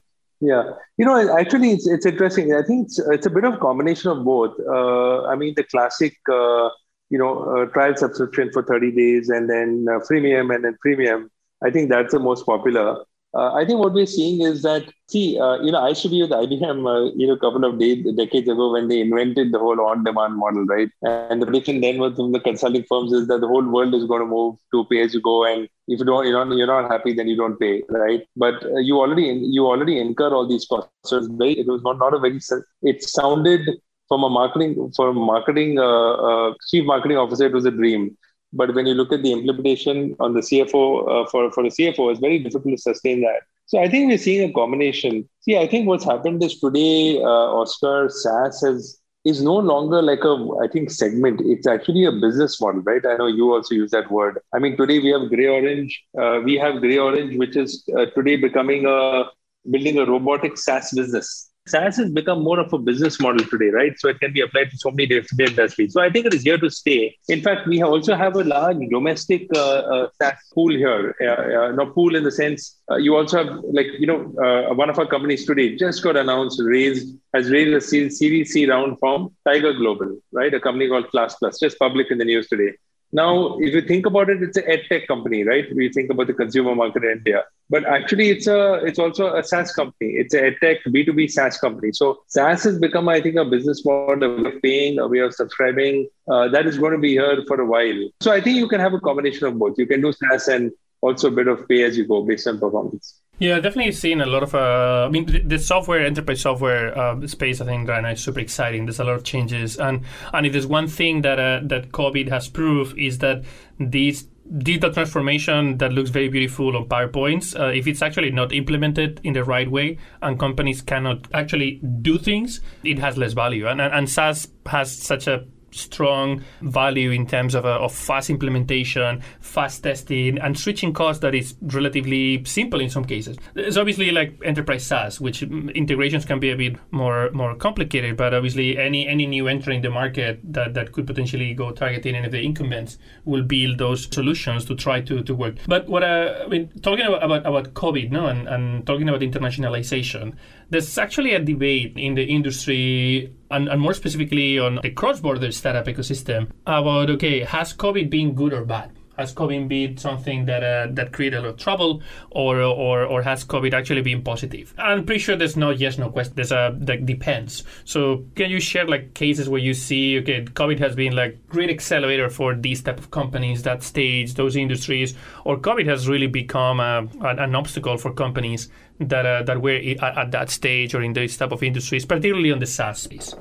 Yeah, 0.45 0.65
you 0.99 1.05
know, 1.05 1.39
actually, 1.39 1.71
it's 1.71 1.87
it's 1.87 2.05
interesting. 2.05 2.53
I 2.53 2.63
think 2.63 2.87
it's 2.87 2.99
it's 2.99 3.27
a 3.27 3.31
bit 3.31 3.45
of 3.45 3.61
combination 3.61 4.11
of 4.11 4.25
both. 4.25 4.59
Uh, 4.69 5.25
I 5.27 5.37
mean, 5.37 5.55
the 5.57 5.63
classic, 5.63 6.17
uh, 6.29 6.69
you 7.11 7.19
know, 7.19 7.45
uh, 7.45 7.67
trial 7.67 7.97
subscription 7.97 8.51
for 8.53 8.65
thirty 8.65 8.91
days, 8.91 9.29
and 9.29 9.49
then 9.49 9.87
uh, 9.89 10.01
freemium, 10.01 10.53
and 10.53 10.65
then 10.65 10.77
premium. 10.81 11.31
I 11.65 11.71
think 11.71 11.91
that's 11.91 12.13
the 12.13 12.19
most 12.19 12.45
popular. 12.45 13.05
Uh, 13.35 13.55
I 13.55 13.65
think 13.65 13.79
what 13.79 13.95
we're 13.95 14.05
seeing 14.05 14.43
is 14.43 14.61
that, 14.63 14.85
see, 15.09 15.41
uh, 15.41 15.57
you 15.63 15.73
know, 15.73 15.83
I 15.83 15.95
to 15.95 16.09
be 16.09 16.21
with 16.21 16.33
IBM, 16.33 16.87
uh, 16.87 17.13
you 17.17 17.27
know, 17.27 17.33
a 17.33 17.39
couple 17.39 17.65
of 17.65 17.79
days, 17.79 18.05
decades 18.15 18.47
ago 18.47 18.73
when 18.73 18.89
they 18.89 19.01
invented 19.01 19.53
the 19.53 19.59
whole 19.59 19.81
on-demand 19.81 20.37
model, 20.37 20.67
right? 20.67 20.91
And 21.03 21.41
the 21.41 21.47
prediction 21.47 21.81
then 21.81 21.99
was 21.99 22.15
from 22.17 22.33
the 22.33 22.41
consulting 22.41 22.85
firms 22.89 23.13
is 23.13 23.29
that 23.29 23.41
the 23.41 23.49
whole 23.49 23.67
world 23.67 23.95
is 23.95 24.05
going 24.05 24.21
to 24.21 24.27
move 24.27 24.57
to 24.73 24.85
pay-as-you-go, 24.91 25.47
and 25.47 25.67
if 25.89 25.99
you 25.99 26.05
don't, 26.05 26.27
you're 26.27 26.45
not, 26.45 26.55
you're 26.55 26.67
not 26.67 26.91
happy, 26.91 27.15
then 27.15 27.27
you 27.27 27.37
don't 27.37 27.59
pay, 27.59 27.83
right? 27.89 28.23
But 28.37 28.65
uh, 28.67 28.79
you 28.79 28.99
already 28.99 29.25
you 29.25 29.67
already 29.67 29.99
incur 29.99 30.29
all 30.29 30.47
these 30.47 30.67
costs. 30.67 30.91
So 31.05 31.27
very, 31.31 31.53
it 31.53 31.67
was 31.67 31.83
not, 31.83 31.99
not 31.99 32.13
a 32.13 32.19
very. 32.19 32.39
It 32.83 33.03
sounded 33.03 33.63
from 34.09 34.25
a 34.25 34.29
marketing 34.29 34.93
from 34.95 35.17
marketing 35.17 35.79
uh, 35.79 36.13
uh, 36.13 36.55
chief 36.69 36.85
marketing 36.85 37.17
officer, 37.17 37.47
it 37.47 37.53
was 37.53 37.65
a 37.65 37.71
dream 37.71 38.17
but 38.53 38.75
when 38.75 38.87
you 38.87 38.95
look 38.95 39.13
at 39.13 39.23
the 39.23 39.33
implementation 39.33 40.17
on 40.21 40.35
the 40.35 40.41
CFO 40.41 41.25
uh, 41.25 41.27
for, 41.31 41.51
for 41.53 41.63
the 41.63 41.71
CFO, 41.71 42.11
it's 42.11 42.21
very 42.21 42.39
difficult 42.39 42.77
to 42.77 42.83
sustain 42.83 43.21
that. 43.23 43.43
So 43.67 43.79
I 43.79 43.89
think 43.89 44.09
we're 44.09 44.19
seeing 44.19 44.49
a 44.49 44.53
combination. 44.53 45.29
See, 45.41 45.57
I 45.57 45.67
think 45.67 45.87
what's 45.87 46.05
happened 46.05 46.43
is 46.43 46.61
today, 46.61 47.19
uh, 47.19 47.61
Oscar 47.61 48.09
SaaS 48.11 48.61
has 48.63 48.99
is 49.25 49.41
no 49.41 49.55
longer 49.55 50.03
like 50.03 50.25
a 50.25 50.49
I 50.63 50.67
think 50.67 50.91
segment. 50.91 51.41
It's 51.45 51.67
actually 51.67 52.05
a 52.05 52.13
business 52.13 52.61
model, 52.61 52.83
right? 52.83 53.05
I 53.07 53.17
know 53.17 53.29
you 53.29 53.53
also 53.53 53.75
use 53.75 53.93
that 53.93 54.11
word. 54.11 54.41
I 54.53 54.59
mean, 54.59 54.77
today 54.77 54.99
we 54.99 55.11
have 55.11 55.23
greyOrange. 55.23 55.93
Uh, 56.21 56.41
we 56.43 56.57
have 56.57 56.75
GreyOrange, 56.75 57.39
which 57.39 57.57
is 57.57 57.85
uh, 57.97 58.07
today 58.17 58.37
becoming 58.37 58.85
a 58.85 59.25
building 59.71 59.99
a 59.99 60.07
robotic 60.07 60.59
SaaS 60.59 60.91
business. 60.93 61.52
SaaS 61.67 61.97
has 61.97 62.11
become 62.11 62.43
more 62.43 62.59
of 62.59 62.73
a 62.73 62.79
business 62.79 63.21
model 63.21 63.47
today, 63.47 63.69
right? 63.69 63.99
So 63.99 64.09
it 64.09 64.19
can 64.21 64.33
be 64.33 64.41
applied 64.41 64.71
to 64.71 64.77
so 64.77 64.91
many 64.91 65.07
different 65.07 65.51
industries. 65.51 65.93
So 65.93 66.01
I 66.01 66.11
think 66.11 66.27
it 66.27 66.35
is 66.35 66.43
here 66.43 66.59
to 66.59 66.69
stay. 66.69 67.17
In 67.29 67.41
fact, 67.41 67.69
we 67.69 67.83
also 67.83 68.17
have 68.17 68.35
a 68.37 68.45
large 68.45 68.79
domestic 68.91 69.47
uh, 69.55 69.61
uh, 69.61 70.09
SaaS 70.21 70.39
pool 70.55 70.71
here. 70.71 71.15
Uh, 71.21 71.73
no 71.73 71.87
pool 71.87 72.17
in 72.17 72.25
the 72.25 72.33
sense 72.33 72.81
uh, 72.91 72.97
you 72.97 73.17
also 73.17 73.45
have 73.45 73.61
like 73.73 73.87
you 73.99 74.07
know 74.07 74.21
uh, 74.45 74.75
one 74.75 74.91
of 74.91 74.99
our 74.99 75.07
companies 75.07 75.47
today 75.47 75.77
just 75.77 76.03
got 76.03 76.17
announced 76.17 76.61
raised 76.63 77.17
has 77.35 77.51
raised 77.51 77.73
a 77.73 77.81
Series 77.81 78.53
C 78.53 78.67
round 78.67 78.99
from 78.99 79.35
Tiger 79.47 79.73
Global, 79.73 80.19
right? 80.33 80.53
A 80.53 80.61
company 80.61 80.89
called 80.89 81.07
Classplus, 81.15 81.61
just 81.61 81.79
public 81.79 82.11
in 82.11 82.19
the 82.19 82.25
news 82.25 82.49
today. 82.49 82.73
Now, 83.15 83.59
if 83.59 83.75
you 83.75 83.83
think 83.83 84.07
about 84.07 84.31
it, 84.31 84.43
it's 84.43 84.57
an 84.57 84.65
edtech 84.65 85.07
company, 85.07 85.45
right? 85.45 85.67
We 85.75 85.93
think 85.93 86.11
about 86.11 86.29
the 86.29 86.33
consumer 86.33 86.75
market 86.75 87.05
in 87.05 87.11
India, 87.11 87.45
but 87.69 87.85
actually, 87.85 88.31
it's 88.31 88.47
a 88.47 88.75
it's 88.87 88.99
also 88.99 89.35
a 89.35 89.43
SaaS 89.45 89.75
company. 89.75 90.13
It's 90.13 90.33
a 90.33 90.51
edtech 90.51 90.79
B 90.91 91.05
two 91.05 91.13
B 91.13 91.29
SaaS 91.29 91.59
company. 91.59 91.93
So 91.93 92.23
SaaS 92.29 92.65
has 92.65 92.79
become, 92.79 93.11
I 93.11 93.21
think, 93.21 93.37
a 93.37 93.45
business 93.45 93.85
model 93.85 94.47
of 94.47 94.63
paying, 94.63 94.99
a 94.99 95.07
way 95.07 95.19
of 95.19 95.35
subscribing. 95.35 96.09
Uh, 96.27 96.49
that 96.49 96.67
is 96.67 96.79
going 96.79 96.93
to 96.93 96.99
be 96.99 97.11
here 97.11 97.45
for 97.47 97.61
a 97.61 97.67
while. 97.67 98.09
So 98.21 98.33
I 98.33 98.41
think 98.41 98.57
you 98.57 98.69
can 98.69 98.81
have 98.81 98.95
a 98.95 99.01
combination 99.01 99.47
of 99.47 99.59
both. 99.59 99.77
You 99.77 99.87
can 99.87 100.01
do 100.01 100.13
SaaS 100.13 100.49
and 100.49 100.73
also 101.03 101.29
a 101.29 101.31
bit 101.31 101.49
of 101.49 101.69
pay 101.69 101.83
as 101.83 101.97
you 101.99 102.07
go 102.07 102.23
based 102.23 102.47
on 102.47 102.59
performance. 102.59 103.21
Yeah, 103.39 103.59
definitely 103.59 103.93
seen 103.93 104.21
a 104.21 104.27
lot 104.27 104.45
of. 104.45 104.55
Uh, 104.55 105.07
I 105.07 105.11
mean, 105.11 105.49
the, 105.49 105.59
software 105.59 106.07
enterprise 106.07 106.41
software 106.41 106.97
uh, 106.97 107.27
space, 107.27 107.61
I 107.61 107.65
think, 107.65 107.89
right 107.89 108.01
now 108.01 108.11
is 108.11 108.21
super 108.21 108.39
exciting. 108.39 108.87
There's 108.87 109.01
a 109.01 109.05
lot 109.05 109.17
of 109.17 109.25
changes, 109.25 109.79
and 109.79 110.05
and 110.33 110.47
if 110.47 110.53
there's 110.53 110.67
one 110.67 110.87
thing 110.87 111.23
that 111.23 111.41
uh, 111.41 111.61
that 111.65 111.91
COVID 111.91 112.29
has 112.29 112.49
proved 112.49 112.97
is 112.97 113.19
that 113.19 113.43
these 113.81 114.29
digital 114.59 114.93
transformation 114.93 115.79
that 115.79 115.93
looks 115.93 116.11
very 116.11 116.29
beautiful 116.29 116.77
on 116.77 116.87
PowerPoints, 116.89 117.59
uh, 117.59 117.69
if 117.69 117.87
it's 117.87 118.03
actually 118.03 118.31
not 118.31 118.53
implemented 118.53 119.21
in 119.25 119.33
the 119.33 119.43
right 119.43 119.71
way 119.71 119.99
and 120.21 120.39
companies 120.39 120.83
cannot 120.83 121.27
actually 121.33 121.81
do 122.03 122.19
things, 122.19 122.61
it 122.85 122.99
has 122.99 123.17
less 123.17 123.33
value. 123.33 123.67
And, 123.67 123.81
and, 123.81 123.95
and 123.95 124.11
SaaS 124.11 124.49
has 124.67 124.95
such 124.95 125.27
a 125.27 125.45
strong 125.73 126.43
value 126.61 127.11
in 127.11 127.27
terms 127.27 127.55
of, 127.55 127.65
uh, 127.65 127.79
of 127.79 127.95
fast 127.95 128.31
implementation, 128.31 129.23
fast 129.41 129.83
testing, 129.83 130.39
and 130.39 130.59
switching 130.59 130.93
costs 130.93 131.21
that 131.23 131.35
is 131.35 131.55
relatively 131.63 132.45
simple 132.45 132.81
in 132.81 132.91
some 132.91 133.05
cases. 133.05 133.37
It's 133.55 133.77
obviously 133.77 134.11
like 134.11 134.39
enterprise 134.45 134.87
SaaS, 134.87 135.21
which 135.21 135.43
integrations 135.43 136.25
can 136.25 136.39
be 136.39 136.51
a 136.51 136.57
bit 136.57 136.77
more 136.91 137.31
more 137.33 137.55
complicated, 137.55 138.17
but 138.17 138.35
obviously 138.35 138.79
any 138.79 139.07
any 139.07 139.27
new 139.27 139.49
entrant 139.49 139.77
in 139.77 139.83
the 139.83 139.91
market 139.91 140.41
that, 140.45 140.75
that 140.75 140.93
could 140.93 141.07
potentially 141.07 141.55
go 141.55 141.73
targeting 141.73 142.15
any 142.15 142.27
of 142.27 142.33
the 142.33 142.41
incumbents 142.41 142.99
will 143.25 143.43
build 143.43 143.79
those 143.79 144.09
solutions 144.13 144.65
to 144.67 144.75
try 144.75 145.01
to, 145.01 145.23
to 145.23 145.35
work. 145.35 145.57
But 145.67 145.89
what 145.89 146.03
uh, 146.03 146.43
I 146.45 146.49
mean, 146.49 146.71
talking 146.83 147.07
about, 147.07 147.25
about, 147.25 147.47
about 147.47 147.75
COVID, 147.75 148.11
no, 148.11 148.27
and, 148.27 148.49
and 148.49 148.87
talking 148.87 149.09
about 149.09 149.21
internationalization, 149.21 150.35
there's 150.73 150.97
actually 150.97 151.35
a 151.35 151.39
debate 151.39 151.93
in 151.97 152.15
the 152.15 152.25
industry 152.25 153.31
and, 153.51 153.69
and, 153.69 153.81
more 153.81 153.93
specifically 153.93 154.59
on 154.59 154.81
the 154.83 154.91
cross-border 154.91 155.53
startup 155.53 155.87
ecosystem 155.87 156.49
about 156.67 157.11
okay 157.11 157.41
has 157.41 157.75
covid 157.75 158.09
been 158.09 158.35
good 158.35 158.53
or 158.55 158.65
bad 158.65 158.91
has 159.23 159.33
COVID 159.35 159.69
been 159.69 159.97
something 159.97 160.45
that 160.47 160.63
uh, 160.63 160.87
that 160.93 161.13
created 161.13 161.39
a 161.39 161.43
lot 161.43 161.51
of 161.51 161.57
trouble, 161.57 162.03
or 162.31 162.61
or 162.61 163.05
or 163.05 163.23
has 163.23 163.45
COVID 163.45 163.73
actually 163.73 164.03
been 164.03 164.23
positive? 164.23 164.75
I'm 164.79 165.05
pretty 165.07 165.21
sure 165.21 165.37
there's 165.37 165.57
no 165.57 165.71
yes 165.71 165.99
no 165.99 166.11
question. 166.11 166.35
There's 166.37 166.53
a 166.53 166.77
that 166.81 167.07
depends. 167.07 167.65
So 167.85 168.25
can 168.35 168.51
you 168.51 168.61
share 168.61 168.87
like 168.87 169.15
cases 169.15 169.49
where 169.49 169.61
you 169.61 169.75
see 169.75 170.19
okay 170.19 170.45
COVID 170.45 170.79
has 170.81 170.95
been 170.95 171.15
like 171.17 171.39
great 171.49 171.71
accelerator 171.71 172.29
for 172.29 172.55
these 172.55 172.83
type 172.83 172.99
of 172.99 173.11
companies, 173.11 173.63
that 173.63 173.83
stage, 173.83 174.35
those 174.35 174.57
industries, 174.57 175.15
or 175.45 175.57
COVID 175.57 175.87
has 175.87 176.09
really 176.09 176.27
become 176.27 176.81
a, 176.81 177.09
an, 177.21 177.55
obstacle 177.55 177.97
for 177.99 178.13
companies 178.13 178.69
that 178.99 179.27
uh, 179.27 179.43
that 179.45 179.61
were 179.63 179.81
at, 180.01 180.19
at 180.19 180.31
that 180.33 180.51
stage 180.51 180.95
or 180.95 181.03
in 181.03 181.13
these 181.13 181.37
type 181.37 181.53
of 181.53 181.63
industries, 181.63 182.05
particularly 182.05 182.51
on 182.53 182.59
the 182.59 182.67
SaaS 182.67 182.99
space. 182.99 183.35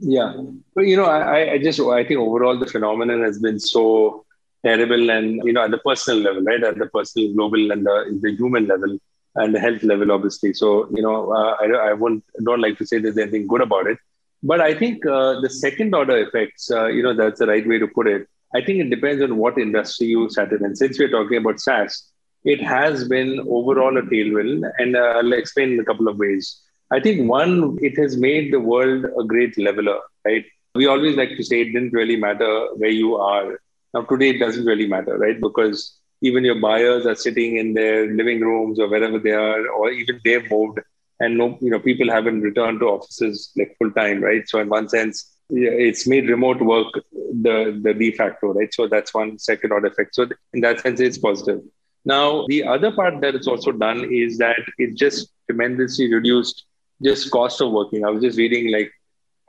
Yeah, 0.00 0.32
but 0.74 0.86
you 0.86 0.96
know, 0.96 1.04
I, 1.04 1.52
I 1.52 1.58
just 1.58 1.78
I 1.80 2.04
think 2.04 2.20
overall 2.20 2.58
the 2.58 2.66
phenomenon 2.66 3.22
has 3.22 3.38
been 3.38 3.60
so 3.60 4.24
terrible 4.64 5.10
and 5.10 5.40
you 5.44 5.52
know 5.52 5.64
at 5.64 5.70
the 5.70 5.78
personal 5.78 6.20
level 6.22 6.42
right? 6.42 6.62
At 6.62 6.78
the 6.78 6.86
personal 6.86 7.32
global 7.34 7.70
and 7.72 7.84
the, 7.86 8.18
the 8.20 8.32
human 8.36 8.66
level 8.66 8.98
and 9.36 9.54
the 9.54 9.60
health 9.60 9.82
level 9.82 10.12
obviously. 10.12 10.52
So 10.54 10.88
you 10.94 11.02
know 11.02 11.32
uh, 11.32 11.56
I, 11.60 11.90
I 11.90 11.92
won't 11.94 12.24
don't 12.44 12.60
like 12.60 12.78
to 12.78 12.86
say 12.86 12.98
there's 12.98 13.18
anything 13.18 13.46
good 13.46 13.62
about 13.62 13.86
it. 13.86 13.98
But 14.42 14.60
i 14.60 14.74
think 14.74 15.04
uh, 15.06 15.40
the 15.40 15.50
second 15.50 15.94
order 15.94 16.16
effects 16.26 16.70
uh, 16.70 16.86
you 16.86 17.02
know 17.02 17.14
that's 17.14 17.40
the 17.40 17.46
right 17.46 17.66
way 17.66 17.78
to 17.78 17.88
put 17.88 18.06
it. 18.06 18.26
I 18.54 18.60
think 18.64 18.80
it 18.80 18.90
depends 18.90 19.22
on 19.22 19.36
what 19.36 19.58
industry 19.58 20.08
you 20.08 20.28
sat 20.30 20.52
in. 20.52 20.64
And 20.64 20.76
since 20.76 20.98
we're 20.98 21.10
talking 21.16 21.38
about 21.38 21.60
saas 21.60 22.06
it 22.44 22.60
has 22.62 23.06
been 23.08 23.40
overall 23.48 23.96
a 23.98 24.02
tailwind. 24.02 24.62
And 24.78 24.96
uh, 24.96 25.14
i'll 25.18 25.32
explain 25.32 25.72
in 25.72 25.80
a 25.80 25.84
couple 25.84 26.08
of 26.08 26.18
ways. 26.18 26.60
I 26.92 27.00
think 27.00 27.28
one 27.28 27.78
it 27.80 27.96
has 27.98 28.16
made 28.16 28.52
the 28.52 28.60
world 28.60 29.04
a 29.20 29.24
great 29.24 29.56
leveler 29.58 30.00
right? 30.26 30.44
We 30.74 30.86
always 30.86 31.16
like 31.16 31.30
to 31.36 31.42
say 31.42 31.62
it 31.62 31.72
didn't 31.72 31.92
really 31.92 32.16
matter 32.16 32.52
where 32.76 32.90
you 33.02 33.16
are 33.16 33.58
now, 33.94 34.02
today 34.02 34.30
it 34.30 34.38
doesn't 34.38 34.64
really 34.64 34.86
matter, 34.86 35.18
right? 35.18 35.40
Because 35.40 35.98
even 36.22 36.44
your 36.44 36.60
buyers 36.60 37.06
are 37.06 37.14
sitting 37.14 37.56
in 37.56 37.74
their 37.74 38.06
living 38.14 38.40
rooms 38.40 38.78
or 38.78 38.88
wherever 38.88 39.18
they 39.18 39.32
are, 39.32 39.68
or 39.68 39.90
even 39.90 40.20
they've 40.24 40.48
moved, 40.50 40.78
and 41.18 41.36
no, 41.36 41.58
you 41.60 41.70
know, 41.70 41.78
people 41.80 42.10
haven't 42.10 42.40
returned 42.42 42.80
to 42.80 42.86
offices 42.86 43.50
like 43.56 43.76
full 43.78 43.90
time, 43.92 44.22
right? 44.22 44.48
So 44.48 44.60
in 44.60 44.68
one 44.68 44.88
sense, 44.88 45.36
it's 45.50 46.06
made 46.06 46.28
remote 46.28 46.60
work 46.60 46.86
the 47.12 47.78
the 47.82 47.92
de 47.92 48.12
facto, 48.12 48.52
right? 48.52 48.72
So 48.72 48.86
that's 48.86 49.12
one 49.12 49.38
second 49.38 49.72
order 49.72 49.88
effect. 49.88 50.14
So 50.14 50.28
in 50.52 50.60
that 50.60 50.80
sense, 50.80 51.00
it's 51.00 51.18
positive. 51.18 51.60
Now, 52.04 52.46
the 52.48 52.64
other 52.64 52.92
part 52.92 53.20
that 53.20 53.34
it's 53.34 53.48
also 53.48 53.72
done 53.72 54.08
is 54.12 54.38
that 54.38 54.60
it 54.78 54.96
just 54.96 55.32
tremendously 55.48 56.12
reduced 56.12 56.64
just 57.02 57.30
cost 57.30 57.60
of 57.60 57.72
working. 57.72 58.04
I 58.04 58.10
was 58.10 58.22
just 58.22 58.38
reading 58.38 58.72
like 58.72 58.90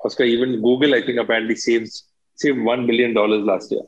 Oscar, 0.04 0.24
even 0.24 0.62
Google, 0.62 0.96
I 0.96 1.06
think 1.06 1.20
apparently 1.20 1.56
saves 1.56 2.06
saved 2.36 2.60
one 2.60 2.88
billion 2.88 3.14
dollars 3.14 3.44
last 3.46 3.72
year 3.72 3.82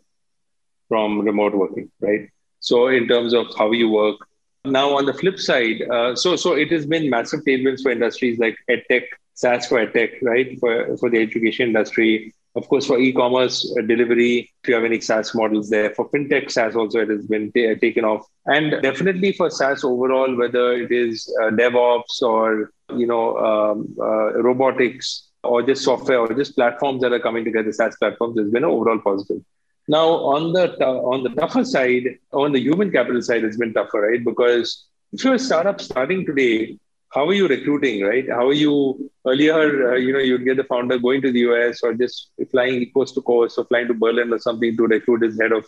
from 0.88 1.20
remote 1.22 1.54
working, 1.54 1.92
right? 2.02 2.30
So 2.60 2.88
in 2.88 3.08
terms 3.08 3.34
of 3.34 3.48
how 3.58 3.72
you 3.72 3.90
work. 3.90 4.18
Now 4.66 4.96
on 4.98 5.06
the 5.06 5.14
flip 5.14 5.40
side, 5.40 5.82
uh, 5.92 6.16
so 6.16 6.38
so 6.38 6.54
it 6.54 6.72
has 6.72 6.86
been 6.86 7.10
massive 7.10 7.42
tailwinds 7.46 7.82
for 7.84 7.92
industries 7.92 8.40
like 8.40 8.56
edtech, 8.70 9.04
SaaS 9.34 9.68
for 9.68 9.86
edtech, 9.86 10.22
right? 10.22 10.58
For 10.60 10.96
for 10.98 11.10
the 11.10 11.20
education 11.22 11.68
industry, 11.68 12.34
of 12.56 12.70
course, 12.70 12.86
for 12.86 12.98
e-commerce 13.00 13.76
uh, 13.78 13.82
delivery, 13.82 14.50
if 14.62 14.70
you 14.70 14.76
have 14.76 14.84
any 14.84 15.02
SaaS 15.02 15.34
models 15.36 15.70
there. 15.70 15.90
For 15.96 16.10
fintech 16.12 16.52
SaaS 16.52 16.76
also, 16.76 17.00
it 17.02 17.10
has 17.10 17.26
been 17.26 17.52
t- 17.52 17.76
taken 17.76 18.06
off, 18.06 18.26
and 18.46 18.82
definitely 18.82 19.34
for 19.34 19.50
SaaS 19.50 19.84
overall, 19.84 20.34
whether 20.36 20.74
it 20.74 20.92
is 20.92 21.28
uh, 21.42 21.50
DevOps 21.50 22.22
or 22.22 22.72
you 22.96 23.08
know 23.08 23.38
um, 23.38 23.96
uh, 24.00 24.42
robotics 24.42 25.30
or 25.44 25.62
just 25.62 25.84
software 25.84 26.20
or 26.20 26.34
just 26.34 26.56
platforms 26.56 27.02
that 27.02 27.12
are 27.12 27.20
coming 27.20 27.44
together, 27.44 27.72
SaaS 27.72 27.98
platforms, 27.98 28.40
has 28.40 28.50
been 28.50 28.64
an 28.64 28.70
overall 28.70 29.00
positive. 29.00 29.42
Now, 29.88 30.08
on 30.08 30.54
the 30.54 30.74
on 30.86 31.24
the 31.24 31.30
tougher 31.30 31.66
side, 31.66 32.20
on 32.32 32.54
the 32.54 32.60
human 32.60 32.92
capital 32.92 33.22
side, 33.22 33.44
it's 33.44 33.58
been 33.58 33.74
tougher, 33.74 34.02
right? 34.02 34.24
Because 34.24 34.88
if 35.12 35.24
you're 35.24 35.36
a 35.36 35.40
startup 35.40 35.82
starting 35.82 36.26
today, 36.26 36.80
how 37.14 37.28
are 37.28 37.34
you 37.34 37.48
recruiting, 37.48 38.04
right? 38.04 38.28
How 38.30 38.48
are 38.48 38.54
you 38.54 39.12
earlier? 39.28 39.92
Uh, 39.92 39.96
you 39.96 40.14
know, 40.14 40.20
you'd 40.20 40.46
get 40.46 40.58
the 40.58 40.64
founder 40.64 40.98
going 40.98 41.22
to 41.22 41.32
the 41.32 41.42
US 41.42 41.84
or 41.84 41.94
just 41.94 42.32
flying 42.52 42.90
coast 42.94 43.16
to 43.16 43.22
coast 43.22 43.58
or 43.58 43.66
flying 43.66 43.88
to 43.88 43.94
Berlin 43.94 44.34
or 44.34 44.40
something 44.40 44.76
to 44.78 44.88
recruit 44.88 45.24
his 45.24 45.40
head 45.40 45.52
of 45.52 45.66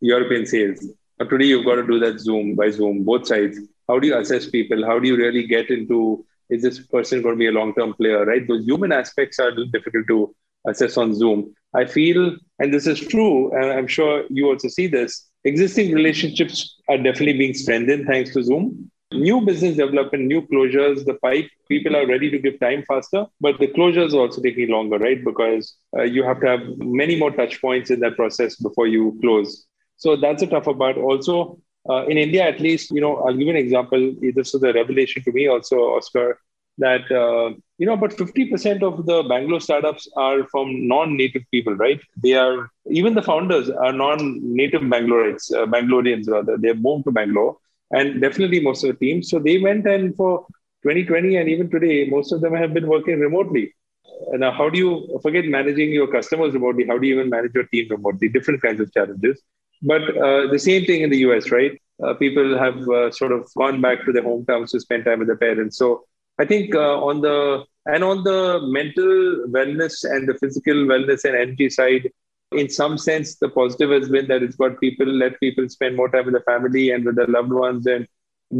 European 0.00 0.46
sales. 0.46 0.86
But 1.18 1.30
today, 1.30 1.46
you've 1.46 1.66
got 1.66 1.76
to 1.76 1.86
do 1.86 1.98
that 2.00 2.20
Zoom 2.20 2.54
by 2.54 2.70
Zoom, 2.70 3.04
both 3.04 3.26
sides. 3.26 3.58
How 3.86 3.98
do 3.98 4.06
you 4.06 4.18
assess 4.18 4.48
people? 4.48 4.84
How 4.84 4.98
do 4.98 5.08
you 5.08 5.16
really 5.16 5.46
get 5.46 5.70
into 5.70 6.24
is 6.50 6.62
this 6.62 6.78
person 6.78 7.22
going 7.22 7.34
to 7.34 7.38
be 7.38 7.48
a 7.48 7.52
long 7.52 7.74
term 7.74 7.94
player, 7.94 8.24
right? 8.24 8.46
Those 8.46 8.64
human 8.64 8.92
aspects 8.92 9.38
are 9.38 9.52
difficult 9.52 10.06
to 10.08 10.34
assess 10.66 10.96
on 10.96 11.14
Zoom. 11.14 11.54
I 11.74 11.84
feel, 11.84 12.36
and 12.58 12.72
this 12.72 12.86
is 12.86 12.98
true, 13.00 13.52
and 13.52 13.70
I'm 13.70 13.86
sure 13.86 14.24
you 14.30 14.48
also 14.48 14.68
see 14.68 14.86
this, 14.86 15.26
existing 15.44 15.92
relationships 15.92 16.76
are 16.88 16.96
definitely 16.96 17.38
being 17.38 17.54
strengthened 17.54 18.06
thanks 18.06 18.32
to 18.34 18.42
Zoom. 18.42 18.90
New 19.12 19.40
business 19.40 19.76
development, 19.76 20.24
new 20.24 20.42
closures, 20.42 21.04
the 21.04 21.14
pipe, 21.14 21.48
people 21.68 21.96
are 21.96 22.06
ready 22.06 22.30
to 22.30 22.38
give 22.38 22.60
time 22.60 22.84
faster, 22.86 23.26
but 23.40 23.58
the 23.58 23.68
closures 23.68 24.12
are 24.12 24.20
also 24.20 24.40
taking 24.42 24.70
longer, 24.70 24.98
right? 24.98 25.24
Because 25.24 25.76
uh, 25.96 26.02
you 26.02 26.22
have 26.24 26.40
to 26.40 26.46
have 26.46 26.60
many 26.78 27.18
more 27.18 27.30
touch 27.30 27.60
points 27.60 27.90
in 27.90 28.00
that 28.00 28.16
process 28.16 28.56
before 28.56 28.86
you 28.86 29.18
close. 29.20 29.66
So 29.96 30.16
that's 30.16 30.42
a 30.42 30.46
tougher 30.46 30.74
part. 30.74 30.96
Also, 30.96 31.58
uh, 31.88 32.04
in 32.06 32.18
India, 32.18 32.42
at 32.42 32.60
least, 32.60 32.90
you 32.90 33.00
know, 33.00 33.16
I'll 33.16 33.34
give 33.36 33.48
an 33.48 33.56
example. 33.56 34.14
This 34.20 34.54
is 34.54 34.62
a 34.62 34.72
revelation 34.72 35.22
to 35.22 35.32
me 35.32 35.48
also, 35.48 35.76
Oscar, 35.96 36.38
that, 36.78 37.10
uh, 37.10 37.54
you 37.78 37.86
know, 37.86 37.94
about 37.94 38.12
50% 38.12 38.82
of 38.82 39.06
the 39.06 39.22
Bangalore 39.22 39.60
startups 39.60 40.08
are 40.16 40.44
from 40.48 40.86
non-native 40.88 41.42
people, 41.50 41.74
right? 41.74 42.00
They 42.22 42.34
are, 42.34 42.70
even 42.90 43.14
the 43.14 43.22
founders 43.22 43.70
are 43.70 43.92
non-native 43.92 44.82
Bangaloreites, 44.82 45.52
uh, 45.54 45.66
Bangaloreans 45.66 46.28
rather. 46.28 46.56
They've 46.56 46.80
moved 46.80 47.04
to 47.04 47.12
Bangalore 47.12 47.56
and 47.90 48.20
definitely 48.20 48.60
most 48.60 48.84
of 48.84 48.90
the 48.90 49.06
teams. 49.06 49.30
So 49.30 49.38
they 49.38 49.58
went 49.58 49.86
and 49.86 50.14
for 50.16 50.46
2020 50.82 51.36
and 51.36 51.48
even 51.48 51.70
today, 51.70 52.08
most 52.08 52.32
of 52.32 52.40
them 52.40 52.54
have 52.54 52.74
been 52.74 52.88
working 52.88 53.20
remotely. 53.20 53.72
Now, 54.32 54.50
how 54.52 54.68
do 54.68 54.78
you 54.78 55.18
forget 55.22 55.44
managing 55.44 55.90
your 55.92 56.06
customers 56.08 56.52
remotely? 56.54 56.86
How 56.86 56.98
do 56.98 57.06
you 57.06 57.14
even 57.14 57.30
manage 57.30 57.52
your 57.54 57.64
team 57.64 57.86
remotely? 57.90 58.28
Different 58.28 58.62
kinds 58.62 58.80
of 58.80 58.92
challenges. 58.92 59.40
But 59.82 60.02
uh, 60.16 60.48
the 60.48 60.58
same 60.58 60.84
thing 60.84 61.02
in 61.02 61.10
the 61.10 61.18
US, 61.18 61.50
right? 61.50 61.80
Uh, 62.02 62.14
people 62.14 62.58
have 62.58 62.88
uh, 62.88 63.10
sort 63.10 63.32
of 63.32 63.48
gone 63.56 63.80
back 63.80 64.04
to 64.04 64.12
their 64.12 64.22
hometowns 64.22 64.70
to 64.70 64.80
spend 64.80 65.04
time 65.04 65.20
with 65.20 65.28
their 65.28 65.36
parents. 65.36 65.76
So 65.78 66.04
I 66.38 66.44
think 66.44 66.74
uh, 66.74 66.98
on 67.00 67.20
the 67.20 67.64
and 67.86 68.04
on 68.04 68.22
the 68.22 68.60
mental 68.62 69.46
wellness 69.48 70.04
and 70.04 70.28
the 70.28 70.34
physical 70.34 70.74
wellness 70.74 71.24
and 71.24 71.34
energy 71.34 71.70
side, 71.70 72.10
in 72.52 72.68
some 72.68 72.98
sense, 72.98 73.36
the 73.36 73.48
positive 73.48 73.90
has 73.90 74.08
been 74.08 74.28
that 74.28 74.42
it's 74.42 74.56
got 74.56 74.80
people 74.80 75.06
let 75.06 75.40
people 75.40 75.68
spend 75.68 75.96
more 75.96 76.08
time 76.08 76.26
with 76.26 76.34
the 76.34 76.40
family 76.40 76.90
and 76.90 77.04
with 77.04 77.16
their 77.16 77.26
loved 77.26 77.52
ones 77.52 77.86
and 77.86 78.06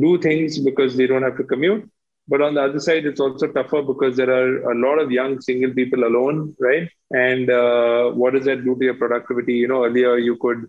do 0.00 0.18
things 0.18 0.58
because 0.58 0.96
they 0.96 1.06
don't 1.06 1.22
have 1.22 1.36
to 1.36 1.44
commute. 1.44 1.88
But 2.26 2.42
on 2.42 2.54
the 2.54 2.62
other 2.62 2.80
side, 2.80 3.06
it's 3.06 3.20
also 3.20 3.46
tougher 3.46 3.82
because 3.82 4.16
there 4.16 4.30
are 4.30 4.70
a 4.70 4.78
lot 4.78 4.98
of 4.98 5.10
young 5.10 5.40
single 5.40 5.72
people 5.72 6.04
alone, 6.04 6.54
right? 6.60 6.88
And 7.10 7.48
uh, 7.50 8.10
what 8.10 8.34
does 8.34 8.44
that 8.44 8.64
do 8.64 8.76
to 8.76 8.84
your 8.84 8.94
productivity? 8.94 9.54
You 9.54 9.68
know, 9.68 9.84
earlier 9.84 10.18
you 10.18 10.36
could, 10.36 10.66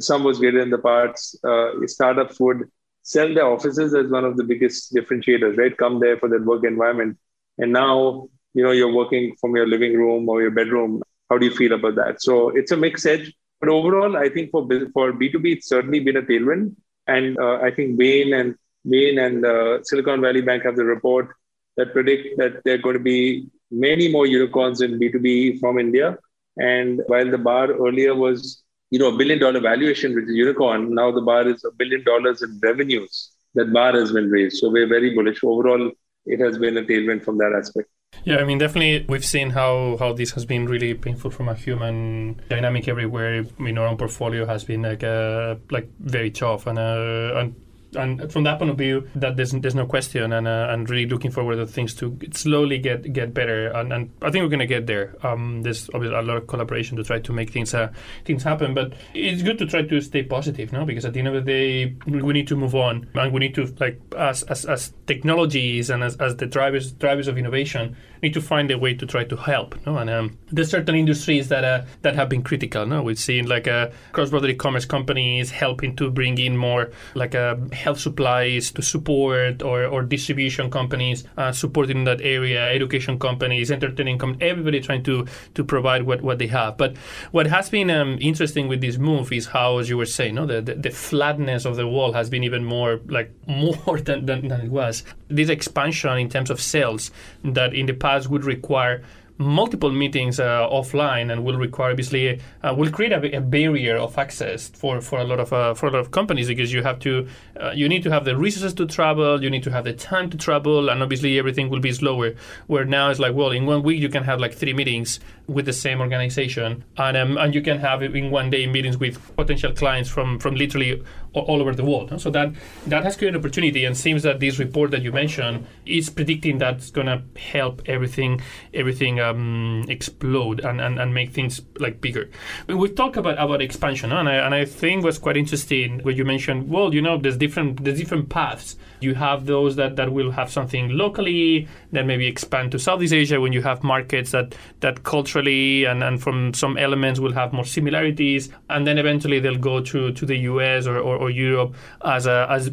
some 0.00 0.22
was 0.22 0.38
greater 0.38 0.60
in 0.60 0.70
the 0.70 0.78
parts. 0.78 1.36
Uh, 1.42 1.70
startups 1.86 2.38
would 2.38 2.70
sell 3.12 3.30
their 3.34 3.46
offices 3.46 3.94
as 4.00 4.08
one 4.16 4.24
of 4.24 4.36
the 4.36 4.44
biggest 4.44 4.94
differentiators, 4.94 5.56
right? 5.58 5.76
Come 5.76 5.98
there 6.00 6.16
for 6.18 6.28
that 6.28 6.44
work 6.44 6.64
environment. 6.64 7.18
And 7.58 7.72
now, 7.72 8.28
you 8.54 8.62
know, 8.62 8.70
you're 8.70 8.94
working 9.02 9.34
from 9.40 9.56
your 9.56 9.66
living 9.66 9.94
room 9.96 10.28
or 10.28 10.40
your 10.42 10.52
bedroom. 10.52 11.02
How 11.28 11.38
do 11.38 11.46
you 11.46 11.54
feel 11.54 11.72
about 11.72 11.96
that? 11.96 12.22
So 12.22 12.50
it's 12.50 12.72
a 12.72 12.76
mixed 12.76 13.06
edge. 13.06 13.32
But 13.60 13.68
overall, 13.68 14.16
I 14.16 14.28
think 14.28 14.50
for 14.50 14.62
for 14.94 15.12
B2B, 15.12 15.46
it's 15.56 15.68
certainly 15.68 16.00
been 16.00 16.16
a 16.16 16.22
tailwind. 16.22 16.74
And 17.06 17.38
uh, 17.38 17.58
I 17.68 17.70
think 17.76 17.98
Bain 17.98 18.32
and 18.32 18.54
Bain 18.88 19.18
and 19.18 19.44
uh, 19.44 19.82
Silicon 19.82 20.20
Valley 20.20 20.40
Bank 20.40 20.64
have 20.64 20.76
the 20.76 20.84
report 20.84 21.28
that 21.76 21.92
predict 21.92 22.38
that 22.38 22.62
there 22.64 22.76
are 22.76 22.84
going 22.86 22.98
to 23.00 23.06
be 23.14 23.48
many 23.70 24.10
more 24.10 24.26
unicorns 24.26 24.80
in 24.80 24.98
B2B 25.00 25.60
from 25.60 25.78
India. 25.78 26.16
And 26.56 27.02
while 27.06 27.30
the 27.30 27.38
bar 27.38 27.66
earlier 27.86 28.14
was, 28.14 28.62
you 28.90 28.98
know, 28.98 29.14
a 29.14 29.16
billion 29.16 29.38
dollar 29.38 29.60
valuation, 29.60 30.14
which 30.14 30.24
is 30.24 30.34
unicorn, 30.34 30.94
now 30.94 31.10
the 31.12 31.20
bar 31.20 31.48
is 31.48 31.64
a 31.64 31.70
billion 31.70 32.04
dollars 32.04 32.42
in 32.42 32.58
revenues. 32.62 33.30
That 33.54 33.72
bar 33.72 33.92
has 33.92 34.12
been 34.12 34.30
raised. 34.30 34.58
So 34.58 34.70
we're 34.70 34.88
very 34.88 35.14
bullish. 35.14 35.42
Overall, 35.42 35.92
it 36.26 36.40
has 36.40 36.58
been 36.58 36.76
a 36.76 36.82
tailwind 36.82 37.24
from 37.24 37.38
that 37.38 37.52
aspect. 37.56 37.88
Yeah, 38.24 38.36
I 38.38 38.44
mean, 38.44 38.58
definitely, 38.58 39.06
we've 39.08 39.24
seen 39.24 39.50
how, 39.50 39.96
how 39.98 40.12
this 40.12 40.32
has 40.32 40.44
been 40.44 40.66
really 40.66 40.94
painful 40.94 41.30
from 41.30 41.48
a 41.48 41.54
human 41.54 42.40
dynamic 42.48 42.88
everywhere. 42.88 43.44
In 43.58 43.78
our 43.78 43.86
own 43.86 43.96
portfolio 43.96 44.44
has 44.46 44.64
been 44.64 44.82
like 44.82 45.02
uh, 45.02 45.56
like 45.70 45.88
very 46.00 46.30
tough, 46.30 46.66
and 46.66 46.78
uh, 46.78 47.32
and 47.36 47.54
and 47.96 48.32
from 48.32 48.44
that 48.44 48.58
point 48.58 48.70
of 48.70 48.78
view, 48.78 49.08
that 49.16 49.36
there's 49.36 49.52
there's 49.52 49.74
no 49.74 49.86
question, 49.86 50.32
and 50.32 50.46
uh, 50.46 50.68
and 50.70 50.88
really 50.88 51.06
looking 51.06 51.30
forward 51.30 51.56
to 51.56 51.66
things 51.66 51.94
to 51.94 52.16
slowly 52.32 52.78
get 52.78 53.12
get 53.12 53.34
better, 53.34 53.68
and, 53.68 53.92
and 53.92 54.10
I 54.22 54.30
think 54.30 54.42
we're 54.42 54.48
gonna 54.48 54.66
get 54.66 54.86
there. 54.86 55.14
Um, 55.22 55.62
there's 55.62 55.90
obviously 55.94 56.16
a 56.16 56.22
lot 56.22 56.36
of 56.36 56.46
collaboration 56.46 56.96
to 56.96 57.04
try 57.04 57.18
to 57.20 57.32
make 57.32 57.50
things 57.50 57.74
uh, 57.74 57.92
things 58.24 58.42
happen, 58.42 58.74
but 58.74 58.92
it's 59.14 59.42
good 59.42 59.58
to 59.58 59.66
try 59.66 59.82
to 59.82 60.00
stay 60.00 60.22
positive, 60.22 60.72
no? 60.72 60.84
Because 60.84 61.04
at 61.04 61.12
the 61.12 61.18
end 61.18 61.28
of 61.28 61.34
the 61.34 61.40
day, 61.40 61.96
we 62.06 62.32
need 62.32 62.48
to 62.48 62.56
move 62.56 62.74
on, 62.74 63.08
and 63.14 63.32
we 63.32 63.40
need 63.40 63.54
to 63.54 63.66
like 63.80 64.00
as 64.16 64.42
as, 64.44 64.64
as 64.64 64.92
technologies 65.06 65.90
and 65.90 66.02
as, 66.02 66.16
as 66.16 66.36
the 66.36 66.46
drivers 66.46 66.92
drivers 66.92 67.28
of 67.28 67.38
innovation 67.38 67.96
need 68.22 68.34
to 68.34 68.40
find 68.40 68.70
a 68.70 68.78
way 68.78 68.94
to 68.94 69.06
try 69.06 69.24
to 69.24 69.36
help, 69.36 69.74
no? 69.86 69.98
And 69.98 70.10
um, 70.10 70.38
there's 70.50 70.70
certain 70.70 70.94
industries 70.94 71.48
that 71.48 71.64
uh, 71.64 71.82
that 72.02 72.14
have 72.14 72.28
been 72.28 72.42
critical, 72.42 72.86
no? 72.86 73.02
We've 73.02 73.18
seen 73.18 73.46
like 73.46 73.68
uh, 73.68 73.90
cross-border 74.12 74.48
e-commerce 74.48 74.84
companies 74.84 75.50
helping 75.50 75.96
to 75.96 76.10
bring 76.10 76.38
in 76.38 76.56
more 76.56 76.90
like 77.14 77.34
uh, 77.34 77.56
health 77.72 78.00
supplies 78.00 78.70
to 78.72 78.82
support 78.82 79.62
or, 79.62 79.84
or 79.84 80.02
distribution 80.02 80.70
companies 80.70 81.24
uh, 81.36 81.52
supporting 81.52 82.04
that 82.04 82.20
area, 82.20 82.70
education 82.70 83.18
companies, 83.18 83.70
entertaining 83.70 84.18
companies, 84.18 84.50
everybody 84.50 84.80
trying 84.80 85.02
to, 85.04 85.26
to 85.54 85.64
provide 85.64 86.02
what, 86.02 86.22
what 86.22 86.38
they 86.38 86.46
have. 86.46 86.76
But 86.76 86.96
what 87.30 87.46
has 87.46 87.70
been 87.70 87.90
um, 87.90 88.18
interesting 88.20 88.68
with 88.68 88.80
this 88.80 88.98
move 88.98 89.32
is 89.32 89.46
how, 89.46 89.78
as 89.78 89.88
you 89.88 89.96
were 89.96 90.06
saying, 90.06 90.34
no, 90.34 90.46
the, 90.46 90.60
the, 90.60 90.74
the 90.74 90.90
flatness 90.90 91.64
of 91.64 91.76
the 91.76 91.86
wall 91.86 92.12
has 92.12 92.28
been 92.28 92.44
even 92.44 92.64
more 92.64 93.00
like 93.06 93.32
more 93.46 93.98
than, 94.00 94.26
than, 94.26 94.48
than 94.48 94.60
it 94.60 94.70
was. 94.70 95.04
This 95.28 95.48
expansion 95.48 96.18
in 96.18 96.28
terms 96.28 96.50
of 96.50 96.60
sales 96.60 97.10
that 97.44 97.74
in 97.74 97.86
the 97.86 97.94
past 97.94 98.09
would 98.28 98.44
require 98.44 99.02
multiple 99.40 99.90
meetings 99.90 100.38
uh, 100.38 100.68
offline 100.68 101.32
and 101.32 101.42
will 101.42 101.56
require 101.56 101.90
obviously 101.90 102.38
uh, 102.62 102.74
will 102.76 102.90
create 102.90 103.10
a, 103.10 103.36
a, 103.36 103.40
barrier 103.40 103.96
of 103.96 104.18
access 104.18 104.68
for, 104.68 105.00
for 105.00 105.18
a 105.18 105.24
lot 105.24 105.40
of 105.40 105.50
uh, 105.50 105.72
for 105.72 105.86
a 105.86 105.90
lot 105.90 105.98
of 105.98 106.10
companies 106.10 106.46
because 106.46 106.70
you 106.70 106.82
have 106.82 106.98
to 106.98 107.26
uh, 107.58 107.70
you 107.70 107.88
need 107.88 108.02
to 108.02 108.10
have 108.10 108.26
the 108.26 108.36
resources 108.36 108.74
to 108.74 108.84
travel 108.84 109.42
you 109.42 109.48
need 109.48 109.62
to 109.62 109.70
have 109.70 109.84
the 109.84 109.94
time 109.94 110.28
to 110.28 110.36
travel 110.36 110.90
and 110.90 111.02
obviously 111.02 111.38
everything 111.38 111.70
will 111.70 111.80
be 111.80 111.90
slower. 111.90 112.34
Where 112.66 112.84
now 112.84 113.08
it's 113.08 113.18
like 113.18 113.34
well 113.34 113.50
in 113.50 113.64
one 113.64 113.82
week 113.82 113.98
you 113.98 114.10
can 114.10 114.24
have 114.24 114.40
like 114.40 114.52
three 114.52 114.74
meetings 114.74 115.20
with 115.46 115.64
the 115.64 115.72
same 115.72 116.02
organization 116.02 116.84
and 116.98 117.16
um, 117.16 117.38
and 117.38 117.54
you 117.54 117.62
can 117.62 117.78
have 117.78 118.02
in 118.02 118.30
one 118.30 118.50
day 118.50 118.66
meetings 118.66 118.98
with 118.98 119.34
potential 119.36 119.72
clients 119.72 120.10
from 120.10 120.38
from 120.38 120.54
literally 120.54 121.02
all 121.34 121.60
over 121.60 121.74
the 121.74 121.84
world. 121.84 122.20
So 122.20 122.30
that 122.30 122.52
that 122.86 123.04
has 123.04 123.16
created 123.16 123.38
opportunity, 123.38 123.84
and 123.84 123.96
seems 123.96 124.22
that 124.22 124.40
this 124.40 124.58
report 124.58 124.90
that 124.90 125.02
you 125.02 125.12
mentioned 125.12 125.66
is 125.86 126.10
predicting 126.10 126.58
that's 126.58 126.90
going 126.90 127.06
to 127.06 127.22
help 127.38 127.82
everything 127.86 128.40
everything 128.74 129.20
um, 129.20 129.84
explode 129.88 130.60
and, 130.60 130.80
and, 130.80 130.98
and 130.98 131.14
make 131.14 131.30
things 131.30 131.60
like 131.78 132.00
bigger. 132.00 132.30
We 132.66 132.88
talk 132.88 133.16
about 133.16 133.38
about 133.38 133.62
expansion, 133.62 134.12
and 134.12 134.28
I, 134.28 134.34
and 134.34 134.54
I 134.54 134.64
think 134.64 135.04
was 135.04 135.18
quite 135.18 135.36
interesting 135.36 136.00
when 136.00 136.16
you 136.16 136.24
mentioned. 136.24 136.68
Well, 136.68 136.94
you 136.94 137.02
know, 137.02 137.18
there's 137.18 137.36
different 137.36 137.84
there's 137.84 137.98
different 137.98 138.28
paths. 138.28 138.76
You 139.00 139.14
have 139.14 139.46
those 139.46 139.76
that, 139.76 139.96
that 139.96 140.12
will 140.12 140.30
have 140.30 140.50
something 140.50 140.90
locally, 140.90 141.66
then 141.90 142.06
maybe 142.06 142.26
expand 142.26 142.72
to 142.72 142.78
Southeast 142.78 143.14
Asia 143.14 143.40
when 143.40 143.52
you 143.52 143.62
have 143.62 143.82
markets 143.82 144.32
that 144.32 144.54
that 144.80 145.04
culturally 145.04 145.84
and, 145.84 146.02
and 146.02 146.22
from 146.22 146.52
some 146.54 146.76
elements 146.76 147.18
will 147.20 147.32
have 147.32 147.52
more 147.52 147.64
similarities, 147.64 148.50
and 148.68 148.86
then 148.86 148.98
eventually 148.98 149.40
they'll 149.40 149.56
go 149.56 149.80
to 149.80 150.12
to 150.12 150.26
the 150.26 150.36
US 150.50 150.86
or, 150.86 150.98
or 150.98 151.19
or 151.20 151.30
Europe 151.30 151.74
as 152.04 152.26
a 152.26 152.46
as 152.50 152.70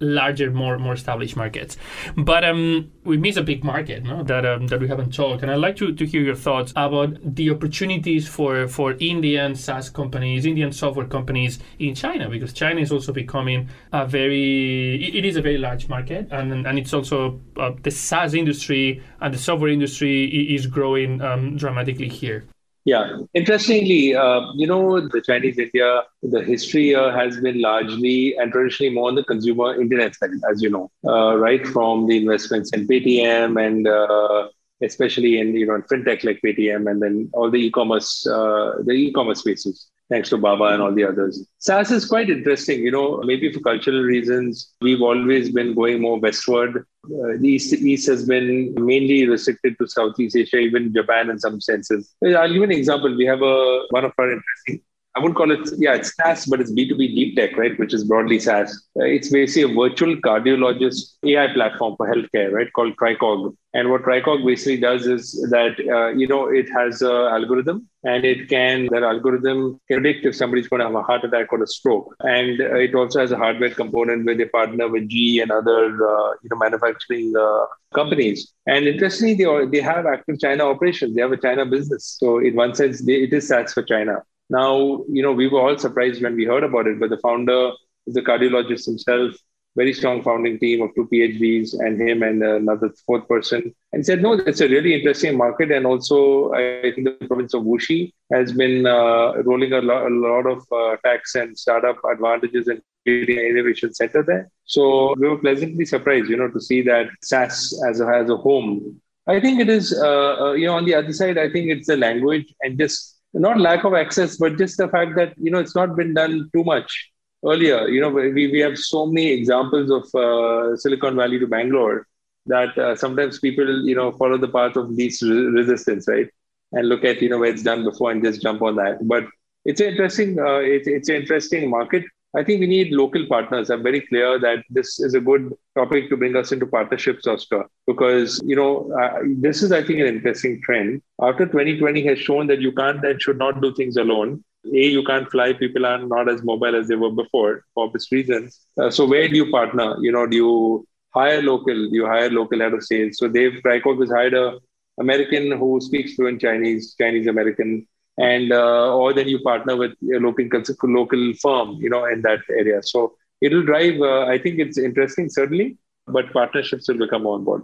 larger, 0.00 0.50
more 0.50 0.78
more 0.78 0.94
established 0.94 1.36
markets. 1.36 1.76
But 2.16 2.44
um, 2.44 2.90
we 3.04 3.16
miss 3.16 3.36
a 3.36 3.42
big 3.42 3.62
market 3.62 4.02
no? 4.02 4.22
that 4.24 4.44
um, 4.46 4.66
that 4.68 4.80
we 4.80 4.88
haven't 4.88 5.14
talked, 5.14 5.42
and 5.42 5.50
I'd 5.50 5.56
like 5.56 5.76
to, 5.76 5.92
to 5.92 6.06
hear 6.06 6.22
your 6.22 6.34
thoughts 6.34 6.72
about 6.74 7.16
the 7.22 7.50
opportunities 7.50 8.26
for 8.26 8.66
for 8.66 8.96
Indian 8.98 9.54
SaaS 9.54 9.90
companies, 9.90 10.46
Indian 10.46 10.72
software 10.72 11.06
companies 11.06 11.58
in 11.78 11.94
China, 11.94 12.28
because 12.28 12.52
China 12.52 12.80
is 12.80 12.90
also 12.90 13.12
becoming 13.12 13.68
a 13.92 14.06
very 14.06 14.96
it 15.16 15.24
is 15.24 15.36
a 15.36 15.42
very 15.42 15.58
large 15.58 15.88
market, 15.88 16.28
and 16.30 16.66
and 16.66 16.78
it's 16.78 16.94
also 16.94 17.40
uh, 17.56 17.72
the 17.82 17.90
SaaS 17.90 18.34
industry 18.34 19.02
and 19.20 19.34
the 19.34 19.38
software 19.38 19.70
industry 19.70 20.24
is 20.54 20.66
growing 20.66 21.20
um, 21.20 21.56
dramatically 21.56 22.08
here. 22.08 22.44
Yeah, 22.90 23.18
interestingly, 23.34 24.16
uh, 24.16 24.40
you 24.56 24.66
know, 24.66 25.00
the 25.00 25.20
Chinese 25.20 25.58
India, 25.58 26.02
the 26.22 26.42
history 26.42 26.94
uh, 26.94 27.12
has 27.12 27.40
been 27.40 27.60
largely 27.60 28.34
and 28.36 28.50
traditionally 28.50 28.92
more 28.92 29.08
on 29.08 29.14
the 29.14 29.22
consumer 29.22 29.80
internet 29.80 30.16
side, 30.16 30.30
as 30.50 30.60
you 30.60 30.70
know, 30.70 30.90
uh, 31.06 31.36
right 31.36 31.64
from 31.66 32.08
the 32.08 32.16
investments 32.16 32.72
in 32.72 32.88
Paytm 32.88 33.64
and 33.64 33.86
uh, 33.86 34.48
especially 34.82 35.38
in 35.38 35.54
you 35.54 35.66
know 35.66 35.80
fintech 35.92 36.24
like 36.24 36.40
Paytm, 36.44 36.90
and 36.90 37.00
then 37.00 37.30
all 37.32 37.50
the 37.50 37.58
e-commerce, 37.58 38.26
uh, 38.26 38.72
the 38.84 38.92
e-commerce 38.92 39.40
spaces 39.40 39.88
thanks 40.10 40.28
to 40.30 40.36
Baba 40.36 40.64
and 40.64 40.82
all 40.82 40.92
the 40.92 41.04
others. 41.04 41.46
SaaS 41.58 41.90
is 41.90 42.04
quite 42.04 42.28
interesting. 42.28 42.80
You 42.80 42.90
know, 42.90 43.22
maybe 43.24 43.52
for 43.52 43.60
cultural 43.60 44.02
reasons, 44.02 44.72
we've 44.82 45.00
always 45.00 45.50
been 45.50 45.74
going 45.74 46.00
more 46.00 46.18
westward. 46.18 46.84
Uh, 47.04 47.38
the 47.38 47.48
East, 47.48 47.72
East 47.72 48.08
has 48.08 48.26
been 48.26 48.74
mainly 48.74 49.26
restricted 49.26 49.78
to 49.78 49.86
Southeast 49.86 50.36
Asia, 50.36 50.58
even 50.58 50.92
Japan 50.92 51.30
in 51.30 51.38
some 51.38 51.60
senses. 51.60 52.14
I'll 52.24 52.52
give 52.52 52.62
an 52.62 52.72
example. 52.72 53.16
We 53.16 53.24
have 53.26 53.42
a 53.42 53.84
one 53.90 54.04
of 54.04 54.12
our 54.18 54.32
interesting 54.32 54.82
I 55.16 55.18
wouldn't 55.18 55.36
call 55.36 55.50
it, 55.50 55.68
yeah, 55.76 55.94
it's 55.94 56.14
SaaS, 56.14 56.46
but 56.46 56.60
it's 56.60 56.70
B2B 56.70 56.98
deep 56.98 57.36
tech, 57.36 57.56
right? 57.56 57.76
Which 57.80 57.92
is 57.92 58.04
broadly 58.04 58.38
SaaS. 58.38 58.86
Uh, 58.96 59.04
it's 59.04 59.28
basically 59.28 59.72
a 59.72 59.74
virtual 59.74 60.14
cardiologist 60.16 61.16
AI 61.24 61.52
platform 61.52 61.96
for 61.96 62.08
healthcare, 62.08 62.52
right? 62.52 62.72
Called 62.72 62.96
Tricog. 62.96 63.56
And 63.74 63.90
what 63.90 64.02
Tricog 64.02 64.46
basically 64.46 64.76
does 64.76 65.08
is 65.08 65.32
that, 65.50 65.80
uh, 65.80 66.16
you 66.16 66.28
know, 66.28 66.46
it 66.46 66.70
has 66.70 67.02
an 67.02 67.10
algorithm 67.10 67.88
and 68.02 68.24
it 68.24 68.48
can 68.48 68.86
that 68.92 69.02
algorithm 69.02 69.78
can 69.88 70.00
predict 70.00 70.24
if 70.24 70.34
somebody's 70.34 70.68
going 70.68 70.80
to 70.80 70.86
have 70.86 70.94
a 70.94 71.02
heart 71.02 71.24
attack 71.24 71.52
or 71.52 71.62
a 71.62 71.66
stroke. 71.66 72.14
And 72.20 72.60
uh, 72.60 72.76
it 72.76 72.94
also 72.94 73.20
has 73.20 73.30
a 73.30 73.36
hardware 73.36 73.70
component 73.70 74.24
where 74.24 74.34
they 74.34 74.46
partner 74.46 74.88
with 74.88 75.08
GE 75.08 75.38
and 75.38 75.50
other 75.50 75.86
uh, 75.86 76.30
you 76.42 76.48
know 76.50 76.56
manufacturing 76.56 77.34
uh, 77.38 77.66
companies. 77.94 78.52
And 78.66 78.86
interestingly 78.86 79.34
they, 79.34 79.66
they 79.66 79.80
have 79.80 80.06
active 80.06 80.40
china 80.40 80.64
operations. 80.64 81.14
They 81.14 81.22
have 81.22 81.32
a 81.32 81.36
china 81.36 81.66
business. 81.66 82.16
So 82.18 82.38
in 82.38 82.56
one 82.56 82.74
sense 82.74 83.04
they, 83.04 83.24
it 83.24 83.32
is 83.32 83.48
SaaS 83.48 83.74
for 83.74 83.82
china. 83.82 84.22
Now 84.48 85.04
you 85.08 85.22
know 85.22 85.32
we 85.32 85.48
were 85.48 85.60
all 85.60 85.78
surprised 85.78 86.22
when 86.22 86.36
we 86.36 86.44
heard 86.44 86.64
about 86.64 86.86
it 86.86 86.98
but 86.98 87.10
the 87.10 87.18
founder 87.18 87.72
is 88.06 88.16
a 88.16 88.22
cardiologist 88.22 88.86
himself 88.86 89.34
very 89.76 89.92
strong 89.92 90.22
founding 90.22 90.58
team 90.58 90.82
of 90.82 90.94
two 90.94 91.08
PhDs 91.12 91.74
and 91.78 92.00
him 92.00 92.22
and 92.22 92.42
another 92.42 92.90
fourth 93.06 93.26
person. 93.28 93.74
And 93.92 94.04
said, 94.04 94.22
no, 94.22 94.36
that's 94.36 94.60
a 94.60 94.68
really 94.68 94.94
interesting 94.94 95.36
market. 95.36 95.70
And 95.70 95.86
also, 95.86 96.52
I 96.52 96.92
think 96.92 97.04
the 97.04 97.26
province 97.26 97.54
of 97.54 97.62
Wuxi 97.62 98.12
has 98.32 98.52
been 98.52 98.86
uh, 98.86 99.42
rolling 99.42 99.72
a, 99.72 99.80
a, 99.80 100.10
lot 100.10 100.46
of 100.46 100.64
uh, 100.72 100.96
tax 101.04 101.34
and 101.34 101.56
startup 101.56 101.98
advantages 102.10 102.68
and 102.68 102.80
creating 103.04 103.38
an 103.38 103.46
innovation 103.46 103.94
center 103.94 104.22
there. 104.22 104.50
So 104.64 105.14
we 105.18 105.28
were 105.28 105.38
pleasantly 105.38 105.84
surprised, 105.84 106.28
you 106.28 106.36
know, 106.36 106.50
to 106.50 106.60
see 106.60 106.82
that 106.82 107.08
SaaS 107.22 107.80
as 107.88 108.00
a, 108.00 108.06
as 108.06 108.28
a 108.28 108.36
home. 108.36 109.00
I 109.26 109.40
think 109.40 109.60
it 109.60 109.68
is, 109.68 109.96
uh, 109.96 110.36
uh, 110.40 110.52
you 110.52 110.66
know, 110.66 110.76
on 110.76 110.84
the 110.84 110.94
other 110.94 111.12
side, 111.12 111.38
I 111.38 111.48
think 111.50 111.70
it's 111.70 111.86
the 111.86 111.96
language 111.96 112.52
and 112.62 112.78
just 112.78 113.18
not 113.32 113.60
lack 113.60 113.84
of 113.84 113.94
access, 113.94 114.36
but 114.36 114.58
just 114.58 114.76
the 114.76 114.88
fact 114.88 115.14
that, 115.16 115.34
you 115.36 115.50
know, 115.52 115.60
it's 115.60 115.76
not 115.76 115.94
been 115.94 116.14
done 116.14 116.50
too 116.52 116.64
much 116.64 117.09
earlier, 117.44 117.88
you 117.88 118.00
know, 118.00 118.08
we, 118.08 118.50
we 118.50 118.60
have 118.60 118.78
so 118.78 119.06
many 119.06 119.32
examples 119.32 119.90
of 119.90 120.14
uh, 120.14 120.76
Silicon 120.76 121.16
Valley 121.16 121.38
to 121.38 121.46
Bangalore 121.46 122.06
that 122.46 122.76
uh, 122.78 122.96
sometimes 122.96 123.38
people, 123.38 123.84
you 123.86 123.94
know, 123.94 124.12
follow 124.12 124.38
the 124.38 124.48
path 124.48 124.76
of 124.76 124.90
least 124.90 125.22
resistance, 125.22 126.06
right? 126.08 126.28
And 126.72 126.88
look 126.88 127.04
at, 127.04 127.20
you 127.20 127.28
know, 127.28 127.38
where 127.38 127.50
it's 127.50 127.62
done 127.62 127.84
before 127.84 128.10
and 128.10 128.22
just 128.22 128.42
jump 128.42 128.62
on 128.62 128.76
that. 128.76 129.06
But 129.06 129.24
it's 129.64 129.80
an 129.80 129.88
interesting, 129.88 130.38
uh, 130.38 130.58
it's, 130.58 130.86
it's 130.86 131.08
an 131.08 131.16
interesting 131.16 131.68
market. 131.68 132.04
I 132.36 132.44
think 132.44 132.60
we 132.60 132.68
need 132.68 132.92
local 132.92 133.26
partners. 133.26 133.70
I'm 133.70 133.82
very 133.82 134.02
clear 134.02 134.38
that 134.38 134.62
this 134.70 135.00
is 135.00 135.14
a 135.14 135.20
good 135.20 135.52
topic 135.76 136.08
to 136.10 136.16
bring 136.16 136.36
us 136.36 136.52
into 136.52 136.64
partnerships, 136.64 137.26
Oscar, 137.26 137.66
because 137.88 138.40
you 138.44 138.54
know 138.54 138.92
uh, 138.92 139.18
this 139.38 139.64
is, 139.64 139.72
I 139.72 139.82
think, 139.82 139.98
an 139.98 140.06
interesting 140.06 140.62
trend. 140.62 141.02
After 141.20 141.44
2020 141.44 142.06
has 142.06 142.20
shown 142.20 142.46
that 142.46 142.60
you 142.60 142.70
can't 142.70 143.04
and 143.04 143.20
should 143.20 143.38
not 143.38 143.60
do 143.60 143.74
things 143.74 143.96
alone 143.96 144.44
a 144.64 144.86
you 144.96 145.02
can't 145.04 145.30
fly 145.30 145.52
people 145.52 145.86
are 145.86 145.98
not 145.98 146.28
as 146.28 146.42
mobile 146.42 146.74
as 146.76 146.88
they 146.88 146.96
were 146.96 147.10
before 147.10 147.64
for 147.74 147.84
obvious 147.86 148.10
reasons. 148.12 148.60
Uh, 148.80 148.90
so 148.90 149.06
where 149.06 149.28
do 149.28 149.36
you 149.36 149.50
partner? 149.50 149.96
You 150.00 150.12
know 150.12 150.26
do 150.26 150.36
you 150.36 150.86
hire 151.14 151.42
local 151.42 151.74
you 151.74 152.06
hire 152.06 152.30
local 152.30 152.60
head 152.60 152.74
of 152.74 152.84
sales? 152.84 153.18
So 153.18 153.28
they've 153.28 153.60
Tricog 153.64 154.00
has 154.00 154.10
hired 154.10 154.34
a 154.34 154.58
american 154.98 155.52
who 155.52 155.80
speaks 155.80 156.14
fluent 156.14 156.40
chinese 156.40 156.94
chinese 157.00 157.26
american 157.26 157.86
and 158.18 158.52
uh, 158.52 158.94
or 158.94 159.12
then 159.14 159.28
you 159.28 159.38
partner 159.40 159.76
with 159.76 159.92
a 160.14 160.18
local 160.18 160.46
local 160.82 161.32
firm 161.42 161.70
you 161.80 161.88
know 161.88 162.04
in 162.04 162.20
that 162.22 162.40
area. 162.50 162.82
So 162.82 163.14
it'll 163.40 163.64
drive 163.64 164.00
uh, 164.00 164.26
i 164.26 164.38
think 164.38 164.58
it's 164.58 164.78
interesting 164.78 165.28
certainly 165.28 165.78
but 166.06 166.32
partnerships 166.32 166.88
will 166.88 166.98
become 166.98 167.26
on 167.26 167.44
board 167.44 167.62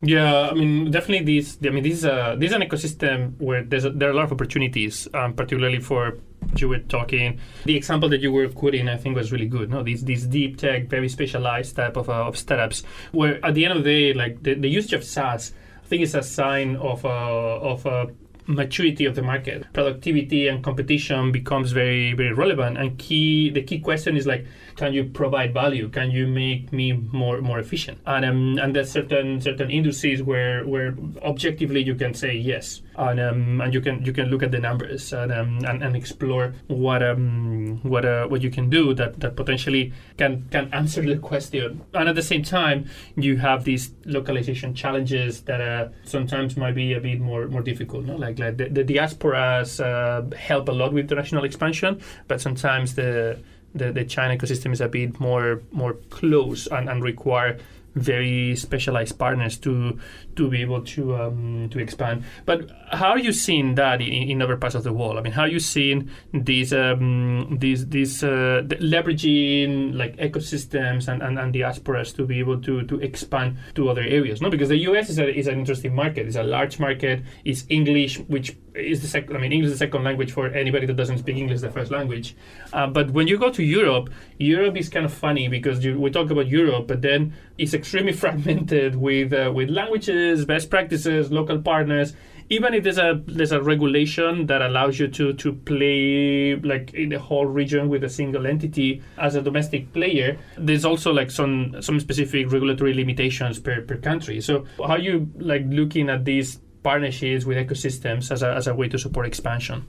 yeah, 0.00 0.48
I 0.50 0.54
mean, 0.54 0.90
definitely 0.92 1.24
these. 1.24 1.58
I 1.64 1.70
mean, 1.70 1.82
this 1.82 1.94
is 1.94 2.04
a 2.04 2.36
this 2.38 2.50
is 2.50 2.56
an 2.56 2.62
ecosystem 2.62 3.40
where 3.40 3.64
there's 3.64 3.84
a, 3.84 3.90
there 3.90 4.08
are 4.08 4.12
a 4.12 4.14
lot 4.14 4.24
of 4.24 4.32
opportunities, 4.32 5.08
um, 5.12 5.34
particularly 5.34 5.80
for 5.80 6.18
you 6.56 6.68
were 6.68 6.78
talking. 6.78 7.40
The 7.64 7.76
example 7.76 8.08
that 8.10 8.20
you 8.20 8.30
were 8.30 8.48
quoting, 8.48 8.88
I 8.88 8.96
think, 8.96 9.16
was 9.16 9.32
really 9.32 9.46
good. 9.46 9.70
No, 9.70 9.82
these 9.82 10.04
these 10.04 10.24
deep 10.24 10.56
tech, 10.56 10.88
very 10.88 11.08
specialized 11.08 11.74
type 11.74 11.96
of, 11.96 12.08
uh, 12.08 12.26
of 12.26 12.38
startups, 12.38 12.84
where 13.10 13.44
at 13.44 13.54
the 13.54 13.64
end 13.64 13.76
of 13.76 13.82
the 13.82 13.90
day, 13.90 14.14
like 14.14 14.40
the, 14.42 14.54
the 14.54 14.68
usage 14.68 14.92
of 14.92 15.02
SaaS, 15.02 15.52
I 15.82 15.86
think 15.86 16.02
is 16.02 16.14
a 16.14 16.22
sign 16.22 16.76
of 16.76 17.04
uh, 17.04 17.08
of 17.08 17.84
uh, 17.84 18.06
maturity 18.46 19.04
of 19.04 19.16
the 19.16 19.22
market. 19.22 19.66
Productivity 19.72 20.46
and 20.46 20.62
competition 20.62 21.32
becomes 21.32 21.72
very 21.72 22.12
very 22.12 22.32
relevant, 22.32 22.78
and 22.78 22.96
key. 22.98 23.50
The 23.50 23.62
key 23.62 23.80
question 23.80 24.16
is 24.16 24.28
like 24.28 24.46
can 24.78 24.94
you 24.94 25.04
provide 25.04 25.52
value? 25.52 25.88
Can 25.88 26.10
you 26.10 26.26
make 26.26 26.72
me 26.72 26.92
more 26.92 27.42
more 27.42 27.58
efficient? 27.58 27.98
And 28.06 28.24
um, 28.24 28.58
and 28.62 28.74
there's 28.74 28.90
certain 28.90 29.40
certain 29.40 29.70
industries 29.70 30.22
where 30.22 30.64
where 30.64 30.94
objectively 31.22 31.82
you 31.82 31.96
can 31.96 32.14
say 32.14 32.34
yes, 32.34 32.80
and 32.96 33.20
um, 33.20 33.60
and 33.60 33.74
you 33.74 33.80
can 33.80 34.04
you 34.04 34.12
can 34.12 34.26
look 34.30 34.42
at 34.42 34.52
the 34.52 34.60
numbers 34.60 35.12
and 35.12 35.32
um, 35.32 35.58
and, 35.66 35.82
and 35.82 35.96
explore 35.96 36.54
what 36.68 37.02
um 37.02 37.80
what 37.82 38.04
uh, 38.04 38.26
what 38.28 38.40
you 38.40 38.50
can 38.50 38.70
do 38.70 38.94
that 38.94 39.18
that 39.20 39.34
potentially 39.34 39.92
can 40.16 40.46
can 40.50 40.72
answer 40.72 41.02
the 41.02 41.18
question. 41.18 41.82
And 41.92 42.08
at 42.08 42.14
the 42.14 42.22
same 42.22 42.44
time, 42.44 42.88
you 43.16 43.36
have 43.38 43.64
these 43.64 43.90
localization 44.04 44.74
challenges 44.74 45.42
that 45.42 45.60
uh, 45.60 45.88
sometimes 46.04 46.56
might 46.56 46.76
be 46.76 46.94
a 46.94 47.00
bit 47.00 47.20
more 47.20 47.48
more 47.48 47.62
difficult. 47.62 48.04
No? 48.04 48.14
Like 48.14 48.38
like 48.38 48.56
the, 48.56 48.68
the 48.68 48.84
diasporas 48.84 49.82
uh, 49.82 50.22
help 50.36 50.68
a 50.68 50.72
lot 50.72 50.92
with 50.92 51.10
international 51.10 51.44
expansion, 51.44 52.00
but 52.28 52.40
sometimes 52.40 52.94
the 52.94 53.40
the, 53.78 53.92
the 53.92 54.04
China 54.04 54.36
ecosystem 54.36 54.72
is 54.72 54.80
a 54.80 54.88
bit 54.88 55.18
more 55.20 55.62
more 55.72 55.94
close 56.10 56.66
and, 56.66 56.88
and 56.88 57.02
require 57.02 57.58
very 57.98 58.54
specialized 58.56 59.18
partners 59.18 59.58
to 59.58 59.98
to 60.36 60.48
be 60.48 60.62
able 60.62 60.82
to 60.82 61.16
um, 61.16 61.68
to 61.70 61.78
expand. 61.78 62.24
But 62.46 62.70
how 62.92 63.10
are 63.10 63.18
you 63.18 63.32
seeing 63.32 63.74
that 63.74 64.00
in, 64.00 64.30
in, 64.30 64.42
other 64.42 64.56
parts 64.56 64.74
of 64.74 64.84
the 64.84 64.92
world? 64.92 65.18
I 65.18 65.20
mean, 65.20 65.32
how 65.32 65.42
are 65.42 65.48
you 65.48 65.60
seeing 65.60 66.10
these 66.32 66.72
um, 66.72 67.58
these 67.58 67.88
these 67.88 68.22
uh, 68.22 68.62
leveraging 68.64 69.94
like 69.96 70.16
ecosystems 70.16 71.08
and, 71.08 71.22
and, 71.22 71.38
and 71.38 71.54
diasporas 71.54 72.14
to 72.16 72.26
be 72.26 72.38
able 72.38 72.60
to 72.62 72.82
to 72.82 73.00
expand 73.00 73.58
to 73.74 73.88
other 73.88 74.02
areas? 74.02 74.40
No, 74.40 74.50
because 74.50 74.68
the 74.68 74.78
U.S. 74.78 75.10
is 75.10 75.18
a, 75.18 75.28
is 75.28 75.46
an 75.46 75.58
interesting 75.58 75.94
market. 75.94 76.26
It's 76.26 76.36
a 76.36 76.42
large 76.42 76.78
market. 76.78 77.22
It's 77.44 77.64
English, 77.68 78.18
which 78.20 78.56
is 78.78 79.02
the 79.02 79.08
second. 79.08 79.36
I 79.36 79.40
mean, 79.40 79.52
English 79.52 79.72
is 79.72 79.78
the 79.78 79.84
second 79.84 80.04
language 80.04 80.32
for 80.32 80.48
anybody 80.48 80.86
that 80.86 80.96
doesn't 80.96 81.18
speak 81.18 81.36
English, 81.36 81.60
the 81.60 81.70
first 81.70 81.90
language. 81.90 82.36
Uh, 82.72 82.86
but 82.86 83.10
when 83.10 83.26
you 83.26 83.38
go 83.38 83.50
to 83.50 83.62
Europe, 83.62 84.10
Europe 84.38 84.76
is 84.76 84.88
kind 84.88 85.04
of 85.04 85.12
funny 85.12 85.48
because 85.48 85.84
you, 85.84 85.98
we 85.98 86.10
talk 86.10 86.30
about 86.30 86.46
Europe, 86.48 86.86
but 86.86 87.02
then 87.02 87.34
it's 87.58 87.74
extremely 87.74 88.12
fragmented 88.22 88.96
with 88.96 89.32
uh, 89.32 89.52
with 89.54 89.68
languages, 89.68 90.44
best 90.44 90.70
practices, 90.70 91.30
local 91.30 91.60
partners. 91.60 92.14
Even 92.50 92.72
if 92.72 92.82
there's 92.82 92.96
a 92.96 93.22
there's 93.26 93.52
a 93.52 93.60
regulation 93.60 94.46
that 94.46 94.62
allows 94.62 94.98
you 94.98 95.08
to 95.08 95.34
to 95.34 95.52
play 95.52 96.56
like 96.56 96.94
in 96.94 97.10
the 97.10 97.18
whole 97.18 97.44
region 97.44 97.90
with 97.90 98.04
a 98.04 98.08
single 98.08 98.46
entity 98.46 99.02
as 99.18 99.34
a 99.34 99.42
domestic 99.42 99.92
player, 99.92 100.38
there's 100.56 100.84
also 100.86 101.12
like 101.12 101.30
some 101.30 101.76
some 101.82 102.00
specific 102.00 102.50
regulatory 102.50 102.94
limitations 102.94 103.58
per, 103.58 103.82
per 103.82 103.96
country. 103.96 104.40
So 104.40 104.64
how 104.78 104.94
are 104.94 104.98
you 104.98 105.30
like 105.38 105.64
looking 105.66 106.08
at 106.08 106.24
these 106.24 106.58
partnerships 106.82 107.44
with 107.44 107.56
ecosystems 107.58 108.30
as 108.30 108.42
a, 108.42 108.54
as 108.54 108.66
a 108.66 108.74
way 108.74 108.88
to 108.88 108.98
support 108.98 109.26
expansion? 109.26 109.86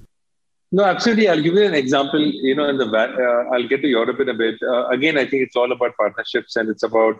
No, 0.72 0.84
absolutely. 0.84 1.28
I'll 1.28 1.42
give 1.42 1.56
you 1.56 1.66
an 1.66 1.74
example. 1.74 2.20
You 2.20 2.56
know, 2.56 2.70
in 2.70 2.78
the 2.78 2.86
uh, 2.86 3.54
I'll 3.54 3.68
get 3.68 3.82
to 3.82 3.88
Europe 3.88 4.20
in 4.20 4.30
a 4.30 4.34
bit. 4.34 4.56
Uh, 4.62 4.88
again, 4.90 5.18
I 5.18 5.26
think 5.26 5.44
it's 5.44 5.56
all 5.56 5.72
about 5.72 5.98
partnerships 5.98 6.56
and 6.56 6.70
it's 6.70 6.84
about 6.84 7.16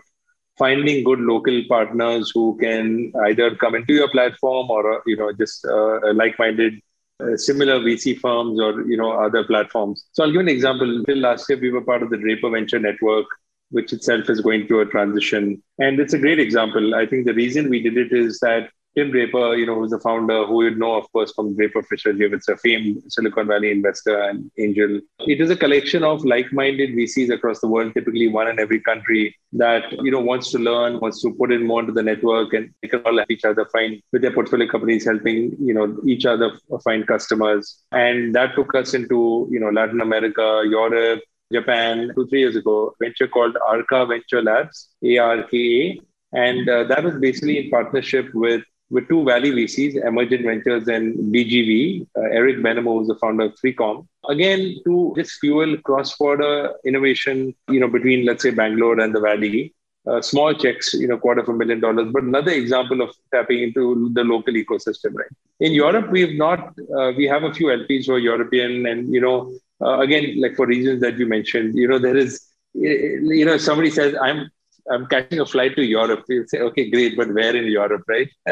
finding 0.56 1.02
good 1.02 1.20
local 1.20 1.60
partners 1.68 2.30
who 2.34 2.56
can 2.60 3.12
either 3.26 3.56
come 3.56 3.74
into 3.74 3.94
your 3.94 4.10
platform 4.10 4.70
or 4.70 4.82
uh, 4.92 5.00
you 5.06 5.16
know 5.16 5.32
just 5.32 5.64
uh, 5.64 5.98
like-minded 6.12 6.74
uh, 7.22 7.36
similar 7.36 7.80
VC 7.80 8.18
firms 8.18 8.60
or 8.60 8.82
you 8.82 8.96
know 8.96 9.12
other 9.12 9.42
platforms. 9.44 10.04
So 10.12 10.22
I'll 10.22 10.32
give 10.32 10.42
an 10.42 10.48
example. 10.48 10.88
Until 10.88 11.18
last 11.18 11.48
year, 11.48 11.58
we 11.58 11.70
were 11.70 11.82
part 11.82 12.02
of 12.04 12.10
the 12.10 12.18
Draper 12.18 12.50
Venture 12.50 12.78
Network, 12.78 13.26
which 13.70 13.92
itself 13.92 14.30
is 14.30 14.40
going 14.40 14.68
through 14.68 14.82
a 14.82 14.86
transition, 14.86 15.62
and 15.78 15.98
it's 15.98 16.12
a 16.12 16.18
great 16.18 16.38
example. 16.38 16.94
I 16.94 17.06
think 17.06 17.26
the 17.26 17.34
reason 17.34 17.68
we 17.68 17.82
did 17.82 17.96
it 17.96 18.12
is 18.12 18.38
that 18.40 18.70
Tim 18.96 19.12
Draper, 19.12 19.54
you 19.54 19.66
know, 19.66 19.76
who's 19.76 19.92
the 19.92 20.00
founder, 20.00 20.44
who 20.44 20.64
you'd 20.64 20.78
know, 20.78 20.96
of 20.96 21.10
course, 21.12 21.32
from 21.32 21.54
Draper 21.54 21.82
Fisher 21.82 22.12
It's 22.12 22.48
a 22.48 22.56
famed 22.56 23.02
Silicon 23.08 23.46
Valley 23.46 23.70
investor 23.70 24.20
and 24.20 24.50
angel. 24.58 25.00
It 25.20 25.40
is 25.40 25.48
a 25.50 25.56
collection 25.56 26.02
of 26.02 26.24
like-minded 26.24 26.90
VCs 26.90 27.32
across 27.32 27.60
the 27.60 27.68
world, 27.68 27.94
typically 27.94 28.26
one 28.26 28.48
in 28.48 28.58
every 28.58 28.80
country, 28.80 29.36
that 29.52 29.84
you 29.92 30.10
know 30.10 30.20
wants 30.20 30.50
to 30.52 30.58
learn, 30.58 30.98
wants 30.98 31.22
to 31.22 31.32
put 31.34 31.52
in 31.52 31.66
more 31.66 31.80
into 31.80 31.92
the 31.92 32.02
network, 32.02 32.52
and 32.52 32.74
they 32.82 32.88
can 32.88 33.00
all 33.02 33.16
help 33.16 33.30
each 33.30 33.44
other 33.44 33.64
find 33.66 34.02
with 34.12 34.22
their 34.22 34.32
portfolio 34.32 34.68
companies, 34.68 35.04
helping 35.04 35.56
you 35.60 35.72
know 35.72 35.96
each 36.04 36.26
other 36.26 36.50
find 36.82 37.06
customers. 37.06 37.78
And 37.92 38.34
that 38.34 38.56
took 38.56 38.74
us 38.74 38.92
into 38.92 39.48
you 39.52 39.60
know 39.60 39.70
Latin 39.70 40.00
America, 40.00 40.62
Europe, 40.68 41.20
Japan 41.52 42.10
two 42.16 42.26
three 42.26 42.40
years 42.40 42.56
ago. 42.56 42.94
Venture 43.00 43.28
called 43.28 43.56
Arka 43.68 44.08
Venture 44.08 44.42
Labs, 44.42 44.88
A 45.04 45.18
R 45.18 45.42
K 45.44 45.58
A. 45.58 46.00
And 46.32 46.68
uh, 46.68 46.84
that 46.84 47.02
was 47.02 47.16
basically 47.16 47.58
in 47.58 47.70
partnership 47.70 48.32
with 48.34 48.62
with 48.90 49.08
two 49.08 49.24
Valley 49.24 49.50
VCs, 49.52 50.04
Emergent 50.04 50.44
Ventures 50.44 50.88
and 50.88 51.14
BGV. 51.32 52.06
Uh, 52.16 52.22
Eric 52.22 52.56
Benhamou 52.58 52.98
was 52.98 53.08
the 53.08 53.14
founder 53.16 53.44
of 53.44 53.54
3Com. 53.54 54.06
Again, 54.28 54.76
to 54.84 55.14
just 55.16 55.38
fuel 55.40 55.76
cross-border 55.78 56.72
innovation, 56.84 57.54
you 57.68 57.80
know, 57.80 57.88
between 57.88 58.26
let's 58.26 58.42
say 58.42 58.50
Bangalore 58.50 59.00
and 59.00 59.14
the 59.14 59.20
Valley. 59.20 59.74
Uh, 60.06 60.20
small 60.20 60.54
checks, 60.54 60.94
you 60.94 61.06
know, 61.06 61.18
quarter 61.18 61.42
of 61.42 61.48
a 61.48 61.52
million 61.52 61.78
dollars, 61.78 62.08
but 62.10 62.22
another 62.22 62.50
example 62.50 63.02
of 63.02 63.14
tapping 63.34 63.62
into 63.62 64.10
the 64.14 64.24
local 64.24 64.54
ecosystem, 64.54 65.14
right? 65.14 65.28
In 65.60 65.72
Europe, 65.74 66.10
we've 66.10 66.38
not, 66.38 66.72
uh, 66.96 67.12
we 67.14 67.26
have 67.26 67.42
a 67.44 67.52
few 67.52 67.66
LPs 67.66 68.06
who 68.06 68.14
are 68.14 68.18
European, 68.18 68.86
and 68.86 69.12
you 69.12 69.20
know, 69.20 69.52
uh, 69.82 70.00
again, 70.00 70.40
like 70.40 70.56
for 70.56 70.66
reasons 70.66 71.02
that 71.02 71.18
you 71.18 71.26
mentioned, 71.26 71.74
you 71.74 71.86
know, 71.86 71.98
there 71.98 72.16
is, 72.16 72.46
you 72.72 73.44
know, 73.44 73.58
somebody 73.58 73.90
says, 73.90 74.16
I'm 74.22 74.50
I'm 74.90 75.06
catching 75.06 75.40
a 75.40 75.46
flight 75.46 75.76
to 75.76 75.84
Europe. 75.84 76.24
You 76.28 76.46
say, 76.46 76.60
okay, 76.60 76.90
great, 76.90 77.16
but 77.16 77.32
where 77.32 77.54
in 77.56 77.66
Europe, 77.66 78.04
right? 78.08 78.28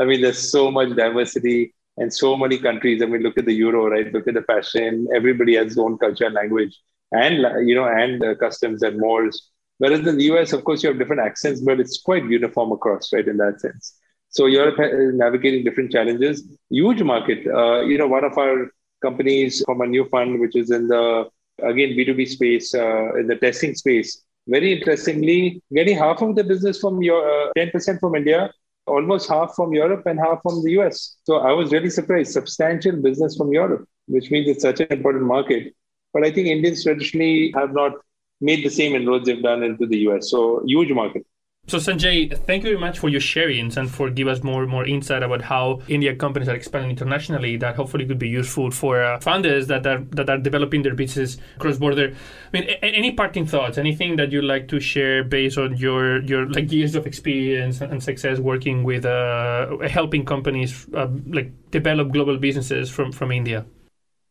I 0.00 0.04
mean, 0.04 0.20
there's 0.22 0.50
so 0.50 0.70
much 0.70 0.90
diversity. 0.96 1.74
and 1.96 2.12
so 2.12 2.36
many 2.36 2.56
countries. 2.58 3.02
I 3.02 3.06
mean, 3.06 3.22
look 3.22 3.38
at 3.38 3.46
the 3.48 3.52
euro, 3.52 3.88
right? 3.88 4.12
Look 4.12 4.26
at 4.30 4.34
the 4.34 4.42
fashion. 4.42 5.06
Everybody 5.18 5.54
has 5.56 5.74
their 5.74 5.84
own 5.84 5.96
culture 5.98 6.24
and 6.26 6.34
language, 6.34 6.74
and 7.12 7.36
you 7.68 7.74
know, 7.78 7.86
and 7.86 8.24
uh, 8.24 8.34
customs 8.44 8.82
and 8.82 8.98
mores. 8.98 9.50
Whereas 9.78 10.00
in 10.00 10.16
the 10.18 10.24
US, 10.32 10.52
of 10.52 10.64
course, 10.64 10.82
you 10.82 10.88
have 10.90 10.98
different 10.98 11.22
accents, 11.22 11.60
but 11.60 11.80
it's 11.80 12.00
quite 12.08 12.24
uniform 12.24 12.72
across, 12.72 13.12
right? 13.12 13.26
In 13.26 13.36
that 13.38 13.60
sense. 13.60 13.94
So 14.30 14.46
Europe 14.46 14.78
is 14.80 15.14
navigating 15.14 15.64
different 15.64 15.92
challenges. 15.92 16.42
Huge 16.70 17.02
market. 17.02 17.46
Uh, 17.46 17.80
you 17.82 17.98
know, 17.98 18.08
one 18.08 18.24
of 18.24 18.36
our 18.38 18.70
companies 19.02 19.62
from 19.64 19.80
a 19.80 19.86
new 19.86 20.04
fund, 20.08 20.40
which 20.40 20.56
is 20.56 20.70
in 20.70 20.88
the 20.88 21.28
again 21.62 21.90
B2B 21.90 22.28
space, 22.28 22.74
uh, 22.74 23.14
in 23.14 23.26
the 23.28 23.36
testing 23.36 23.74
space. 23.74 24.22
Very 24.46 24.72
interestingly, 24.72 25.62
getting 25.74 25.96
half 25.96 26.20
of 26.20 26.36
the 26.36 26.44
business 26.44 26.78
from 26.78 27.02
your 27.02 27.48
uh, 27.48 27.52
10% 27.56 27.98
from 28.00 28.14
India, 28.14 28.52
almost 28.86 29.28
half 29.28 29.54
from 29.54 29.72
Europe 29.72 30.04
and 30.06 30.18
half 30.18 30.42
from 30.42 30.62
the 30.62 30.72
US. 30.80 31.16
So 31.24 31.38
I 31.38 31.52
was 31.52 31.72
really 31.72 31.90
surprised. 31.90 32.32
Substantial 32.32 32.96
business 32.96 33.36
from 33.36 33.52
Europe, 33.52 33.88
which 34.06 34.30
means 34.30 34.48
it's 34.48 34.62
such 34.62 34.80
an 34.80 34.88
important 34.90 35.24
market. 35.24 35.74
But 36.12 36.24
I 36.24 36.30
think 36.30 36.48
Indians 36.48 36.84
traditionally 36.84 37.52
have 37.56 37.72
not 37.72 37.92
made 38.40 38.64
the 38.64 38.70
same 38.70 38.94
inroads 38.94 39.26
they've 39.26 39.42
done 39.42 39.62
into 39.62 39.86
the 39.86 39.98
US. 40.08 40.30
So 40.30 40.62
huge 40.66 40.92
market. 40.92 41.24
So 41.66 41.78
Sanjay, 41.78 42.36
thank 42.46 42.62
you 42.62 42.68
very 42.70 42.78
much 42.78 42.98
for 42.98 43.08
your 43.08 43.22
sharings 43.22 43.78
and 43.78 43.90
for 43.90 44.10
give 44.10 44.28
us 44.28 44.42
more 44.42 44.66
more 44.66 44.86
insight 44.86 45.22
about 45.22 45.40
how 45.40 45.80
India 45.88 46.14
companies 46.14 46.46
are 46.46 46.54
expanding 46.54 46.90
internationally. 46.90 47.56
That 47.56 47.74
hopefully 47.74 48.04
could 48.04 48.18
be 48.18 48.28
useful 48.28 48.70
for 48.70 49.02
uh, 49.02 49.18
founders 49.20 49.66
that 49.68 49.86
are 49.86 50.00
that 50.10 50.28
are 50.28 50.36
developing 50.36 50.82
their 50.82 50.94
businesses 50.94 51.38
cross 51.58 51.78
border. 51.78 52.08
I 52.12 52.50
mean, 52.52 52.64
a- 52.68 52.84
any 52.84 53.12
parting 53.12 53.46
thoughts? 53.46 53.78
Anything 53.78 54.16
that 54.16 54.30
you'd 54.30 54.44
like 54.44 54.68
to 54.68 54.78
share 54.78 55.24
based 55.24 55.56
on 55.56 55.78
your 55.78 56.20
your 56.24 56.46
like 56.50 56.70
years 56.70 56.94
of 56.96 57.06
experience 57.06 57.80
and 57.80 58.02
success 58.02 58.38
working 58.38 58.84
with 58.84 59.06
uh, 59.06 59.78
helping 59.88 60.26
companies 60.26 60.86
uh, 60.92 61.08
like 61.28 61.50
develop 61.70 62.12
global 62.12 62.36
businesses 62.36 62.90
from 62.90 63.10
from 63.10 63.32
India? 63.32 63.64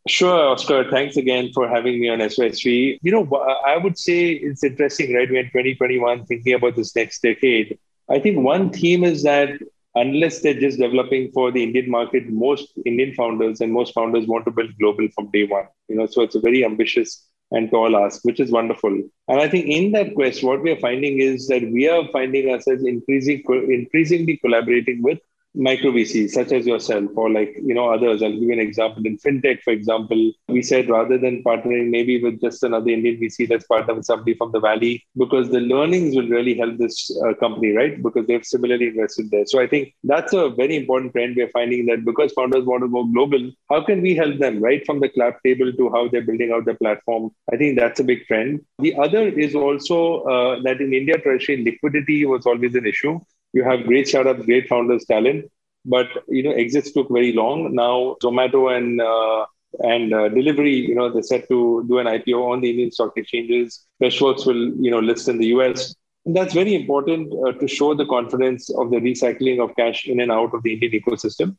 Sure, 0.07 0.49
Oscar. 0.49 0.89
Thanks 0.91 1.15
again 1.15 1.51
for 1.53 1.67
having 1.67 1.99
me 1.99 2.09
on 2.09 2.19
SOS3. 2.19 2.99
You 3.01 3.11
know, 3.11 3.25
I 3.65 3.77
would 3.77 3.97
say 3.97 4.31
it's 4.31 4.63
interesting, 4.63 5.13
right? 5.15 5.29
We're 5.29 5.39
in 5.39 5.45
2021 5.45 6.25
thinking 6.25 6.53
about 6.53 6.75
this 6.75 6.93
next 6.95 7.21
decade. 7.21 7.79
I 8.09 8.19
think 8.19 8.39
one 8.39 8.69
theme 8.69 9.05
is 9.05 9.23
that 9.23 9.51
unless 9.95 10.41
they're 10.41 10.59
just 10.59 10.77
developing 10.77 11.31
for 11.31 11.51
the 11.51 11.63
Indian 11.63 11.89
market, 11.89 12.27
most 12.27 12.73
Indian 12.85 13.13
founders 13.13 13.61
and 13.61 13.71
most 13.71 13.93
founders 13.93 14.27
want 14.27 14.43
to 14.45 14.51
build 14.51 14.77
global 14.77 15.07
from 15.15 15.31
day 15.31 15.45
one. 15.45 15.67
You 15.87 15.95
know, 15.95 16.05
so 16.07 16.21
it's 16.21 16.35
a 16.35 16.41
very 16.41 16.65
ambitious 16.65 17.25
and 17.51 17.71
tall 17.71 17.95
ask, 17.95 18.25
which 18.25 18.41
is 18.41 18.51
wonderful. 18.51 18.91
And 19.29 19.39
I 19.39 19.47
think 19.47 19.67
in 19.67 19.93
that 19.93 20.15
quest, 20.15 20.43
what 20.43 20.61
we 20.63 20.71
are 20.71 20.79
finding 20.79 21.19
is 21.19 21.47
that 21.47 21.61
we 21.61 21.87
are 21.87 22.07
finding 22.11 22.49
ourselves 22.49 22.83
increasing, 22.83 23.41
increasingly 23.69 24.35
collaborating 24.37 25.01
with 25.01 25.19
micro 25.55 25.91
VC, 25.91 26.29
such 26.29 26.51
as 26.51 26.65
yourself 26.65 27.09
or 27.15 27.29
like 27.29 27.55
you 27.63 27.73
know 27.73 27.89
others. 27.89 28.21
I'll 28.21 28.31
give 28.31 28.41
you 28.41 28.53
an 28.53 28.59
example. 28.59 29.05
In 29.05 29.17
fintech, 29.17 29.61
for 29.61 29.71
example, 29.71 30.31
we 30.47 30.61
said 30.61 30.89
rather 30.89 31.17
than 31.17 31.43
partnering 31.43 31.89
maybe 31.89 32.21
with 32.21 32.41
just 32.41 32.63
another 32.63 32.89
Indian 32.89 33.19
VC, 33.19 33.49
let's 33.49 33.65
partner 33.65 33.95
with 33.95 34.05
somebody 34.05 34.33
from 34.33 34.51
the 34.51 34.59
valley 34.59 35.05
because 35.17 35.49
the 35.49 35.59
learnings 35.59 36.15
will 36.15 36.27
really 36.27 36.55
help 36.55 36.77
this 36.77 37.11
uh, 37.25 37.33
company, 37.35 37.71
right? 37.71 38.01
Because 38.01 38.27
they've 38.27 38.45
similarly 38.45 38.87
invested 38.87 39.29
there. 39.31 39.45
So 39.45 39.59
I 39.59 39.67
think 39.67 39.93
that's 40.03 40.33
a 40.33 40.49
very 40.49 40.75
important 40.75 41.13
trend 41.13 41.35
we're 41.35 41.49
finding 41.49 41.85
that 41.87 42.05
because 42.05 42.33
founders 42.33 42.65
want 42.65 42.83
to 42.83 42.89
go 42.89 43.05
global, 43.05 43.51
how 43.69 43.83
can 43.83 44.01
we 44.01 44.15
help 44.15 44.37
them 44.39 44.61
right 44.61 44.85
from 44.85 44.99
the 44.99 45.09
club 45.09 45.35
table 45.45 45.71
to 45.71 45.89
how 45.89 46.07
they're 46.07 46.21
building 46.21 46.51
out 46.51 46.65
the 46.65 46.75
platform? 46.75 47.31
I 47.51 47.57
think 47.57 47.77
that's 47.77 47.99
a 47.99 48.03
big 48.03 48.25
trend. 48.25 48.61
The 48.79 48.95
other 48.95 49.27
is 49.27 49.55
also 49.55 50.21
uh, 50.23 50.61
that 50.63 50.81
in 50.81 50.93
India, 50.93 51.17
traditionally 51.17 51.71
liquidity 51.71 52.25
was 52.25 52.45
always 52.45 52.75
an 52.75 52.85
issue 52.85 53.19
you 53.53 53.63
have 53.63 53.85
great 53.85 54.07
startups, 54.07 54.45
great 54.45 54.67
founders, 54.67 55.05
talent, 55.05 55.49
but 55.85 56.07
you 56.27 56.43
know 56.43 56.51
exits 56.51 56.91
took 56.91 57.09
very 57.09 57.33
long. 57.33 57.73
Now 57.73 58.17
Zomato 58.21 58.75
and 58.75 59.01
uh, 59.01 59.45
and 59.79 60.13
uh, 60.13 60.29
delivery, 60.29 60.75
you 60.75 60.95
know, 60.95 61.09
they're 61.11 61.23
set 61.23 61.47
to 61.47 61.85
do 61.87 61.97
an 61.97 62.05
IPO 62.05 62.51
on 62.51 62.61
the 62.61 62.69
Indian 62.69 62.91
stock 62.91 63.13
exchanges. 63.15 63.85
Freshworks 64.01 64.45
will, 64.45 64.73
you 64.79 64.91
know, 64.91 64.99
list 64.99 65.27
in 65.27 65.37
the 65.37 65.47
US. 65.47 65.95
And 66.25 66.35
that's 66.35 66.53
very 66.53 66.75
important 66.75 67.33
uh, 67.45 67.53
to 67.53 67.67
show 67.67 67.93
the 67.93 68.05
confidence 68.05 68.69
of 68.69 68.91
the 68.91 68.97
recycling 68.97 69.61
of 69.63 69.75
cash 69.75 70.07
in 70.07 70.19
and 70.19 70.31
out 70.31 70.53
of 70.53 70.63
the 70.63 70.73
Indian 70.73 71.01
ecosystem. 71.01 71.57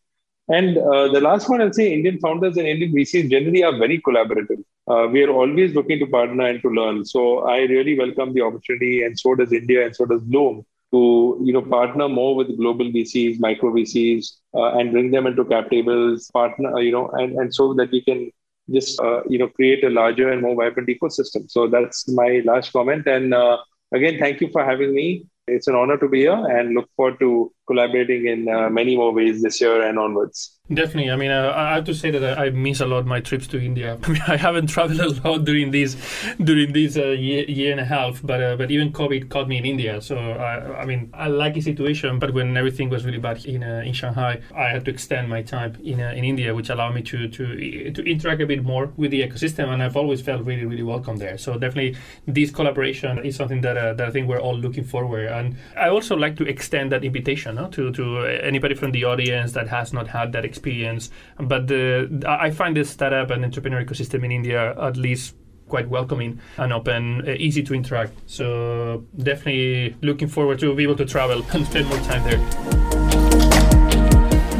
And 0.48 0.76
uh, 0.78 1.08
the 1.08 1.20
last 1.20 1.48
one, 1.48 1.60
I'll 1.60 1.72
say 1.72 1.92
Indian 1.92 2.18
founders 2.18 2.56
and 2.56 2.66
Indian 2.66 2.92
VCs 2.92 3.30
generally 3.30 3.64
are 3.64 3.76
very 3.76 4.00
collaborative. 4.00 4.62
Uh, 4.86 5.08
we 5.10 5.22
are 5.24 5.30
always 5.30 5.74
looking 5.74 5.98
to 5.98 6.06
partner 6.06 6.46
and 6.46 6.60
to 6.62 6.68
learn. 6.68 7.04
So 7.04 7.40
I 7.40 7.60
really 7.60 7.98
welcome 7.98 8.34
the 8.34 8.42
opportunity, 8.42 9.02
and 9.02 9.18
so 9.18 9.34
does 9.34 9.52
India, 9.52 9.86
and 9.86 9.96
so 9.96 10.04
does 10.04 10.20
Blume, 10.20 10.64
to 10.94 11.00
you 11.46 11.52
know 11.52 11.62
partner 11.62 12.08
more 12.08 12.34
with 12.36 12.56
global 12.56 12.90
VCs, 12.96 13.40
micro 13.40 13.72
VCs, 13.72 14.32
uh, 14.54 14.70
and 14.78 14.92
bring 14.92 15.10
them 15.10 15.26
into 15.26 15.44
cap 15.44 15.70
tables, 15.70 16.30
partner 16.32 16.74
uh, 16.76 16.80
you 16.80 16.92
know, 16.92 17.08
and 17.20 17.38
and 17.38 17.54
so 17.54 17.74
that 17.74 17.90
we 17.90 18.02
can 18.02 18.30
just 18.72 19.00
uh, 19.00 19.22
you 19.28 19.38
know 19.38 19.48
create 19.48 19.84
a 19.84 19.90
larger 19.90 20.30
and 20.30 20.42
more 20.42 20.56
vibrant 20.56 20.88
ecosystem. 20.88 21.50
So 21.50 21.68
that's 21.68 22.08
my 22.08 22.42
last 22.44 22.72
comment. 22.72 23.06
And 23.06 23.34
uh, 23.34 23.58
again, 23.92 24.18
thank 24.18 24.40
you 24.40 24.48
for 24.52 24.64
having 24.64 24.94
me. 24.94 25.26
It's 25.46 25.66
an 25.66 25.74
honor 25.74 25.98
to 25.98 26.08
be 26.08 26.20
here, 26.20 26.32
and 26.32 26.74
look 26.74 26.88
forward 26.96 27.18
to 27.20 27.52
collaborating 27.66 28.26
in 28.26 28.48
uh, 28.48 28.68
many 28.70 28.96
more 28.96 29.12
ways 29.12 29.42
this 29.42 29.60
year 29.60 29.86
and 29.86 29.98
onwards. 29.98 30.58
Definitely. 30.72 31.10
I 31.10 31.16
mean, 31.16 31.30
uh, 31.30 31.52
I 31.54 31.74
have 31.74 31.84
to 31.84 31.94
say 31.94 32.10
that 32.10 32.38
I 32.38 32.48
miss 32.48 32.80
a 32.80 32.86
lot 32.86 33.04
my 33.04 33.20
trips 33.20 33.46
to 33.48 33.62
India. 33.62 33.98
I 34.04 34.08
mean, 34.08 34.22
I 34.26 34.36
haven't 34.36 34.68
traveled 34.68 34.98
a 35.00 35.28
lot 35.28 35.44
during 35.44 35.72
this 35.72 35.94
during 36.42 36.72
this 36.72 36.96
uh, 36.96 37.08
year, 37.08 37.44
year 37.44 37.70
and 37.72 37.80
a 37.80 37.84
half, 37.84 38.22
but 38.22 38.42
uh, 38.42 38.56
but 38.56 38.70
even 38.70 38.90
COVID 38.90 39.28
caught 39.28 39.46
me 39.46 39.58
in 39.58 39.66
India. 39.66 40.00
So 40.00 40.16
I, 40.16 40.80
I 40.80 40.86
mean, 40.86 41.10
I 41.12 41.28
like 41.28 41.52
the 41.52 41.60
situation, 41.60 42.18
but 42.18 42.32
when 42.32 42.56
everything 42.56 42.88
was 42.88 43.04
really 43.04 43.18
bad 43.18 43.44
in 43.44 43.62
uh, 43.62 43.82
in 43.84 43.92
Shanghai, 43.92 44.40
I 44.56 44.68
had 44.68 44.86
to 44.86 44.90
extend 44.90 45.28
my 45.28 45.42
time 45.42 45.76
in 45.84 46.00
uh, 46.00 46.12
in 46.16 46.24
India, 46.24 46.54
which 46.54 46.70
allowed 46.70 46.94
me 46.94 47.02
to 47.02 47.28
to 47.28 47.90
to 47.92 48.02
interact 48.10 48.40
a 48.40 48.46
bit 48.46 48.64
more 48.64 48.90
with 48.96 49.10
the 49.10 49.20
ecosystem, 49.20 49.68
and 49.68 49.82
I've 49.82 49.98
always 49.98 50.22
felt 50.22 50.44
really 50.44 50.64
really 50.64 50.82
welcome 50.82 51.18
there. 51.18 51.36
So 51.36 51.58
definitely, 51.58 51.96
this 52.26 52.50
collaboration 52.50 53.18
is 53.22 53.36
something 53.36 53.60
that 53.60 53.98
that 53.98 54.08
I 54.08 54.10
think 54.10 54.28
we're 54.28 54.40
all 54.40 54.56
looking 54.56 54.84
forward. 54.84 55.28
And 55.34 55.56
I 55.76 55.88
also 55.88 56.16
like 56.16 56.36
to 56.36 56.44
extend 56.44 56.92
that 56.92 57.04
invitation 57.04 57.56
to 57.70 57.92
to 57.92 58.18
anybody 58.42 58.74
from 58.74 58.92
the 58.92 59.04
audience 59.04 59.52
that 59.52 59.68
has 59.68 59.92
not 59.92 60.08
had 60.08 60.32
that 60.32 60.44
experience. 60.44 61.10
But 61.38 61.66
the, 61.66 62.22
I 62.26 62.50
find 62.50 62.76
this 62.76 62.90
startup 62.90 63.30
and 63.30 63.44
entrepreneur 63.44 63.84
ecosystem 63.84 64.24
in 64.24 64.32
India 64.32 64.74
at 64.80 64.96
least 64.96 65.34
quite 65.68 65.88
welcoming 65.88 66.40
and 66.58 66.72
open, 66.72 67.26
uh, 67.26 67.32
easy 67.38 67.62
to 67.62 67.74
interact. 67.74 68.12
So 68.26 69.04
definitely 69.16 69.96
looking 70.02 70.28
forward 70.28 70.58
to 70.60 70.74
be 70.74 70.82
able 70.82 70.96
to 70.96 71.04
travel 71.04 71.44
and 71.52 71.66
spend 71.66 71.88
more 71.88 71.98
time 71.98 72.22
there. 72.24 72.40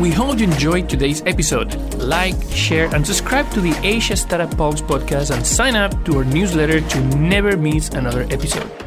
We 0.01 0.11
hope 0.11 0.41
you 0.41 0.45
enjoyed 0.45 0.89
today's 0.89 1.23
episode. 1.25 1.73
Like, 1.95 2.35
share, 2.51 2.93
and 2.93 3.07
subscribe 3.07 3.49
to 3.53 3.61
the 3.61 3.79
Asia 3.85 4.17
Startup 4.17 4.51
Pulse 4.57 4.83
podcast 4.83 5.31
and 5.35 5.47
sign 5.47 5.77
up 5.77 6.05
to 6.07 6.19
our 6.19 6.25
newsletter 6.25 6.81
to 6.81 7.01
never 7.17 7.57
miss 7.57 7.91
another 7.91 8.23
episode. 8.23 8.84